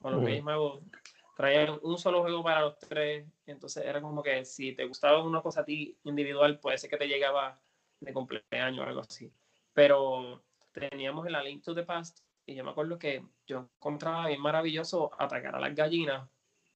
o 0.00 0.10
los. 0.10 0.24
Reyes 0.24 0.44
Magos, 0.44 0.82
traían 1.36 1.78
un 1.82 1.98
solo 1.98 2.22
juego 2.22 2.42
para 2.42 2.62
los 2.62 2.78
tres, 2.78 3.26
entonces 3.46 3.84
era 3.84 4.00
como 4.00 4.22
que 4.22 4.44
si 4.44 4.74
te 4.74 4.86
gustaba 4.86 5.22
una 5.22 5.42
cosa 5.42 5.60
a 5.60 5.64
ti 5.64 5.96
individual, 6.04 6.58
puede 6.58 6.78
ser 6.78 6.90
que 6.90 6.96
te 6.96 7.08
llegaba 7.08 7.58
de 8.00 8.12
cumpleaños 8.12 8.84
o 8.86 8.88
algo 8.88 9.00
así. 9.00 9.30
Pero 9.72 10.42
teníamos 10.72 11.26
el 11.26 11.34
A 11.34 11.42
Link 11.42 11.62
to 11.62 11.74
the 11.74 11.82
Past 11.82 12.20
y 12.46 12.54
yo 12.54 12.64
me 12.64 12.70
acuerdo 12.70 12.98
que 12.98 13.22
yo 13.46 13.68
encontraba 13.76 14.28
bien 14.28 14.40
maravilloso 14.40 15.10
atacar 15.18 15.56
a 15.56 15.60
las 15.60 15.74
gallinas 15.74 16.28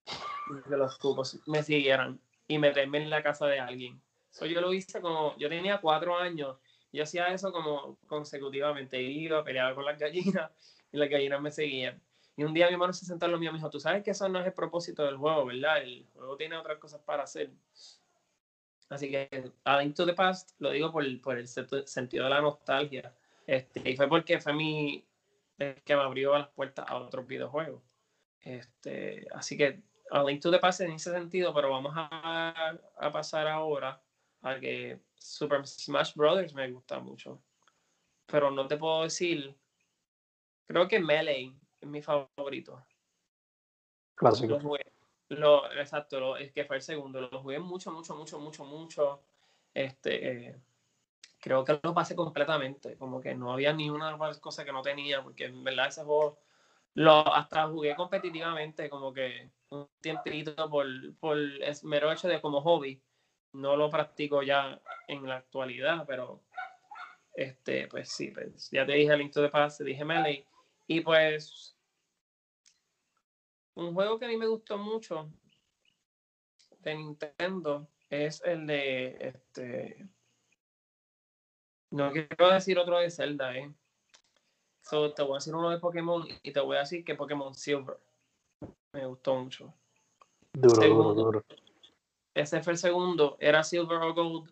y 0.07 0.69
que 0.69 0.77
los 0.77 0.99
cucos 0.99 1.39
me 1.47 1.63
siguieran 1.63 2.21
y 2.49 2.59
meterme 2.59 2.99
en 2.99 3.11
la 3.11 3.23
casa 3.23 3.47
de 3.47 3.61
alguien. 3.61 4.03
So, 4.31 4.47
yo 4.47 4.61
lo 4.61 4.73
hice 4.73 5.01
como, 5.01 5.37
yo 5.39 5.49
tenía 5.49 5.81
cuatro 5.81 6.17
años, 6.17 6.57
yo 6.93 7.03
hacía 7.03 7.29
eso 7.29 7.53
como 7.53 7.99
consecutivamente, 8.07 9.01
iba, 9.01 9.45
peleaba 9.45 9.75
con 9.75 9.85
las 9.85 9.99
gallinas 9.99 10.51
y 10.93 10.97
las 10.97 11.09
gallinas 11.09 11.41
me 11.41 11.51
seguían. 11.51 12.01
Y 12.37 12.45
un 12.45 12.55
día 12.55 12.69
mi 12.69 12.75
hermano 12.75 12.93
se 12.93 13.05
sentó 13.05 13.27
en 13.27 13.33
lo 13.33 13.39
mío 13.39 13.51
y 13.51 13.53
me 13.53 13.59
dijo, 13.59 13.71
tú 13.71 13.81
sabes 13.81 14.03
que 14.03 14.13
eso 14.13 14.29
no 14.29 14.41
es 14.41 14.47
el 14.47 14.53
propósito 14.53 15.05
del 15.05 15.17
juego, 15.17 15.45
¿verdad? 15.45 15.83
El 15.83 16.07
juego 16.15 16.37
tiene 16.37 16.57
otras 16.57 16.79
cosas 16.79 17.01
para 17.03 17.25
hacer. 17.25 17.51
Así 18.89 19.11
que 19.11 19.53
A 19.65 19.81
Link 19.81 19.95
to 19.95 20.07
the 20.07 20.15
Past 20.15 20.53
lo 20.59 20.71
digo 20.71 20.91
por, 20.91 21.05
por 21.21 21.39
el 21.39 21.47
sentido 21.47 22.25
de 22.25 22.31
la 22.31 22.41
nostalgia. 22.41 23.15
Este, 23.47 23.91
y 23.91 23.97
fue 23.97 24.09
porque 24.09 24.41
fue 24.41 24.53
mi 24.53 25.05
que 25.85 25.95
me 25.95 26.01
abrió 26.01 26.37
las 26.39 26.49
puertas 26.49 26.87
a 26.89 26.97
otros 26.97 27.27
videojuegos. 27.27 27.83
Este, 28.41 29.27
así 29.35 29.59
que 29.59 29.83
A 30.11 30.25
Link 30.25 30.41
to 30.41 30.51
the 30.51 30.59
Past 30.59 30.81
en 30.81 30.93
ese 30.93 31.11
sentido, 31.11 31.53
pero 31.53 31.71
vamos 31.71 31.93
a, 31.95 32.79
a 32.97 33.13
pasar 33.13 33.47
ahora 33.47 34.01
a 34.43 34.59
que 34.59 35.01
Super 35.17 35.67
Smash 35.67 36.15
Brothers 36.15 36.55
me 36.55 36.71
gusta 36.71 36.99
mucho. 37.01 37.43
Pero 38.27 38.51
no 38.51 38.67
te 38.67 38.77
puedo 38.77 39.03
decir, 39.03 39.55
creo 40.67 40.87
que 40.89 41.01
Melee 41.01 41.53
es 41.81 41.89
mi 41.89 42.01
favorito. 42.03 42.85
Clásico. 44.15 44.55
Lo 44.55 44.61
jugué. 44.61 44.93
Lo, 45.29 45.73
exacto, 45.73 46.19
lo- 46.21 46.37
es 46.37 46.53
que 46.53 46.65
fue 46.65 46.77
el 46.77 46.83
segundo. 46.83 47.21
Lo 47.21 47.41
jugué 47.43 47.59
mucho, 47.59 47.91
mucho, 47.93 48.15
mucho, 48.17 48.39
mucho, 48.39 48.65
mucho. 48.65 49.23
Este, 49.73 50.49
eh, 50.49 50.57
creo 51.41 51.65
que 51.65 51.79
lo 51.83 51.95
pasé 51.95 52.15
completamente. 52.17 52.97
Como 52.97 53.21
que 53.21 53.35
no 53.35 53.53
había 53.53 53.73
ni 53.73 53.91
una 53.91 54.17
cosa 54.41 54.65
que 54.65 54.73
no 54.73 54.83
tenía, 54.83 55.23
porque 55.23 55.47
en 55.47 55.63
verdad 55.65 55.89
ese 55.89 56.03
juego 56.05 56.39
lo 56.95 57.33
hasta 57.33 57.69
jugué 57.69 57.95
competitivamente, 57.95 58.91
como 58.91 59.13
que 59.13 59.51
un 59.71 59.89
tiempito 60.01 60.69
por, 60.69 60.87
por 61.17 61.37
el 61.39 61.63
mero 61.85 62.11
hecho 62.11 62.29
de 62.29 62.41
como 62.41 62.61
hobby. 62.61 63.01
No 63.53 63.77
lo 63.77 63.91
practico 63.91 64.43
ya 64.43 64.81
en 65.09 65.27
la 65.27 65.37
actualidad, 65.37 66.05
pero 66.07 66.41
este, 67.35 67.89
pues 67.89 68.11
sí, 68.11 68.31
pues, 68.31 68.71
ya 68.71 68.87
te 68.87 68.93
dije 68.93 69.17
Link 69.17 69.33
to 69.33 69.43
the 69.43 69.49
Past, 69.49 69.79
te 69.79 69.85
dije 69.85 70.05
Melee. 70.05 70.47
Y 70.87 71.01
pues 71.01 71.77
un 73.75 73.95
juego 73.95 74.19
que 74.19 74.27
a 74.27 74.29
mí 74.29 74.37
me 74.37 74.47
gustó 74.47 74.77
mucho 74.77 75.31
de 76.81 76.95
Nintendo 76.95 77.89
es 78.09 78.43
el 78.45 78.67
de 78.67 79.17
este 79.21 80.09
no 81.91 82.13
quiero 82.13 82.53
decir 82.53 82.79
otro 82.79 82.99
de 82.99 83.11
Zelda, 83.11 83.57
eh. 83.57 83.73
So, 84.83 85.13
te 85.13 85.23
voy 85.23 85.33
a 85.33 85.35
decir 85.39 85.55
uno 85.55 85.71
de 85.71 85.79
Pokémon 85.79 86.27
y 86.43 86.53
te 86.53 86.61
voy 86.61 86.77
a 86.77 86.81
decir 86.81 87.05
que 87.05 87.15
Pokémon 87.15 87.55
Silver 87.55 87.99
me 88.93 89.07
gustó 89.07 89.37
mucho. 89.37 89.75
Duro, 90.53 91.15
duro. 91.15 91.45
Ese 92.41 92.63
fue 92.63 92.75
el 92.75 92.79
segundo, 92.79 93.37
era 93.41 93.63
Silver 93.65 93.99
o 93.99 94.15
Gold. 94.15 94.51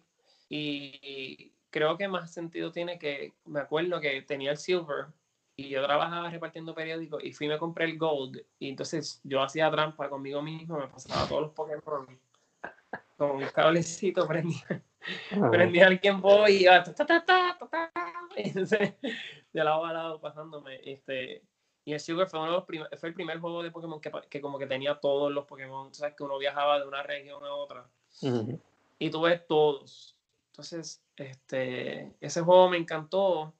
Y 0.48 1.52
creo 1.70 1.96
que 1.96 2.08
más 2.08 2.32
sentido 2.32 2.72
tiene 2.72 2.98
que 2.98 3.34
me 3.44 3.60
acuerdo 3.60 4.00
que 4.00 4.22
tenía 4.22 4.50
el 4.50 4.58
Silver 4.58 5.06
y 5.56 5.68
yo 5.68 5.84
trabajaba 5.84 6.30
repartiendo 6.30 6.74
periódicos 6.74 7.22
y 7.24 7.32
fui 7.32 7.46
y 7.46 7.50
me 7.50 7.58
compré 7.58 7.86
el 7.86 7.98
Gold. 7.98 8.44
Y 8.58 8.68
entonces 8.68 9.20
yo 9.24 9.42
hacía 9.42 9.70
trampa 9.70 10.08
conmigo 10.08 10.42
mismo, 10.42 10.78
me 10.78 10.88
pasaba 10.88 11.28
todos 11.28 11.42
los 11.42 11.52
Pokémon. 11.52 12.06
Con 13.16 13.30
un 13.32 13.46
cablecito 13.48 14.26
prendía, 14.28 14.82
Ah, 15.32 15.50
prendía 15.50 15.86
al 15.86 15.98
Game 15.98 16.20
Boy 16.20 16.52
y 16.52 16.62
iba 16.64 16.82
ta, 16.82 16.94
ta, 16.94 17.06
ta, 17.06 17.24
ta, 17.24 17.56
ta, 17.58 17.68
ta, 17.68 17.92
y 18.36 18.48
entonces, 18.48 18.94
de 19.00 19.64
lado 19.64 19.84
a 19.84 19.92
lado 19.92 20.20
pasándome 20.20 20.80
este 20.84 21.42
y 21.88 21.94
el 21.94 22.00
Silver 22.00 22.28
fue, 22.28 22.38
uno 22.38 22.50
de 22.50 22.56
los 22.56 22.64
prim- 22.66 22.84
fue 22.98 23.08
el 23.08 23.14
primer 23.14 23.40
juego 23.40 23.62
de 23.62 23.70
Pokémon 23.70 23.98
que, 23.98 24.12
que 24.28 24.42
como 24.42 24.58
que 24.58 24.66
tenía 24.66 25.00
todos 25.00 25.32
los 25.32 25.46
Pokémon, 25.46 25.94
sabes 25.94 26.14
que 26.14 26.22
uno 26.22 26.36
viajaba 26.36 26.78
de 26.78 26.86
una 26.86 27.02
región 27.02 27.42
a 27.42 27.54
otra 27.54 27.88
ujú. 28.20 28.60
y 28.98 29.08
tuve 29.10 29.38
todos. 29.38 30.14
Entonces, 30.50 31.02
este, 31.16 32.14
ese 32.20 32.42
juego 32.42 32.68
me 32.68 32.76
encantó. 32.76 33.54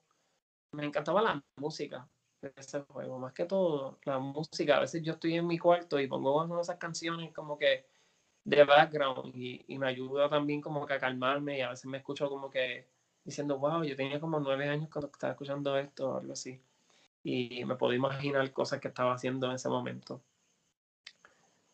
Me 0.73 0.85
encantaba 0.85 1.23
la 1.23 1.43
música 1.55 2.07
de 2.39 2.53
ese 2.55 2.81
juego, 2.81 3.17
más 3.17 3.33
que 3.33 3.45
todo 3.45 3.97
la 4.03 4.19
música. 4.19 4.77
A 4.77 4.81
veces 4.81 5.01
yo 5.01 5.13
estoy 5.13 5.33
en 5.33 5.47
mi 5.47 5.57
cuarto 5.57 5.99
y 5.99 6.05
pongo 6.05 6.43
una 6.43 6.57
de 6.57 6.61
esas 6.61 6.77
canciones 6.77 7.33
como 7.33 7.57
que 7.57 7.87
de 8.43 8.63
background 8.63 9.35
y, 9.35 9.65
y, 9.67 9.79
me 9.79 9.87
ayuda 9.87 10.29
también 10.29 10.61
como 10.61 10.85
que 10.85 10.93
a 10.93 10.99
calmarme 10.99 11.57
y 11.57 11.61
a 11.61 11.71
veces 11.71 11.85
me 11.87 11.97
escucho 11.97 12.29
como 12.29 12.51
que 12.51 12.87
diciendo, 13.23 13.57
wow, 13.57 13.83
yo 13.83 13.95
tenía 13.95 14.19
como 14.19 14.39
nueve 14.39 14.69
años 14.69 14.89
cuando 14.91 15.07
estaba 15.11 15.33
escuchando 15.33 15.75
esto 15.79 16.11
o 16.11 16.17
algo 16.19 16.33
así. 16.33 16.61
Y 17.23 17.65
me 17.65 17.75
puedo 17.75 17.93
imaginar 17.93 18.51
cosas 18.53 18.79
que 18.79 18.87
estaba 18.87 19.13
haciendo 19.13 19.47
en 19.47 19.53
ese 19.53 19.69
momento. 19.69 20.21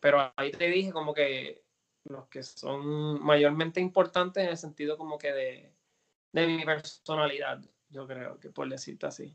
Pero 0.00 0.32
ahí 0.36 0.50
te 0.50 0.68
dije 0.68 0.92
como 0.92 1.14
que 1.14 1.62
los 2.04 2.26
que 2.28 2.42
son 2.42 3.22
mayormente 3.24 3.80
importantes 3.80 4.44
en 4.44 4.50
el 4.50 4.56
sentido 4.56 4.96
como 4.96 5.18
que 5.18 5.32
de, 5.32 5.72
de 6.32 6.46
mi 6.46 6.64
personalidad, 6.64 7.60
yo 7.90 8.06
creo 8.06 8.38
que 8.38 8.50
por 8.50 8.68
decirte 8.68 9.06
así. 9.06 9.34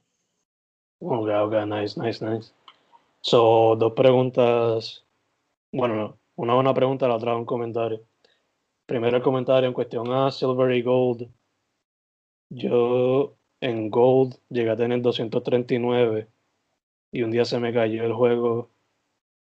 Ok, 1.00 1.30
ok, 1.30 1.54
nice, 1.66 2.00
nice, 2.00 2.24
nice. 2.24 2.54
So, 3.22 3.76
dos 3.76 3.94
preguntas. 3.94 5.04
Bueno, 5.72 6.20
una 6.36 6.56
una 6.56 6.74
pregunta, 6.74 7.08
la 7.08 7.16
otra 7.16 7.36
un 7.36 7.46
comentario. 7.46 8.06
Primero 8.86 9.18
el 9.18 9.24
comentario 9.24 9.68
en 9.68 9.74
cuestión 9.74 10.12
a 10.12 10.32
Silver 10.32 10.72
y 10.76 10.82
Gold. 10.82 11.30
Yo 12.50 13.36
en 13.62 13.90
Gold 13.90 14.38
llegué 14.50 14.72
a 14.72 14.76
tener 14.76 15.02
239 15.02 16.28
y 17.12 17.22
un 17.22 17.32
día 17.32 17.46
se 17.46 17.60
me 17.60 17.74
cayó 17.74 18.04
el 18.04 18.14
juego 18.14 18.70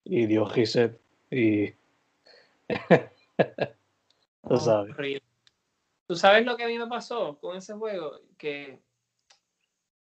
y 0.05 0.27
dio 0.27 0.45
reset 0.45 1.01
y 1.31 1.73
tú 4.49 4.57
sabes. 4.57 4.95
¿Tú 6.07 6.17
sabes 6.17 6.45
lo 6.45 6.57
que 6.57 6.65
a 6.65 6.67
mí 6.67 6.79
me 6.79 6.87
pasó 6.87 7.39
con 7.39 7.57
ese 7.57 7.73
juego? 7.75 8.21
Que 8.37 8.81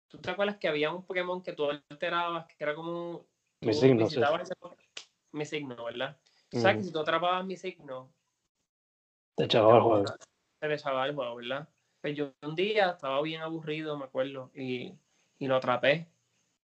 tú 0.07 0.18
te 0.18 0.32
acuerdas 0.32 0.57
que 0.57 0.68
había 0.68 0.91
un 0.91 1.03
Pokémon 1.03 1.43
que 1.43 1.53
tú 1.53 1.70
alterabas, 1.70 2.47
que 2.47 2.64
era 2.64 2.74
como 2.74 3.26
mi 3.62 3.74
signo, 3.74 4.07
mi 5.32 5.45
signo, 5.45 5.84
¿verdad? 5.84 6.18
O 6.53 6.60
sea, 6.60 6.76
que 6.76 6.84
si 6.84 6.91
tú 6.91 6.99
atrapabas 6.99 7.45
mi 7.45 7.57
signo, 7.57 8.12
te 9.36 9.43
echaba 9.43 9.76
el 9.76 9.82
juego. 9.84 10.05
Te 10.60 10.74
echaba 10.74 11.05
el 11.05 11.14
juego, 11.14 11.36
¿verdad? 11.36 11.70
Pues 12.02 12.16
yo 12.16 12.32
un 12.43 12.56
día 12.56 12.91
estaba 12.91 13.22
bien 13.22 13.41
aburrido, 13.41 13.97
me 13.97 14.06
acuerdo, 14.06 14.52
y, 14.56 14.93
y 15.38 15.47
lo 15.47 15.58
atrapé 15.58 16.08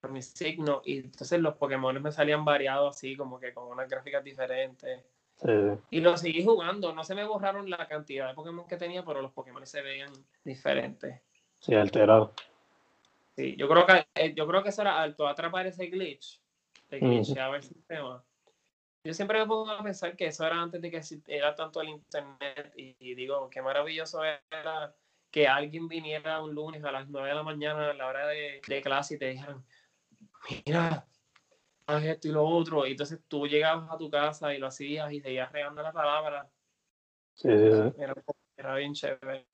por 0.01 0.13
mi 0.13 0.23
signo, 0.23 0.83
y 0.85 0.99
entonces 0.99 1.41
los 1.41 1.57
Pokémon 1.57 2.01
me 2.03 2.13
salían 2.13 2.45
variados 2.45 2.97
así, 2.97 3.17
como 3.17 3.41
que 3.41 3.53
con 3.53 3.65
unas 3.69 3.89
gráficas 3.89 4.23
diferentes. 4.23 5.03
Sí. 5.37 5.51
Y 5.91 6.01
lo 6.01 6.17
seguí 6.17 6.45
jugando, 6.45 6.95
no 6.95 7.03
se 7.03 7.15
me 7.15 7.25
borraron 7.25 7.69
la 7.69 7.89
cantidad 7.89 8.29
de 8.29 8.35
Pokémon 8.35 8.67
que 8.69 8.77
tenía, 8.77 9.05
pero 9.05 9.23
los 9.23 9.33
Pokémon 9.33 9.67
se 9.67 9.83
veían 9.83 10.13
diferentes. 10.45 11.21
Sí, 11.59 11.75
alterado. 11.75 12.33
Sí, 13.35 13.57
yo 13.57 13.69
creo 13.69 13.87
que 13.87 14.07
eh, 14.15 14.35
yo 14.35 14.47
creo 14.47 14.63
que 14.63 14.69
eso 14.69 14.83
era 14.83 15.03
alto, 15.03 15.27
atrapar 15.27 15.67
ese 15.67 15.87
glitch, 15.87 16.41
de 16.91 17.01
glitcheaba 17.01 17.57
el 17.57 17.63
sistema. 17.63 18.23
Yo 19.03 19.13
siempre 19.13 19.41
me 19.41 19.47
pongo 19.47 19.71
a 19.71 19.83
pensar 19.83 20.17
que 20.17 20.27
eso 20.27 20.47
era 20.47 20.63
antes 20.63 20.81
de 20.81 20.91
que 20.91 21.01
era 21.27 21.55
tanto 21.55 21.81
el 21.81 21.89
internet 21.89 22.73
y, 22.77 22.95
y 23.01 23.15
digo, 23.15 23.51
qué 23.51 23.61
maravilloso 23.61 24.23
era 24.23 24.95
que 25.35 25.49
alguien 25.49 25.89
viniera 25.89 26.41
un 26.41 26.55
lunes 26.55 26.85
a 26.85 26.93
las 26.93 27.09
9 27.09 27.29
de 27.29 27.35
la 27.35 27.43
mañana 27.43 27.91
a 27.91 27.93
la 27.93 28.07
hora 28.07 28.29
de, 28.29 28.61
de 28.69 28.81
clase 28.81 29.17
y 29.17 29.19
te 29.19 29.31
dijeran, 29.31 29.65
mira, 30.65 31.09
haz 31.89 32.05
esto 32.05 32.29
y 32.29 32.31
lo 32.31 32.45
otro. 32.45 32.87
Y 32.87 32.93
entonces 32.93 33.19
tú 33.27 33.45
llegabas 33.49 33.91
a 33.91 33.99
tu 33.99 34.09
casa 34.09 34.55
y 34.55 34.59
lo 34.59 34.69
hacías 34.69 35.13
y 35.13 35.21
seguías 35.21 35.51
regando 35.51 35.83
la 35.83 35.93
palabra. 35.93 36.49
Sí, 37.35 37.49
sí, 37.49 37.69
sí. 37.73 38.01
Era, 38.01 38.15
era 38.57 38.77
bien 38.77 38.95
chévere. 38.95 39.45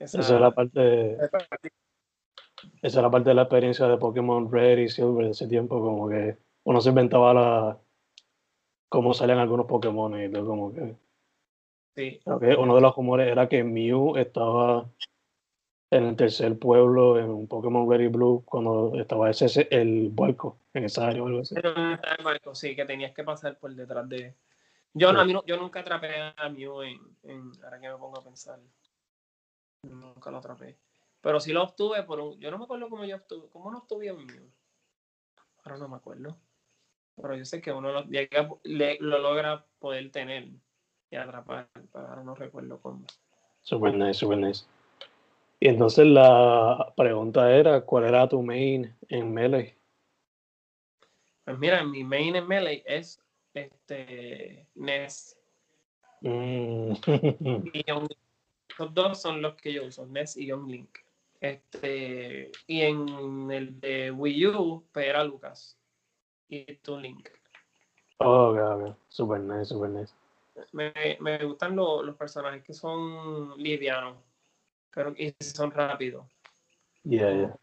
Esa, 0.00 0.18
esa 0.18 0.34
es 0.34 0.40
la 0.40 0.50
parte. 0.50 1.14
Esa 1.14 1.38
es 2.82 2.94
la 2.96 3.08
parte 3.08 3.28
de 3.28 3.34
la 3.36 3.42
experiencia 3.42 3.86
de 3.86 3.96
Pokémon 3.96 4.50
Red 4.50 4.78
y 4.78 4.88
Silver 4.88 5.26
de 5.26 5.30
ese 5.30 5.46
tiempo, 5.46 5.80
como 5.80 6.08
que 6.08 6.38
uno 6.64 6.80
se 6.80 6.88
inventaba 6.88 7.32
la 7.32 7.78
cómo 8.88 9.14
salían 9.14 9.38
algunos 9.38 9.66
Pokémon 9.66 10.20
y 10.20 10.28
todo 10.28 10.44
como 10.44 10.74
que 10.74 10.96
Sí. 11.94 12.20
Okay. 12.24 12.54
Uno 12.54 12.74
de 12.74 12.80
los 12.80 12.94
rumores 12.94 13.28
era 13.28 13.48
que 13.48 13.62
Mew 13.62 14.16
estaba 14.16 14.86
en 15.90 16.04
el 16.06 16.16
tercer 16.16 16.58
pueblo 16.58 17.18
en 17.18 17.30
un 17.30 17.46
Pokémon 17.46 17.88
Red 17.88 18.00
y 18.00 18.08
Blue 18.08 18.42
cuando 18.44 18.92
estaba 18.96 19.30
ese, 19.30 19.68
el 19.70 20.08
barco 20.10 20.58
en 20.72 20.84
esa 20.84 21.06
área 21.06 21.22
o 21.22 21.26
algo 21.26 21.40
así. 21.40 21.54
El 21.56 22.24
barco, 22.24 22.54
sí, 22.54 22.74
que 22.74 22.84
tenías 22.84 23.12
que 23.12 23.22
pasar 23.22 23.58
por 23.58 23.72
detrás 23.74 24.08
de. 24.08 24.34
Yo, 24.92 25.10
sí. 25.10 25.14
no, 25.14 25.24
no, 25.24 25.44
yo 25.46 25.56
nunca 25.56 25.80
atrapé 25.80 26.32
a 26.36 26.48
Mew 26.48 26.82
en, 26.82 27.00
en. 27.22 27.52
Ahora 27.62 27.80
que 27.80 27.88
me 27.88 27.96
pongo 27.96 28.18
a 28.18 28.24
pensar. 28.24 28.58
Nunca 29.82 30.30
lo 30.30 30.38
atrapé. 30.38 30.76
Pero 31.20 31.38
sí 31.38 31.52
lo 31.52 31.62
obtuve 31.62 32.02
por 32.02 32.18
un. 32.18 32.40
Yo 32.40 32.50
no 32.50 32.58
me 32.58 32.64
acuerdo 32.64 32.88
cómo 32.88 33.04
yo 33.04 33.16
obtuve. 33.16 33.48
¿Cómo 33.50 33.70
no 33.70 33.78
obtuve 33.78 34.08
a 34.08 34.14
Mew? 34.14 34.50
Ahora 35.62 35.78
no 35.78 35.88
me 35.88 35.96
acuerdo. 35.96 36.36
Pero 37.16 37.36
yo 37.36 37.44
sé 37.44 37.60
que 37.60 37.72
uno 37.72 37.92
lo, 37.92 38.04
llega, 38.06 38.48
le, 38.64 38.98
lo 39.00 39.18
logra 39.20 39.64
poder 39.78 40.10
tener 40.10 40.48
y 41.14 41.16
atrapar, 41.16 41.68
pero 41.92 42.08
ahora 42.08 42.22
no 42.24 42.34
recuerdo 42.34 42.78
cómo. 42.80 43.04
Super 43.62 43.94
nice, 43.94 44.14
super 44.14 44.36
nice. 44.36 44.64
Y 45.60 45.68
entonces 45.68 46.06
la 46.06 46.92
pregunta 46.96 47.50
era, 47.52 47.80
¿cuál 47.82 48.04
era 48.04 48.28
tu 48.28 48.42
main 48.42 48.92
en 49.08 49.32
Melee? 49.32 49.76
Pues 51.44 51.58
mira, 51.58 51.84
mi 51.84 52.02
main 52.02 52.34
en 52.34 52.48
Melee 52.48 52.82
es 52.86 53.20
este 53.54 54.66
Ness. 54.74 55.38
Mm. 56.20 56.94
y 57.72 57.84
Los 58.78 58.92
dos 58.92 59.22
son 59.22 59.40
los 59.40 59.54
que 59.54 59.72
yo 59.72 59.86
uso, 59.86 60.06
Ness 60.06 60.36
y 60.36 60.46
Young 60.46 60.68
Link. 60.68 60.98
Este, 61.40 62.50
y 62.66 62.80
en 62.80 63.50
el 63.50 63.78
de 63.78 64.10
Wii 64.10 64.46
U, 64.48 64.84
pues 64.92 65.06
era 65.06 65.22
Lucas 65.22 65.78
y 66.48 66.64
tu 66.76 66.98
Link. 66.98 67.28
Oh, 68.18 68.50
ok. 68.50 68.96
Super 69.08 69.40
nice, 69.40 69.66
super 69.66 69.90
nice. 69.90 70.12
Me, 70.72 71.18
me 71.20 71.44
gustan 71.44 71.74
lo, 71.74 72.02
los 72.02 72.16
personajes 72.16 72.62
que 72.62 72.74
son 72.74 73.56
livianos, 73.56 74.16
pero 74.92 75.12
y 75.16 75.34
son 75.40 75.70
rápidos. 75.70 76.26
Yeah, 77.02 77.32
yeah. 77.32 77.56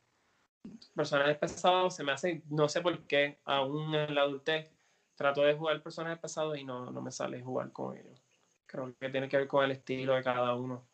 Personajes 0.96 1.38
pesados 1.38 1.96
se 1.96 2.04
me 2.04 2.12
hace, 2.12 2.44
no 2.50 2.70
sé 2.70 2.82
por 2.82 3.00
qué, 3.08 3.40
aún 3.46 3.96
en 3.96 4.14
la 4.14 4.22
adultez, 4.22 4.72
trato 5.16 5.42
de 5.42 5.56
jugar 5.56 5.82
personajes 5.82 6.20
pesados 6.20 6.58
y 6.58 6.64
no, 6.64 6.92
no 6.92 7.02
me 7.02 7.12
sale 7.12 7.42
jugar 7.42 7.72
con 7.72 7.98
ellos. 7.98 8.22
Creo 8.66 8.94
que 9.00 9.10
tiene 9.10 9.28
que 9.28 9.38
ver 9.38 9.48
con 9.48 9.66
el 9.66 9.72
estilo 9.72 10.16
de 10.16 10.24
cada 10.24 10.56
uno. 10.56 10.86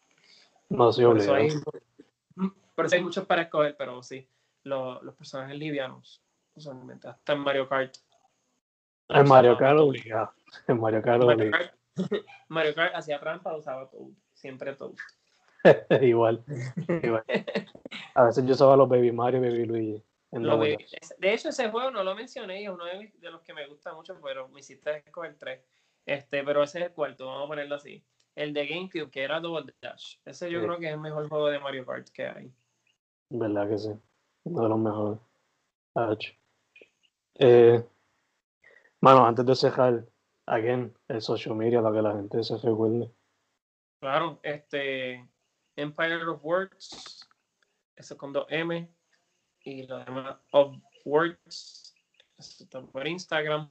No, 0.70 0.92
sí, 0.92 1.04
por, 1.04 1.18
eso 1.18 1.34
hay, 1.34 1.50
por 2.76 2.86
eso 2.86 2.96
hay 2.96 3.04
muchos 3.04 3.26
para 3.26 3.44
escoger, 3.44 3.76
pero 3.78 4.04
sí, 4.04 4.28
lo, 4.64 5.02
los 5.02 5.16
personajes 5.16 5.58
livianos, 5.58 6.22
usualmente, 6.56 7.08
hasta 7.08 7.34
en 7.34 7.40
Mario 7.40 7.68
Kart. 7.68 7.96
En 9.10 9.28
Mario 9.28 9.58
Kart 9.58 9.80
obligado. 9.80 10.34
En 10.68 10.80
Mario 10.80 11.02
Kart 11.02 11.24
Kart, 11.52 11.74
Mario 12.48 12.76
Kart 12.76 12.96
hacía 12.96 13.20
trampa, 13.20 13.56
usaba 13.56 13.90
todo, 13.90 14.10
siempre 14.34 14.74
todo. 14.74 14.94
igual, 16.02 16.44
igual. 17.04 17.24
A 18.14 18.26
veces 18.26 18.46
yo 18.46 18.54
usaba 18.54 18.78
los 18.78 18.90
Baby 18.90 19.12
Mario 19.12 19.44
y 19.44 19.50
Baby 19.50 19.66
Luigi. 19.66 20.04
Baby, 20.30 20.78
de 21.20 21.34
hecho, 21.34 21.50
ese 21.50 21.70
juego 21.70 21.90
no 21.90 22.04
lo 22.04 22.14
mencioné 22.14 22.62
y 22.62 22.66
es 22.66 22.70
uno 22.70 22.86
de, 22.86 23.12
de, 23.18 23.32
los 23.32 23.42
que 23.42 23.54
me 23.54 23.66
gusta 23.66 23.94
mucho, 23.94 24.20
pero 24.22 24.50
me 24.50 24.60
hiciste 24.60 24.98
escoger 24.98 25.36
tres. 25.38 25.62
Este, 26.06 26.44
pero 26.44 26.64
ese 26.64 26.80
es 26.80 26.86
el 26.86 26.92
cuarto, 26.92 27.28
vamos 27.28 27.46
a 27.46 27.48
ponerlo 27.48 27.76
así. 27.76 28.04
El 28.36 28.54
de 28.54 28.68
GameCube, 28.68 29.10
que 29.10 29.24
era 29.24 29.40
Double 29.40 29.74
Dash. 29.82 30.18
Ese 30.26 30.52
yo 30.52 30.60
sí. 30.60 30.66
creo 30.66 30.80
que 30.80 30.88
es 30.88 30.94
el 30.94 31.00
mejor 31.00 31.28
juego 31.28 31.48
de 31.48 31.60
Mario 31.60 31.86
Kart 31.86 32.10
que 32.10 32.28
hay. 32.28 32.52
¿Verdad 33.30 33.70
que 33.70 33.78
sí? 33.78 33.90
Uno 34.44 34.64
de 34.64 34.70
los 34.70 34.80
mejores. 34.80 35.20
Eh, 37.40 37.84
bueno, 39.02 39.26
antes 39.26 39.46
de 39.46 39.56
cerrar, 39.56 40.06
again, 40.48 40.98
el 41.08 41.22
social 41.22 41.56
media 41.56 41.82
para 41.82 41.96
que 41.96 42.02
la 42.02 42.14
gente 42.14 42.44
se 42.44 42.58
recuerde. 42.58 43.12
Claro, 44.00 44.40
este 44.44 45.28
Empire 45.76 46.24
of 46.26 46.44
Words, 46.44 47.28
eso 47.96 48.18
con 48.18 48.34
dos 48.34 48.48
M, 48.50 48.90
y 49.62 49.86
lo 49.88 50.00
demás 50.00 50.38
of 50.52 50.76
Words, 51.06 51.96
eso 52.38 52.64
está 52.64 52.82
por 52.82 53.08
Instagram, 53.08 53.68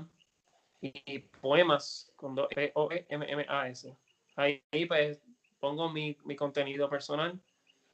y 0.81 1.19
poemas 1.41 2.13
con 2.17 2.35
dos 2.35 2.49
P 2.49 2.71
O 2.75 2.91
E 2.93 3.07
M 3.09 3.25
M 3.29 3.47
A 3.49 3.69
S. 3.69 3.97
Ahí, 4.37 4.63
ahí 4.71 4.87
pues 4.87 5.21
pongo 5.59 5.89
mi, 5.91 6.17
mi 6.25 6.37
contenido 6.37 6.89
personal, 6.91 7.41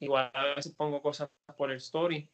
igual 0.01 0.31
a 0.35 0.55
veces 0.55 0.75
pongo 0.75 1.01
cosas 1.01 1.31
por 1.57 1.71
el 1.71 1.77
story. 1.77 2.29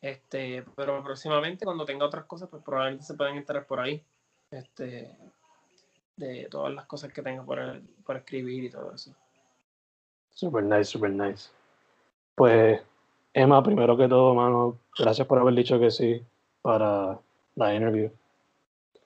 Este, 0.00 0.64
pero 0.74 1.02
próximamente 1.04 1.64
cuando 1.64 1.84
tenga 1.84 2.06
otras 2.06 2.24
cosas, 2.24 2.48
pues 2.48 2.62
probablemente 2.64 3.04
se 3.04 3.14
pueden 3.14 3.36
entrar 3.36 3.66
por 3.66 3.78
ahí. 3.78 4.04
Este, 4.52 5.16
de 6.16 6.46
todas 6.50 6.72
las 6.72 6.86
cosas 6.86 7.12
que 7.12 7.22
tenga 7.22 7.42
por, 7.44 7.58
por 8.04 8.16
escribir 8.16 8.64
y 8.64 8.70
todo 8.70 8.94
eso. 8.94 9.14
Super 10.30 10.62
nice, 10.62 10.84
super 10.84 11.10
nice. 11.10 11.50
Pues, 12.34 12.80
Emma, 13.32 13.62
primero 13.62 13.96
que 13.96 14.08
todo, 14.08 14.34
mano, 14.34 14.78
gracias 14.98 15.26
por 15.26 15.38
haber 15.38 15.54
dicho 15.54 15.80
que 15.80 15.90
sí 15.90 16.22
para 16.60 17.18
la 17.56 17.74
interview. 17.74 18.10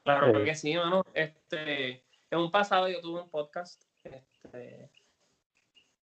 Claro 0.05 0.41
eh, 0.41 0.45
que 0.45 0.55
sí, 0.55 0.75
mano. 0.77 1.05
Este, 1.15 2.03
En 2.31 2.39
un 2.39 2.51
pasado 2.51 2.89
yo 2.89 3.01
tuve 3.01 3.23
un 3.23 3.29
podcast, 3.29 3.83
este, 4.05 4.91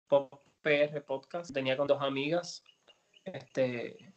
Pop 0.07 0.41
PR 0.61 1.01
Podcast, 1.01 1.53
tenía 1.53 1.75
con 1.75 1.87
dos 1.87 2.01
amigas, 2.01 2.63
este, 3.25 4.13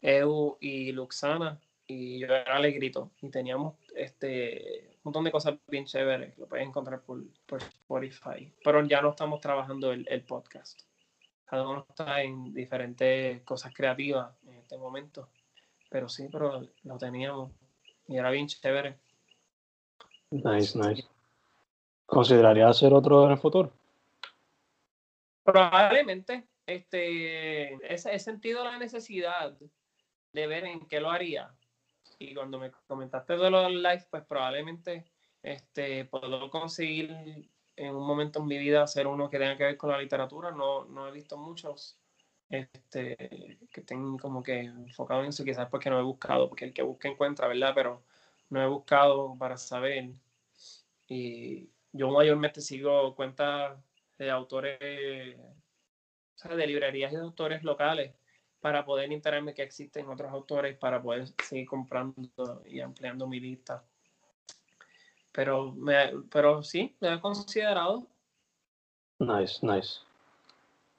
Eu 0.00 0.58
y 0.60 0.90
Luxana, 0.92 1.60
y 1.92 2.18
yo 2.18 2.26
era 2.26 2.56
Alegrito, 2.56 3.10
y 3.20 3.28
teníamos 3.28 3.74
este, 3.94 4.96
un 4.96 5.00
montón 5.04 5.24
de 5.24 5.30
cosas 5.30 5.54
bien 5.68 5.84
chéveres, 5.84 6.36
lo 6.38 6.46
puedes 6.46 6.66
encontrar 6.66 7.02
por, 7.02 7.22
por 7.46 7.62
Spotify, 7.62 8.52
pero 8.64 8.84
ya 8.86 9.00
no 9.02 9.10
estamos 9.10 9.40
trabajando 9.40 9.92
el, 9.92 10.06
el 10.08 10.22
podcast. 10.22 10.80
Cada 11.44 11.68
uno 11.68 11.86
está 11.88 12.22
en 12.22 12.54
diferentes 12.54 13.42
cosas 13.42 13.74
creativas 13.74 14.34
en 14.46 14.54
este 14.54 14.78
momento, 14.78 15.28
pero 15.90 16.08
sí, 16.08 16.28
pero 16.32 16.66
lo 16.84 16.98
teníamos, 16.98 17.52
y 18.08 18.16
era 18.16 18.30
bien 18.30 18.46
chévere. 18.46 18.98
Nice, 20.30 20.78
nice. 20.78 21.04
¿Consideraría 22.06 22.68
hacer 22.68 22.92
otro 22.92 23.26
en 23.26 23.32
el 23.32 23.38
futuro? 23.38 23.72
Probablemente, 25.44 26.44
este, 26.66 27.74
he, 27.74 27.94
he 27.94 28.18
sentido 28.18 28.64
la 28.64 28.78
necesidad 28.78 29.54
de 30.32 30.46
ver 30.46 30.64
en 30.64 30.86
qué 30.86 31.00
lo 31.00 31.10
haría. 31.10 31.50
Y 32.30 32.34
cuando 32.34 32.58
me 32.58 32.70
comentaste 32.86 33.36
de 33.36 33.50
los 33.50 33.72
live, 33.72 34.06
pues 34.10 34.24
probablemente 34.24 35.04
este, 35.42 36.04
puedo 36.04 36.48
conseguir 36.50 37.10
en 37.74 37.94
un 37.94 38.06
momento 38.06 38.38
en 38.40 38.46
mi 38.46 38.58
vida 38.58 38.82
hacer 38.82 39.06
uno 39.06 39.28
que 39.28 39.38
tenga 39.38 39.56
que 39.56 39.64
ver 39.64 39.76
con 39.76 39.90
la 39.90 39.98
literatura. 39.98 40.52
No, 40.52 40.84
no 40.84 41.08
he 41.08 41.10
visto 41.10 41.36
muchos 41.36 41.98
este, 42.48 43.58
que 43.72 43.80
estén 43.80 44.18
como 44.18 44.42
que 44.42 44.60
enfocados 44.60 45.24
en 45.24 45.30
eso, 45.30 45.44
quizás 45.44 45.68
porque 45.68 45.90
no 45.90 45.98
he 45.98 46.02
buscado, 46.02 46.48
porque 46.48 46.66
el 46.66 46.72
que 46.72 46.82
busca 46.82 47.08
encuentra, 47.08 47.48
¿verdad? 47.48 47.72
Pero 47.74 48.04
no 48.50 48.62
he 48.62 48.68
buscado 48.68 49.36
para 49.38 49.56
saber. 49.56 50.10
Y 51.08 51.70
yo 51.92 52.10
mayormente 52.10 52.60
sigo 52.60 53.14
cuentas 53.16 53.78
de 54.18 54.30
autores, 54.30 55.36
o 55.38 56.38
sea, 56.38 56.54
de 56.54 56.66
librerías 56.66 57.12
y 57.12 57.16
de 57.16 57.22
autores 57.22 57.64
locales 57.64 58.14
para 58.62 58.84
poder 58.84 59.12
enterarme 59.12 59.52
que 59.52 59.62
existen 59.62 60.08
otros 60.08 60.30
autores 60.32 60.78
para 60.78 61.02
poder 61.02 61.26
seguir 61.44 61.66
comprando 61.66 62.62
y 62.64 62.80
ampliando 62.80 63.26
mi 63.26 63.40
lista. 63.40 63.82
Pero, 65.32 65.72
me, 65.72 66.12
pero 66.30 66.62
sí, 66.62 66.94
me 67.00 67.12
he 67.14 67.20
considerado. 67.20 68.06
Nice, 69.18 69.66
nice. 69.66 69.98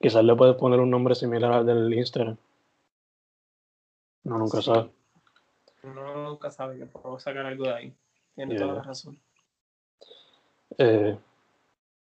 Quizás 0.00 0.22
le 0.24 0.36
puedes 0.36 0.56
poner 0.56 0.78
un 0.78 0.90
nombre 0.90 1.14
similar 1.14 1.52
al 1.52 1.66
del 1.66 1.92
Instagram. 1.94 2.36
No, 4.24 4.38
nunca 4.38 4.58
Sí. 4.58 4.64
sabe. 4.64 4.90
Uno 5.82 6.28
nunca 6.28 6.50
sabe 6.50 6.78
que 6.78 6.86
puedo 6.86 7.18
sacar 7.18 7.46
algo 7.46 7.64
de 7.64 7.74
ahí. 7.74 7.94
Tiene 8.34 8.56
toda 8.56 8.74
la 8.74 8.82
razón. 8.82 9.18
Eh, 10.78 11.16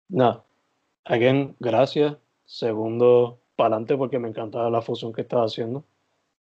nada. 0.09 0.43
Again, 1.05 1.57
gracias. 1.61 2.17
Segundo, 2.45 3.39
para 3.57 3.69
adelante 3.69 3.97
porque 3.97 4.19
me 4.19 4.29
encanta 4.29 4.69
la 4.71 4.83
fusión 4.83 5.13
que 5.13 5.23
estás 5.23 5.53
haciendo 5.53 5.85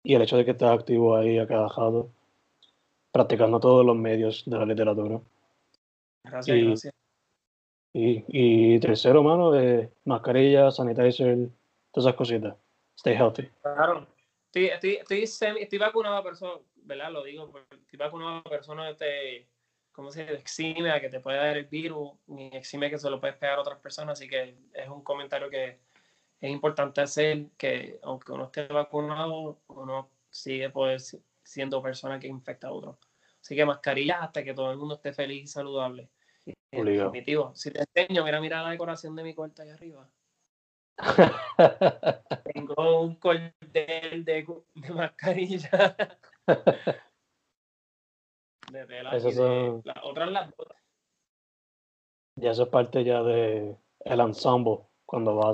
y 0.04 0.16
el 0.16 0.22
hecho 0.22 0.38
de 0.38 0.46
que 0.46 0.52
estés 0.52 0.70
activo 0.70 1.16
ahí 1.16 1.38
a 1.38 1.46
cada 1.46 1.68
practicando 3.12 3.60
todos 3.60 3.86
los 3.86 3.96
medios 3.96 4.44
de 4.46 4.58
la 4.58 4.66
literatura. 4.66 5.20
Gracias, 6.24 6.58
Y- 6.58 6.66
gracias. 6.66 6.94
Y, 7.94 8.24
y 8.30 8.80
tercero, 8.80 9.22
mano, 9.22 9.54
eh, 9.60 9.92
mascarilla, 10.06 10.72
sanitizer, 10.72 11.50
todas 11.92 12.08
esas 12.08 12.16
cositas. 12.16 12.56
Stay 12.96 13.16
healthy. 13.16 13.50
Claro. 13.62 14.08
Estoy, 14.46 14.66
estoy, 14.68 14.92
estoy, 14.96 15.28
semi- 15.28 15.62
estoy 15.62 15.78
vacunado 15.80 16.16
a 16.16 16.24
personas, 16.24 16.60
¿verdad? 16.76 17.12
Lo 17.12 17.24
digo, 17.24 17.52
estoy 17.70 18.00
vacunado 18.00 18.38
a 18.38 18.44
personas 18.44 18.92
este, 18.92 19.46
¿cómo 19.92 20.10
se 20.12 20.22
dice? 20.22 20.36
Exime 20.36 20.90
a 20.92 21.02
que 21.02 21.10
te 21.10 21.20
puede 21.20 21.38
dar 21.38 21.58
el 21.58 21.66
virus, 21.66 22.12
ni 22.28 22.48
exime 22.54 22.90
que 22.90 22.98
se 22.98 23.10
lo 23.10 23.20
puedes 23.20 23.36
pegar 23.36 23.58
a 23.58 23.62
otras 23.62 23.80
personas, 23.80 24.14
así 24.18 24.30
que 24.30 24.56
es 24.74 24.88
un 24.90 25.04
comentario 25.04 25.50
que 25.50 25.80
es 26.42 26.52
importante 26.52 27.02
hacer, 27.02 27.48
que 27.58 28.00
aunque 28.04 28.32
uno 28.32 28.46
esté 28.46 28.68
vacunado, 28.68 29.60
uno 29.68 30.10
sigue 30.30 30.70
pues, 30.72 31.18
siendo 31.44 31.82
persona 31.82 32.20
que 32.20 32.28
infecta 32.28 32.68
a 32.68 32.72
otros. 32.72 32.98
Así 33.40 33.56
que 33.56 33.66
mascarillas 33.66 34.18
hasta 34.22 34.44
que 34.44 34.54
todo 34.54 34.72
el 34.72 34.78
mundo 34.78 34.96
esté 34.96 35.14
feliz 35.14 35.44
y 35.44 35.48
saludable. 35.48 36.10
Definitivo, 36.72 37.54
si 37.56 37.72
te 37.72 37.82
enseño, 37.82 38.24
mira, 38.24 38.40
mira 38.42 38.64
la 38.64 38.72
decoración 38.72 39.16
de 39.16 39.24
mi 39.24 39.34
cuarto 39.36 39.62
ahí 39.62 39.70
arriba. 39.70 40.10
Tengo 42.54 43.02
un 43.02 43.16
cordel 43.16 43.54
de, 44.26 44.46
de 44.76 44.94
mascarilla. 44.94 45.96
de 48.72 48.86
tela. 48.86 49.12
De- 49.12 49.32
son- 49.32 49.82
Las 49.84 49.98
otras 50.04 50.32
las 50.32 50.56
botas. 50.56 50.78
ya 52.36 52.52
eso 52.52 52.64
es 52.64 52.70
parte 52.70 53.04
ya 53.04 53.22
de 53.24 53.76
el 54.06 54.20
ensemble 54.20 54.80
cuando 55.12 55.36
va 55.36 55.50
a 55.50 55.54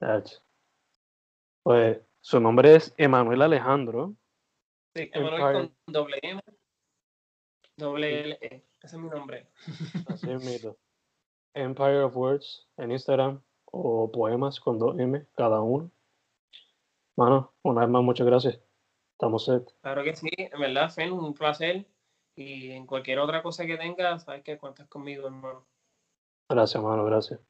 that's- 0.00 0.42
Pues 1.62 2.00
su 2.20 2.40
nombre 2.40 2.74
es 2.74 2.92
Emanuel 2.96 3.42
Alejandro. 3.42 4.16
Sí, 4.96 5.08
Emanuel 5.14 5.52
con 5.52 5.76
doble 5.86 6.18
M. 6.20 6.40
Doble 7.76 8.20
L 8.22 8.38
E. 8.40 8.64
Ese 8.82 8.96
es 8.96 9.02
mi 9.02 9.08
nombre. 9.08 9.46
Así 10.08 10.32
es 10.32 10.44
mito. 10.44 10.76
Empire 11.54 12.00
of 12.02 12.16
Words 12.16 12.66
en 12.78 12.90
Instagram 12.90 13.40
o 13.66 14.10
poemas 14.10 14.58
con 14.58 14.80
dos 14.80 14.98
M 14.98 15.24
cada 15.36 15.60
uno. 15.60 15.92
Mano, 17.16 17.52
una 17.62 17.82
vez 17.82 17.90
más, 17.90 18.02
muchas 18.02 18.26
gracias. 18.26 18.58
Estamos 19.12 19.44
set. 19.44 19.72
Claro 19.80 20.02
que 20.02 20.16
sí, 20.16 20.28
en 20.36 20.58
verdad, 20.58 20.90
Fen, 20.90 21.12
un 21.12 21.34
placer. 21.34 21.86
Y 22.34 22.72
en 22.72 22.84
cualquier 22.84 23.20
otra 23.20 23.44
cosa 23.44 23.64
que 23.64 23.76
tengas, 23.76 24.24
sabes 24.24 24.42
que 24.42 24.58
cuentas 24.58 24.88
conmigo, 24.88 25.28
hermano. 25.28 25.64
Gracias, 26.52 26.80
mano, 26.82 27.04
gracias. 27.04 27.40